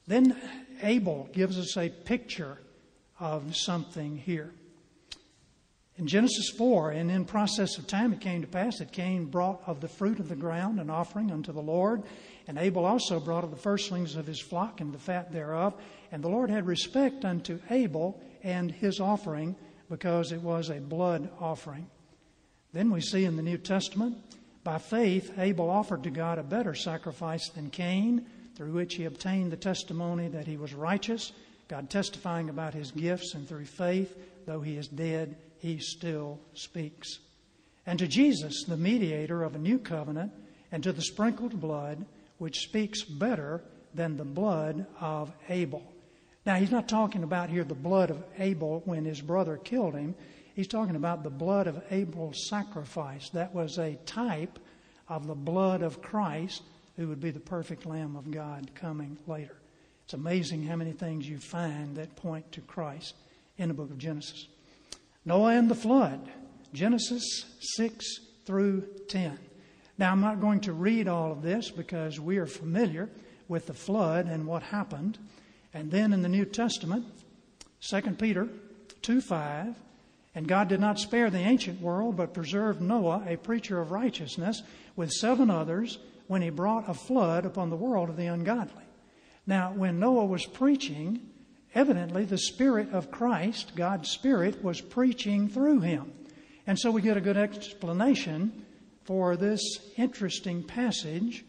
Then 0.08 0.38
Abel 0.82 1.30
gives 1.34 1.60
us 1.60 1.76
a 1.76 1.90
picture 1.90 2.58
of 3.20 3.54
something 3.54 4.16
here. 4.16 4.54
In 5.98 6.08
Genesis 6.08 6.50
4, 6.50 6.92
and 6.92 7.10
in 7.10 7.24
process 7.24 7.78
of 7.78 7.88
time 7.88 8.12
it 8.12 8.20
came 8.20 8.42
to 8.42 8.48
pass 8.48 8.80
that 8.80 8.92
Cain 8.92 9.26
brought 9.26 9.62
of 9.66 9.80
the 9.80 9.88
fruit 9.88 10.20
of 10.20 10.28
the 10.28 10.36
ground 10.36 10.78
an 10.82 10.90
offering 10.90 11.32
unto 11.32 11.54
the 11.54 11.62
Lord, 11.62 12.04
and 12.48 12.58
Abel 12.58 12.84
also 12.84 13.18
brought 13.18 13.46
of 13.46 13.52
the 13.52 13.56
firstlings 13.56 14.18
of 14.18 14.28
his 14.28 14.42
flock 14.42 14.82
and 14.82 14.94
the 14.94 15.00
fat 15.00 15.32
thereof. 15.32 15.74
And 16.12 16.22
the 16.22 16.28
Lord 16.28 16.50
had 16.50 16.68
respect 16.68 17.24
unto 17.24 17.62
Abel 17.70 18.22
and 18.44 18.72
his 18.72 19.00
offering, 19.00 19.56
because 19.90 20.34
it 20.34 20.42
was 20.42 20.70
a 20.70 20.82
blood 20.82 21.30
offering. 21.40 21.88
Then 22.74 22.92
we 22.92 23.00
see 23.00 23.24
in 23.24 23.38
the 23.38 23.44
New 23.44 23.58
Testament, 23.58 24.18
by 24.66 24.80
faith, 24.80 25.32
Abel 25.38 25.70
offered 25.70 26.04
to 26.04 26.10
God 26.10 26.40
a 26.40 26.44
better 26.44 26.76
sacrifice 26.76 27.48
than 27.50 27.70
Cain, 27.70 28.26
through 28.56 28.74
which 28.74 28.96
he 28.96 29.06
obtained 29.06 29.50
the 29.50 29.58
testimony 29.58 30.28
that 30.28 30.48
he 30.48 30.58
was 30.58 30.74
righteous, 30.74 31.32
God 31.70 31.90
testifying 31.90 32.50
about 32.50 32.74
his 32.74 32.92
gifts, 32.92 33.34
and 33.34 33.48
through 33.48 33.66
faith, 33.66 34.18
though 34.46 34.62
he 34.62 34.76
is 34.76 34.88
dead, 34.88 35.38
he 35.66 35.80
still 35.80 36.40
speaks. 36.54 37.18
And 37.88 37.98
to 37.98 38.08
Jesus, 38.08 38.66
the 38.66 38.78
mediator 38.78 39.42
of 39.42 39.56
a 39.56 39.60
new 39.60 39.80
covenant, 39.80 40.32
and 40.72 40.84
to 40.84 40.92
the 40.92 41.02
sprinkled 41.02 41.60
blood, 41.60 42.06
which 42.38 42.60
speaks 42.60 43.04
better 43.04 43.64
than 43.96 44.16
the 44.16 44.26
blood 44.26 44.86
of 45.00 45.32
Abel. 45.50 45.84
Now, 46.46 46.56
he's 46.56 46.70
not 46.70 46.88
talking 46.88 47.24
about 47.24 47.50
here 47.50 47.64
the 47.64 47.74
blood 47.74 48.12
of 48.12 48.24
Abel 48.38 48.84
when 48.86 49.06
his 49.06 49.22
brother 49.22 49.58
killed 49.58 49.96
him. 49.96 50.14
He's 50.56 50.68
talking 50.68 50.96
about 50.96 51.24
the 51.24 51.32
blood 51.32 51.66
of 51.66 51.82
Abel's 51.90 52.48
sacrifice. 52.48 53.30
That 53.30 53.56
was 53.56 53.80
a 53.80 53.98
type 54.06 54.60
of 55.10 55.26
the 55.26 55.34
blood 55.34 55.82
of 55.82 56.02
Christ, 56.02 56.62
who 56.96 57.08
would 57.08 57.20
be 57.20 57.32
the 57.32 57.40
perfect 57.40 57.88
Lamb 57.88 58.16
of 58.16 58.30
God 58.30 58.70
coming 58.76 59.18
later. 59.26 59.58
It's 60.04 60.14
amazing 60.14 60.64
how 60.64 60.76
many 60.76 60.92
things 60.92 61.28
you 61.28 61.40
find 61.40 61.96
that 61.96 62.16
point 62.16 62.52
to 62.52 62.62
Christ 62.62 63.16
in 63.58 63.70
the 63.70 63.74
book 63.74 63.90
of 63.90 63.98
Genesis. 63.98 64.48
Noah 65.26 65.56
and 65.56 65.70
the 65.70 65.76
flood, 65.76 66.30
Genesis 66.72 67.46
6 67.78 68.06
through 68.46 68.88
10. 69.10 69.40
Now, 69.98 70.12
I'm 70.12 70.22
not 70.22 70.40
going 70.40 70.60
to 70.62 70.74
read 70.74 71.08
all 71.08 71.32
of 71.32 71.42
this 71.42 71.72
because 71.72 72.20
we 72.20 72.38
are 72.38 72.46
familiar 72.46 73.10
with 73.48 73.66
the 73.66 73.74
flood 73.74 74.28
and 74.28 74.46
what 74.46 74.62
happened. 74.62 75.18
And 75.74 75.90
then 75.90 76.14
in 76.14 76.22
the 76.22 76.30
New 76.30 76.46
Testament, 76.46 77.06
2 77.90 78.02
Peter 78.20 78.48
2 79.02 79.22
5, 79.22 79.76
and 80.36 80.48
God 80.48 80.68
did 80.68 80.80
not 80.80 81.00
spare 81.00 81.30
the 81.30 81.40
ancient 81.40 81.82
world, 81.82 82.18
but 82.18 82.34
preserved 82.34 82.82
Noah, 82.82 83.24
a 83.26 83.38
preacher 83.38 83.80
of 83.80 83.92
righteousness, 83.92 84.62
with 84.96 85.12
seven 85.12 85.50
others, 85.50 85.98
when 86.28 86.42
he 86.42 86.50
brought 86.50 86.90
a 86.90 86.94
flood 86.94 87.46
upon 87.46 87.70
the 87.70 87.76
world 87.76 88.10
of 88.10 88.18
the 88.18 88.26
ungodly. 88.26 88.84
Now, 89.48 89.72
when 89.74 90.00
Noah 90.00 90.26
was 90.26 90.46
preaching, 90.46 91.22
evidently 91.76 92.24
the 92.24 92.38
Spirit 92.38 92.92
of 92.94 93.12
Christ, 93.12 93.74
God's 93.76 94.10
Spirit, 94.10 94.64
was 94.64 94.82
preaching 94.82 95.50
through 95.50 95.82
him. 95.82 96.12
And 96.66 96.80
so 96.80 96.90
we 96.90 97.02
get 97.02 97.18
a 97.18 97.22
good 97.22 97.38
explanation 97.38 98.66
for 99.04 99.36
this 99.36 99.62
interesting 99.98 100.64
passage. 100.64 101.46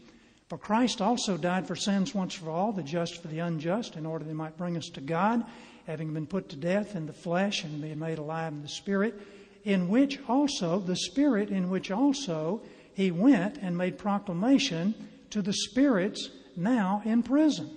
For 0.47 0.57
Christ 0.57 1.01
also 1.01 1.37
died 1.37 1.67
for 1.67 1.75
sins 1.75 2.13
once 2.13 2.35
for 2.35 2.51
all, 2.51 2.71
the 2.71 2.83
just 2.83 3.21
for 3.21 3.29
the 3.29 3.39
unjust, 3.39 3.95
in 3.95 4.05
order 4.05 4.25
that 4.25 4.29
he 4.29 4.35
might 4.35 4.57
bring 4.57 4.77
us 4.77 4.89
to 4.89 5.01
God, 5.01 5.43
having 5.87 6.13
been 6.13 6.27
put 6.27 6.49
to 6.49 6.55
death 6.55 6.95
in 6.95 7.07
the 7.07 7.13
flesh 7.13 7.63
and 7.63 7.81
being 7.81 7.97
made 7.97 8.19
alive 8.19 8.53
in 8.53 8.61
the 8.61 8.69
Spirit, 8.69 9.19
in 9.63 9.89
which 9.89 10.19
also, 10.27 10.79
the 10.79 10.95
Spirit 10.95 11.49
in 11.49 11.69
which 11.69 11.89
also 11.89 12.61
he 12.93 13.11
went 13.11 13.57
and 13.57 13.77
made 13.77 13.97
proclamation 13.97 14.93
to 15.29 15.41
the 15.41 15.53
spirits 15.53 16.29
now 16.55 17.01
in 17.05 17.23
prison, 17.23 17.69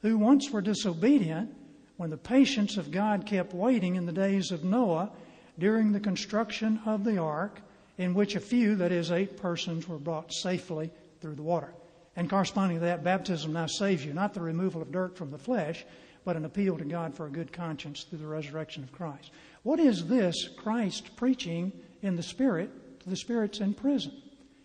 who 0.00 0.18
once 0.18 0.50
were 0.50 0.60
disobedient 0.60 1.54
when 2.02 2.10
the 2.10 2.16
patience 2.16 2.78
of 2.78 2.90
God 2.90 3.26
kept 3.26 3.54
waiting 3.54 3.94
in 3.94 4.06
the 4.06 4.12
days 4.12 4.50
of 4.50 4.64
Noah 4.64 5.12
during 5.56 5.92
the 5.92 6.00
construction 6.00 6.80
of 6.84 7.04
the 7.04 7.18
ark, 7.18 7.60
in 7.96 8.12
which 8.12 8.34
a 8.34 8.40
few, 8.40 8.74
that 8.74 8.90
is, 8.90 9.12
eight 9.12 9.36
persons, 9.36 9.86
were 9.86 10.00
brought 10.00 10.32
safely 10.32 10.90
through 11.20 11.36
the 11.36 11.44
water. 11.44 11.72
And 12.16 12.28
corresponding 12.28 12.78
to 12.78 12.86
that, 12.86 13.04
baptism 13.04 13.52
now 13.52 13.66
saves 13.66 14.04
you, 14.04 14.12
not 14.12 14.34
the 14.34 14.40
removal 14.40 14.82
of 14.82 14.90
dirt 14.90 15.16
from 15.16 15.30
the 15.30 15.38
flesh, 15.38 15.84
but 16.24 16.34
an 16.34 16.44
appeal 16.44 16.76
to 16.76 16.84
God 16.84 17.14
for 17.14 17.26
a 17.26 17.30
good 17.30 17.52
conscience 17.52 18.02
through 18.02 18.18
the 18.18 18.26
resurrection 18.26 18.82
of 18.82 18.90
Christ. 18.90 19.30
What 19.62 19.78
is 19.78 20.04
this 20.08 20.48
Christ 20.56 21.14
preaching 21.14 21.70
in 22.02 22.16
the 22.16 22.22
Spirit 22.24 22.98
to 23.04 23.10
the 23.10 23.16
spirits 23.16 23.60
in 23.60 23.74
prison? 23.74 24.20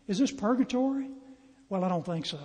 Is 0.08 0.18
this 0.18 0.32
purgatory? 0.32 1.12
Well, 1.70 1.84
I 1.84 1.90
don't 1.90 2.04
think 2.04 2.26
so. 2.26 2.40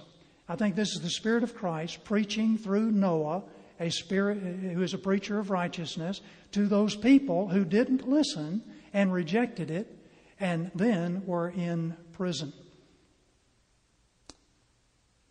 I 0.51 0.57
think 0.57 0.77
this 0.77 0.95
is 0.95 1.01
the 1.01 1.09
Spirit 1.09 1.45
of 1.45 1.55
Christ 1.55 2.05
preaching 2.05 2.59
through 2.59 2.91
Noah 2.91 3.45
a 3.83 3.91
spirit 3.91 4.39
who 4.39 4.83
is 4.83 4.95
a 4.95 4.99
preacher 4.99 5.39
of 5.39 5.51
righteousness 5.51 6.21
to 6.53 6.67
those 6.67 6.95
people 6.95 7.49
who 7.49 7.65
didn't 7.65 8.09
listen 8.09 8.63
and 8.93 9.13
rejected 9.13 9.71
it 9.71 9.99
and 10.39 10.71
then 10.75 11.23
were 11.27 11.49
in 11.49 11.97
prison. 12.13 12.53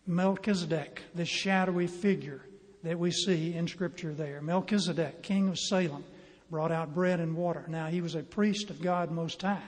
Melchizedek, 0.05 1.01
this 1.15 1.29
shadowy 1.29 1.87
figure 1.87 2.41
that 2.83 2.99
we 2.99 3.11
see 3.11 3.53
in 3.53 3.67
Scripture 3.67 4.13
there. 4.13 4.41
Melchizedek, 4.41 5.21
king 5.21 5.49
of 5.49 5.59
Salem, 5.59 6.03
brought 6.49 6.71
out 6.71 6.93
bread 6.93 7.19
and 7.19 7.35
water. 7.35 7.63
Now, 7.67 7.87
he 7.87 8.01
was 8.01 8.15
a 8.15 8.23
priest 8.23 8.69
of 8.69 8.81
God 8.81 9.11
Most 9.11 9.41
High. 9.41 9.61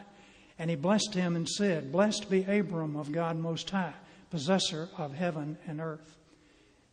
And 0.59 0.69
he 0.69 0.75
blessed 0.75 1.13
him 1.13 1.35
and 1.35 1.47
said, 1.47 1.91
Blessed 1.91 2.29
be 2.29 2.43
Abram 2.43 2.95
of 2.95 3.11
God 3.11 3.37
Most 3.37 3.69
High, 3.69 3.93
possessor 4.29 4.89
of 4.97 5.13
heaven 5.13 5.57
and 5.67 5.79
earth. 5.79 6.17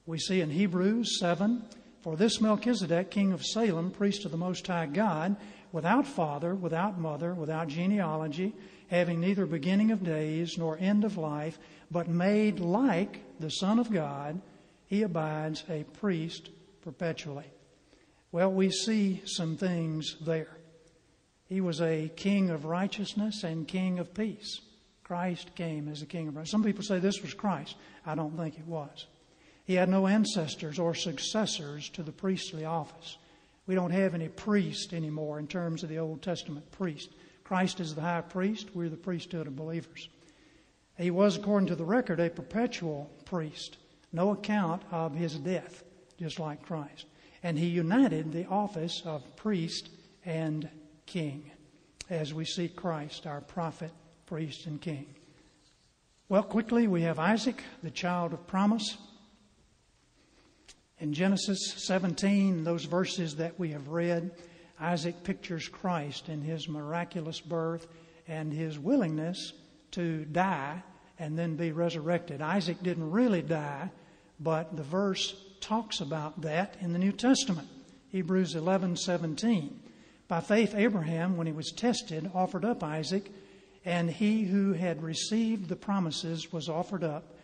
We 0.07 0.19
see 0.19 0.41
in 0.41 0.51
Hebrews 0.51 1.19
7 1.19 1.63
For 2.03 2.17
this 2.17 2.41
Melchizedek, 2.41 3.11
king 3.11 3.33
of 3.33 3.45
Salem, 3.45 3.91
priest 3.91 4.25
of 4.25 4.31
the 4.31 4.39
Most 4.39 4.67
High 4.67 4.87
God, 4.87 5.37
without 5.71 6.07
father, 6.07 6.55
without 6.55 6.99
mother, 6.99 7.35
without 7.35 7.69
genealogy, 7.69 8.55
having 8.89 9.21
neither 9.21 9.45
beginning 9.45 9.91
of 9.91 10.03
days 10.03 10.57
nor 10.57 10.79
end 10.79 11.05
of 11.05 11.19
life, 11.19 11.59
but 11.91 12.09
made 12.09 12.59
like 12.59 13.21
the 13.39 13.51
Son 13.51 13.79
of 13.79 13.93
God, 13.93 14.41
he 14.87 15.03
abides 15.03 15.63
a 15.69 15.85
priest 15.85 16.49
perpetually. 16.83 17.45
Well, 18.33 18.51
we 18.51 18.71
see 18.71 19.23
some 19.27 19.57
things 19.57 20.17
there. 20.25 20.57
He 21.49 21.61
was 21.61 21.83
a 21.83 22.11
king 22.17 22.49
of 22.49 22.65
righteousness 22.65 23.45
and 23.45 23.69
king 23.69 23.99
of 23.99 24.15
peace. 24.15 24.61
Christ 25.05 25.55
came 25.55 25.89
as 25.89 26.01
a 26.01 26.07
king 26.07 26.29
of 26.29 26.37
righteousness. 26.37 26.53
Some 26.53 26.65
people 26.65 26.85
say 26.85 26.99
this 26.99 27.21
was 27.21 27.35
Christ. 27.35 27.77
I 28.07 28.15
don't 28.15 28.37
think 28.37 28.59
it 28.59 28.67
was. 28.67 29.07
He 29.71 29.77
had 29.77 29.89
no 29.89 30.09
ancestors 30.09 30.81
or 30.81 30.97
successors 30.97 31.91
to 31.91 32.03
the 32.03 32.11
priestly 32.11 32.65
office. 32.65 33.19
We 33.69 33.77
don't 33.77 33.93
have 33.93 34.17
any 34.17 34.27
priest 34.27 34.93
anymore 34.93 35.39
in 35.39 35.47
terms 35.47 35.85
of 35.85 35.89
the 35.89 36.01
Old 36.01 36.23
Testament 36.23 36.69
priest. 36.73 37.11
Christ 37.45 37.79
is 37.79 37.95
the 37.95 38.01
high 38.01 38.23
priest. 38.23 38.75
We're 38.75 38.89
the 38.89 38.97
priesthood 38.97 39.47
of 39.47 39.55
believers. 39.55 40.09
He 40.99 41.13
was, 41.13 41.37
according 41.37 41.69
to 41.69 41.77
the 41.77 41.85
record, 41.85 42.19
a 42.19 42.29
perpetual 42.29 43.09
priest. 43.25 43.77
No 44.13 44.33
account 44.33 44.83
of 44.91 45.15
his 45.15 45.35
death, 45.39 45.85
just 46.19 46.41
like 46.41 46.63
Christ. 46.63 47.07
And 47.45 47.57
he 47.57 47.69
united 47.69 48.33
the 48.33 48.47
office 48.47 49.03
of 49.05 49.37
priest 49.37 49.89
and 50.25 50.69
king 51.07 51.49
as 52.11 52.35
we 52.35 52.45
see 52.45 52.67
Christ, 52.67 53.25
our 53.25 53.41
prophet, 53.41 53.93
priest, 54.27 54.67
and 54.67 54.81
king. 54.81 55.07
Well, 56.29 56.43
quickly, 56.43 56.89
we 56.89 57.03
have 57.03 57.21
Isaac, 57.21 57.63
the 57.85 57.93
child 57.93 58.33
of 58.33 58.49
promise. 58.49 58.97
In 61.01 61.15
Genesis 61.15 61.73
17, 61.79 62.63
those 62.63 62.85
verses 62.85 63.37
that 63.37 63.59
we 63.59 63.71
have 63.71 63.89
read, 63.89 64.33
Isaac 64.79 65.25
pictures 65.25 65.67
Christ 65.67 66.29
in 66.29 66.43
his 66.43 66.69
miraculous 66.69 67.41
birth 67.41 67.87
and 68.29 68.53
his 68.53 68.79
willingness 68.79 69.55
to 69.93 70.27
die 70.27 70.83
and 71.19 71.39
then 71.39 71.57
be 71.57 71.73
resurrected. 71.73 72.43
Isaac 72.43 72.83
didn't 72.83 73.11
really 73.11 73.41
die, 73.41 73.91
but 74.39 74.77
the 74.77 74.83
verse 74.83 75.35
talks 75.61 76.01
about 76.01 76.43
that 76.43 76.77
in 76.83 76.93
the 76.93 76.99
New 76.99 77.13
Testament. 77.13 77.69
Hebrews 78.11 78.55
11:17. 78.55 79.71
By 80.29 80.41
faith 80.41 80.75
Abraham 80.75 81.39
when 81.39 81.47
he 81.47 81.53
was 81.55 81.73
tested 81.73 82.31
offered 82.35 82.65
up 82.67 82.85
Isaac, 82.85 83.33
and 83.87 84.11
he 84.11 84.45
who 84.45 84.75
had 84.75 85.03
received 85.03 85.71
the 85.71 85.77
promises 85.77 86.53
was 86.53 86.69
offered 86.69 87.05
up, 87.05 87.35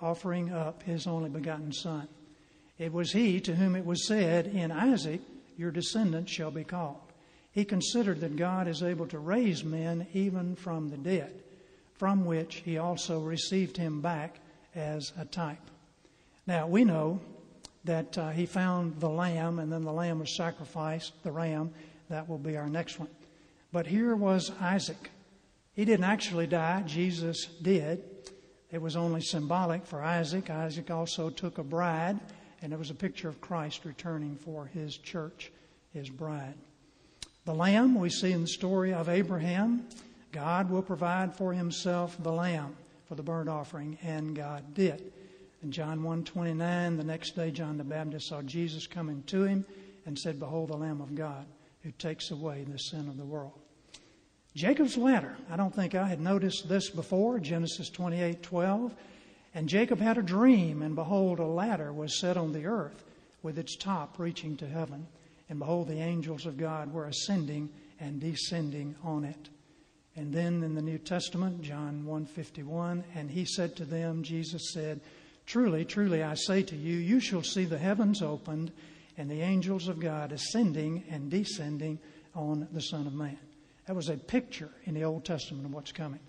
offering 0.00 0.52
up 0.52 0.82
his 0.82 1.06
only 1.06 1.30
begotten 1.30 1.72
son. 1.72 2.08
It 2.78 2.92
was 2.92 3.12
he 3.12 3.40
to 3.40 3.54
whom 3.54 3.76
it 3.76 3.86
was 3.86 4.06
said, 4.06 4.46
In 4.46 4.72
Isaac 4.72 5.20
your 5.56 5.70
descendants 5.70 6.32
shall 6.32 6.50
be 6.50 6.64
called. 6.64 7.00
He 7.52 7.64
considered 7.64 8.20
that 8.20 8.36
God 8.36 8.66
is 8.66 8.82
able 8.82 9.06
to 9.08 9.18
raise 9.18 9.62
men 9.62 10.08
even 10.12 10.56
from 10.56 10.90
the 10.90 10.96
dead, 10.96 11.32
from 11.94 12.24
which 12.24 12.56
he 12.64 12.78
also 12.78 13.20
received 13.20 13.76
him 13.76 14.00
back 14.00 14.40
as 14.74 15.12
a 15.16 15.24
type. 15.24 15.70
Now, 16.46 16.66
we 16.66 16.84
know 16.84 17.20
that 17.84 18.18
uh, 18.18 18.30
he 18.30 18.46
found 18.46 18.98
the 18.98 19.08
lamb, 19.08 19.58
and 19.58 19.72
then 19.72 19.84
the 19.84 19.92
lamb 19.92 20.18
was 20.18 20.36
sacrificed, 20.36 21.12
the 21.22 21.30
ram. 21.30 21.72
That 22.10 22.28
will 22.28 22.38
be 22.38 22.56
our 22.56 22.68
next 22.68 22.98
one. 22.98 23.08
But 23.72 23.86
here 23.86 24.16
was 24.16 24.50
Isaac. 24.60 25.10
He 25.74 25.84
didn't 25.84 26.04
actually 26.04 26.46
die, 26.46 26.82
Jesus 26.82 27.46
did. 27.62 28.02
It 28.70 28.82
was 28.82 28.96
only 28.96 29.20
symbolic 29.20 29.86
for 29.86 30.02
Isaac. 30.02 30.50
Isaac 30.50 30.90
also 30.90 31.30
took 31.30 31.58
a 31.58 31.62
bride, 31.62 32.18
and 32.64 32.72
it 32.72 32.78
was 32.78 32.88
a 32.88 32.94
picture 32.94 33.28
of 33.28 33.42
Christ 33.42 33.84
returning 33.84 34.36
for 34.36 34.64
his 34.64 34.96
church, 34.96 35.52
his 35.92 36.08
bride. 36.08 36.54
The 37.44 37.54
lamb 37.54 37.94
we 37.94 38.08
see 38.08 38.32
in 38.32 38.40
the 38.40 38.48
story 38.48 38.94
of 38.94 39.10
Abraham. 39.10 39.86
God 40.32 40.70
will 40.70 40.80
provide 40.80 41.36
for 41.36 41.52
himself 41.52 42.16
the 42.22 42.32
lamb 42.32 42.74
for 43.06 43.16
the 43.16 43.22
burnt 43.22 43.50
offering, 43.50 43.98
and 44.02 44.34
God 44.34 44.72
did. 44.72 45.12
In 45.62 45.72
John 45.72 46.02
1:29, 46.02 46.96
the 46.96 47.04
next 47.04 47.36
day 47.36 47.50
John 47.50 47.76
the 47.76 47.84
Baptist 47.84 48.28
saw 48.28 48.40
Jesus 48.40 48.86
coming 48.86 49.22
to 49.24 49.42
him 49.42 49.66
and 50.06 50.18
said, 50.18 50.40
"Behold 50.40 50.70
the 50.70 50.78
Lamb 50.78 51.02
of 51.02 51.14
God 51.14 51.44
who 51.82 51.90
takes 51.92 52.30
away 52.30 52.64
the 52.64 52.78
sin 52.78 53.10
of 53.10 53.18
the 53.18 53.26
world." 53.26 53.60
Jacob's 54.54 54.96
ladder. 54.96 55.36
I 55.50 55.56
don't 55.56 55.74
think 55.74 55.94
I 55.94 56.08
had 56.08 56.20
noticed 56.20 56.66
this 56.66 56.88
before. 56.88 57.40
Genesis 57.40 57.90
28:12. 57.90 58.94
And 59.54 59.68
Jacob 59.68 60.00
had 60.00 60.18
a 60.18 60.22
dream, 60.22 60.82
and 60.82 60.96
behold, 60.96 61.38
a 61.38 61.46
ladder 61.46 61.92
was 61.92 62.18
set 62.18 62.36
on 62.36 62.52
the 62.52 62.66
earth, 62.66 63.04
with 63.42 63.58
its 63.58 63.76
top 63.76 64.18
reaching 64.18 64.56
to 64.56 64.66
heaven. 64.66 65.06
And 65.48 65.58
behold, 65.58 65.88
the 65.88 66.00
angels 66.00 66.46
of 66.46 66.56
God 66.56 66.92
were 66.92 67.06
ascending 67.06 67.70
and 68.00 68.20
descending 68.20 68.96
on 69.04 69.24
it. 69.24 69.48
And 70.16 70.32
then 70.32 70.62
in 70.62 70.74
the 70.74 70.82
New 70.82 70.98
Testament, 70.98 71.62
John 71.62 72.04
1:51, 72.04 73.04
and 73.14 73.30
he 73.30 73.44
said 73.44 73.76
to 73.76 73.84
them, 73.84 74.22
Jesus 74.22 74.72
said, 74.72 75.00
Truly, 75.46 75.84
truly, 75.84 76.22
I 76.22 76.34
say 76.34 76.62
to 76.62 76.76
you, 76.76 76.96
you 76.96 77.20
shall 77.20 77.42
see 77.42 77.64
the 77.64 77.78
heavens 77.78 78.22
opened 78.22 78.72
and 79.16 79.30
the 79.30 79.42
angels 79.42 79.88
of 79.88 80.00
God 80.00 80.32
ascending 80.32 81.04
and 81.10 81.30
descending 81.30 81.98
on 82.34 82.66
the 82.72 82.80
Son 82.80 83.06
of 83.06 83.12
Man. 83.12 83.38
That 83.86 83.96
was 83.96 84.08
a 84.08 84.16
picture 84.16 84.70
in 84.84 84.94
the 84.94 85.04
Old 85.04 85.24
Testament 85.24 85.66
of 85.66 85.74
what's 85.74 85.92
coming. 85.92 86.20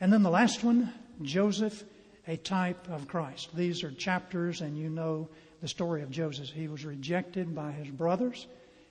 And 0.00 0.12
then 0.12 0.22
the 0.22 0.30
last 0.30 0.62
one, 0.62 0.92
Joseph, 1.22 1.82
a 2.26 2.36
type 2.36 2.88
of 2.88 3.08
Christ. 3.08 3.54
These 3.54 3.84
are 3.84 3.90
chapters, 3.90 4.60
and 4.60 4.76
you 4.78 4.88
know 4.88 5.28
the 5.60 5.68
story 5.68 6.02
of 6.02 6.10
Joseph. 6.10 6.50
He 6.50 6.68
was 6.68 6.84
rejected 6.84 7.54
by 7.54 7.72
his 7.72 7.88
brothers. 7.88 8.46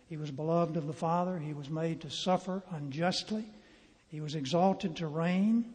He 0.09 0.17
was 0.17 0.31
beloved 0.31 0.77
of 0.77 0.88
the 0.88 0.93
Father. 0.93 1.39
He 1.39 1.53
was 1.53 1.69
made 1.69 2.01
to 2.01 2.09
suffer 2.09 2.61
unjustly. 2.71 3.45
He 4.09 4.21
was 4.21 4.36
exalted 4.36 4.95
to 4.97 5.07
reign. 5.07 5.73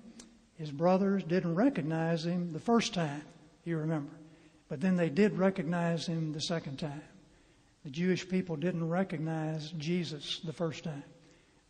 His 0.57 0.71
brothers 0.71 1.23
didn't 1.25 1.55
recognize 1.55 2.25
him 2.25 2.53
the 2.53 2.61
first 2.61 2.95
time, 2.95 3.23
you 3.65 3.79
remember. 3.79 4.13
But 4.69 4.81
then 4.81 4.97
they 4.97 5.09
did 5.09 5.39
recognize 5.39 6.07
him 6.07 6.33
the 6.33 6.41
second 6.41 6.79
time. 6.79 7.03
The 7.85 7.91
Jewish 7.91 8.29
people 8.29 8.57
didn't 8.57 8.89
recognize 8.89 9.71
Jesus 9.79 10.41
the 10.45 10.53
first 10.53 10.85
time. 10.85 11.05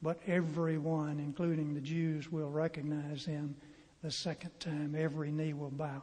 But 0.03 0.21
everyone, 0.27 1.21
including 1.21 1.75
the 1.75 1.81
Jews, 1.81 2.31
will 2.31 2.51
recognize 2.51 3.25
him 3.25 3.57
the 4.03 4.11
second 4.11 4.59
time. 4.61 4.95
Every 4.97 5.31
knee 5.31 5.53
will 5.53 5.71
bow 5.71 6.03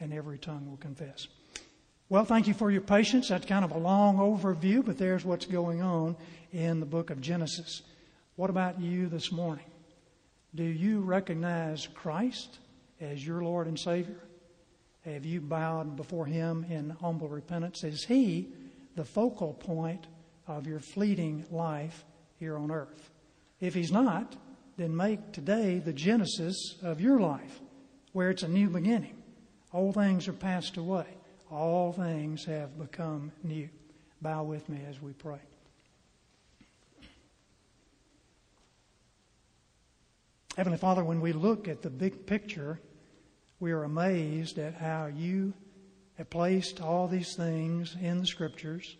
and 0.00 0.12
every 0.12 0.38
tongue 0.38 0.68
will 0.68 0.76
confess. 0.76 1.28
Well, 2.08 2.24
thank 2.24 2.46
you 2.46 2.54
for 2.54 2.70
your 2.70 2.82
patience. 2.82 3.28
That's 3.28 3.46
kind 3.46 3.64
of 3.64 3.72
a 3.72 3.78
long 3.78 4.18
overview, 4.18 4.84
but 4.84 4.96
there's 4.96 5.24
what's 5.24 5.46
going 5.46 5.82
on 5.82 6.16
in 6.52 6.78
the 6.78 6.86
book 6.86 7.10
of 7.10 7.20
Genesis. 7.20 7.82
What 8.36 8.50
about 8.50 8.80
you 8.80 9.08
this 9.08 9.32
morning? 9.32 9.64
Do 10.54 10.62
you 10.62 11.00
recognize 11.00 11.88
Christ 11.94 12.58
as 13.00 13.26
your 13.26 13.42
Lord 13.42 13.66
and 13.66 13.78
Savior? 13.78 14.20
Have 15.04 15.24
you 15.24 15.40
bowed 15.40 15.96
before 15.96 16.26
Him 16.26 16.64
in 16.68 16.90
humble 16.90 17.28
repentance? 17.28 17.82
Is 17.82 18.04
He 18.04 18.48
the 18.94 19.04
focal 19.04 19.54
point 19.54 20.06
of 20.46 20.66
your 20.66 20.80
fleeting 20.80 21.44
life 21.50 22.04
here 22.38 22.56
on 22.56 22.70
earth? 22.70 23.10
If 23.60 23.74
He's 23.74 23.90
not, 23.92 24.36
then 24.76 24.94
make 24.94 25.32
today 25.32 25.78
the 25.78 25.92
genesis 25.92 26.76
of 26.82 27.00
your 27.00 27.18
life, 27.18 27.60
where 28.12 28.30
it's 28.30 28.42
a 28.42 28.48
new 28.48 28.68
beginning. 28.68 29.14
Old 29.72 29.94
things 29.94 30.28
are 30.28 30.32
passed 30.32 30.76
away, 30.76 31.06
all 31.50 31.92
things 31.92 32.44
have 32.44 32.78
become 32.78 33.32
new. 33.42 33.68
Bow 34.22 34.44
with 34.44 34.68
me 34.68 34.80
as 34.88 35.00
we 35.00 35.12
pray. 35.12 35.40
Heavenly 40.56 40.78
Father, 40.78 41.04
when 41.04 41.20
we 41.20 41.34
look 41.34 41.68
at 41.68 41.82
the 41.82 41.90
big 41.90 42.24
picture, 42.26 42.80
we 43.60 43.72
are 43.72 43.84
amazed 43.84 44.58
at 44.58 44.74
how 44.74 45.06
you 45.06 45.52
have 46.16 46.30
placed 46.30 46.80
all 46.80 47.08
these 47.08 47.34
things 47.34 47.94
in 48.00 48.20
the 48.20 48.26
Scriptures 48.26 48.96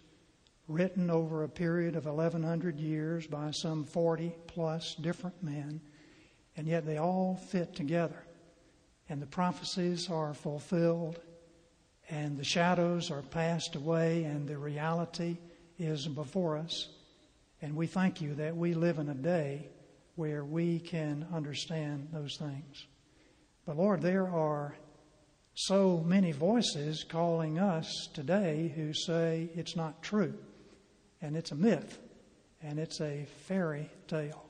written 0.69 1.11
over 1.11 1.45
a 1.45 1.49
period 1.49 1.95
of 1.95 2.07
1,100 2.07 2.81
years 2.81 3.27
by 3.27 3.51
some 3.53 3.85
40 3.85 4.35
plus 4.49 4.97
different 5.01 5.41
men, 5.43 5.81
and 6.57 6.67
yet 6.67 6.85
they 6.85 6.99
all 6.99 7.37
fit 7.51 7.75
together. 7.75 8.25
And 9.09 9.23
the 9.23 9.27
prophecies 9.27 10.11
are 10.11 10.35
fulfilled, 10.35 11.21
and 12.11 12.37
the 12.37 12.45
shadows 12.45 13.11
are 13.11 13.23
passed 13.23 13.77
away, 13.77 14.25
and 14.25 14.49
the 14.49 14.59
reality 14.59 15.37
is 15.79 16.09
before 16.09 16.57
us. 16.57 16.89
And 17.63 17.77
we 17.77 17.87
thank 17.87 18.21
you 18.21 18.35
that 18.35 18.57
we 18.57 18.75
live 18.75 18.99
in 18.99 19.09
a 19.09 19.15
day 19.15 19.69
where 20.17 20.45
we 20.45 20.81
can 20.81 21.27
understand 21.33 22.09
those 22.13 22.37
things. 22.39 22.87
But 23.67 23.77
Lord, 23.77 24.03
there 24.03 24.29
are 24.29 24.75
so 25.55 26.03
many 26.05 26.33
voices 26.33 27.05
calling 27.05 27.59
us 27.59 28.09
today 28.13 28.73
who 28.75 28.93
say 28.93 29.49
it's 29.55 29.77
not 29.77 30.03
true 30.03 30.35
and 31.27 31.37
it's 31.37 31.51
a 31.51 31.57
myth, 31.57 31.99
and 32.63 32.79
it's 32.79 33.01
a 33.01 33.27
fairy 33.49 33.91
tale. 34.07 34.45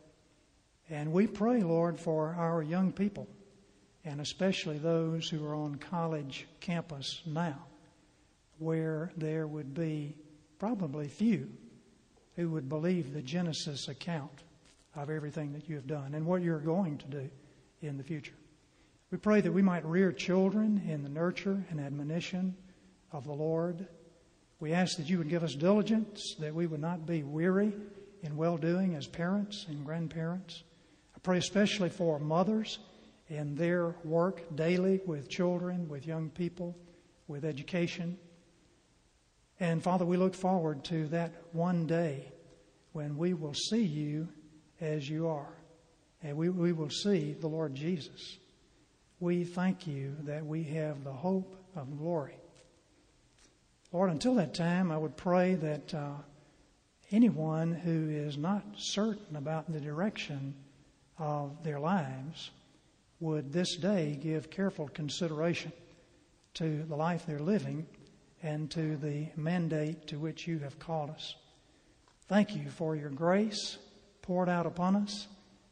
And 0.91 1.11
we 1.11 1.27
pray, 1.27 1.63
Lord, 1.63 1.99
for 1.99 2.35
our 2.39 2.63
young 2.63 2.93
people, 2.93 3.27
and 4.05 4.21
especially 4.21 4.77
those 4.77 5.27
who 5.27 5.45
are 5.47 5.55
on 5.55 5.77
college 5.77 6.47
campus 6.61 7.23
now, 7.25 7.65
where 8.59 9.11
there 9.17 9.47
would 9.47 9.73
be 9.73 10.17
probably 10.59 11.09
few 11.09 11.49
who 12.37 12.51
would 12.51 12.69
believe 12.69 13.15
the 13.15 13.23
Genesis 13.23 13.89
account 13.89 14.43
of 14.95 15.09
everything 15.09 15.55
that 15.55 15.71
you 15.71 15.77
have 15.77 15.87
done 15.87 16.13
and 16.13 16.27
what 16.27 16.43
you're 16.43 16.59
going 16.59 16.99
to 16.99 17.07
do 17.07 17.31
in 17.81 17.97
the 17.97 18.05
future. 18.05 18.37
We 19.11 19.17
pray 19.17 19.41
that 19.41 19.53
we 19.53 19.63
might 19.63 19.85
rear 19.87 20.13
children 20.13 20.83
in 20.87 21.03
the 21.03 21.09
nurture 21.09 21.65
and 21.71 21.81
admonition 21.81 22.55
of 23.13 23.25
the 23.25 23.33
Lord 23.33 23.87
we 24.59 24.73
ask 24.73 24.97
that 24.97 25.09
you 25.09 25.19
would 25.19 25.29
give 25.29 25.45
us 25.45 25.55
diligence, 25.55 26.35
that 26.39 26.55
we 26.55 26.67
would 26.67 26.81
not 26.81 27.07
be 27.07 27.23
weary 27.23 27.73
in 28.23 28.37
well 28.37 28.57
doing 28.57 28.95
as 28.95 29.07
parents 29.07 29.67
and 29.69 29.85
grandparents. 29.85 30.63
I 31.15 31.19
pray 31.19 31.39
especially 31.39 31.91
for 31.91 32.19
mothers 32.19 32.79
in 33.29 33.55
their 33.55 33.95
work 34.05 34.43
daily 34.57 35.01
with 35.05 35.29
children, 35.29 35.89
with 35.89 36.07
young 36.07 36.31
people, 36.31 36.77
with 37.29 37.45
education. 37.45 38.17
And 39.61 39.83
Father, 39.83 40.05
we 40.05 40.17
look 40.17 40.35
forward 40.35 40.85
to 40.85 41.07
that 41.09 41.33
one 41.53 41.87
day 41.87 42.33
when 42.93 43.17
we 43.19 43.35
will 43.35 43.55
see 43.55 43.83
you 43.83 44.29
as 44.81 45.09
you 45.09 45.29
are, 45.29 45.53
and 46.23 46.37
we, 46.37 46.49
we 46.49 46.73
will 46.73 46.91
see 46.91 47.33
the 47.33 47.47
Lord 47.47 47.75
Jesus. 47.75 48.39
We 49.21 49.45
thank 49.45 49.87
you 49.87 50.17
that 50.23 50.45
we 50.45 50.63
have 50.65 51.05
the 51.05 51.13
hope 51.13 51.57
of 51.75 51.99
glory 51.99 52.37
Lord, 53.93 54.11
until 54.11 54.35
that 54.35 54.53
time, 54.53 54.91
I 54.91 54.99
would 54.99 55.17
pray 55.17 55.55
that 55.55 55.95
uh, 55.95 56.15
anyone 57.13 57.73
who 57.73 58.11
is 58.11 58.37
not 58.37 58.65
certain 58.77 59.37
about 59.37 59.73
the 59.73 59.81
direction 59.81 60.55
of 61.19 61.63
their 61.63 61.79
lives 61.79 62.51
would 63.21 63.53
this 63.53 63.77
day 63.77 64.19
give 64.21 64.51
careful 64.51 64.89
consideration 64.89 65.73
to 66.55 66.83
the 66.85 66.97
life 66.97 67.25
they're 67.27 67.39
living 67.39 67.87
and 68.43 68.71
to 68.73 68.97
the 68.97 69.29
mandate 69.37 70.09
to 70.09 70.19
which 70.19 70.49
you 70.49 70.59
have 70.59 70.79
called 70.81 71.11
us. 71.11 71.37
Thank 72.29 72.57
you 72.57 72.69
for 72.71 72.97
your 72.97 73.11
grace 73.11 73.79
poured 74.21 74.49
out 74.49 74.67
upon 74.67 74.97
us. 74.97 75.29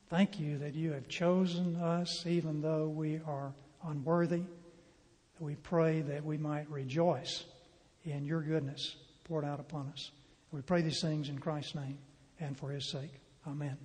Thank 0.08 0.38
you 0.38 0.58
that 0.58 0.74
you 0.74 0.92
have 0.92 1.08
chosen 1.08 1.76
us 1.76 2.24
even 2.26 2.62
though 2.62 2.86
we 2.86 3.20
are 3.26 3.52
unworthy. 3.84 4.42
We 5.40 5.56
pray 5.56 6.00
that 6.02 6.24
we 6.24 6.38
might 6.38 6.70
rejoice 6.70 7.44
in 8.04 8.24
your 8.24 8.42
goodness 8.42 8.96
poured 9.24 9.44
out 9.44 9.60
upon 9.60 9.88
us. 9.88 10.10
We 10.52 10.60
pray 10.60 10.82
these 10.82 11.00
things 11.00 11.28
in 11.28 11.38
Christ's 11.38 11.74
name 11.74 11.98
and 12.38 12.56
for 12.56 12.70
his 12.70 12.84
sake. 12.84 13.20
Amen. 13.46 13.76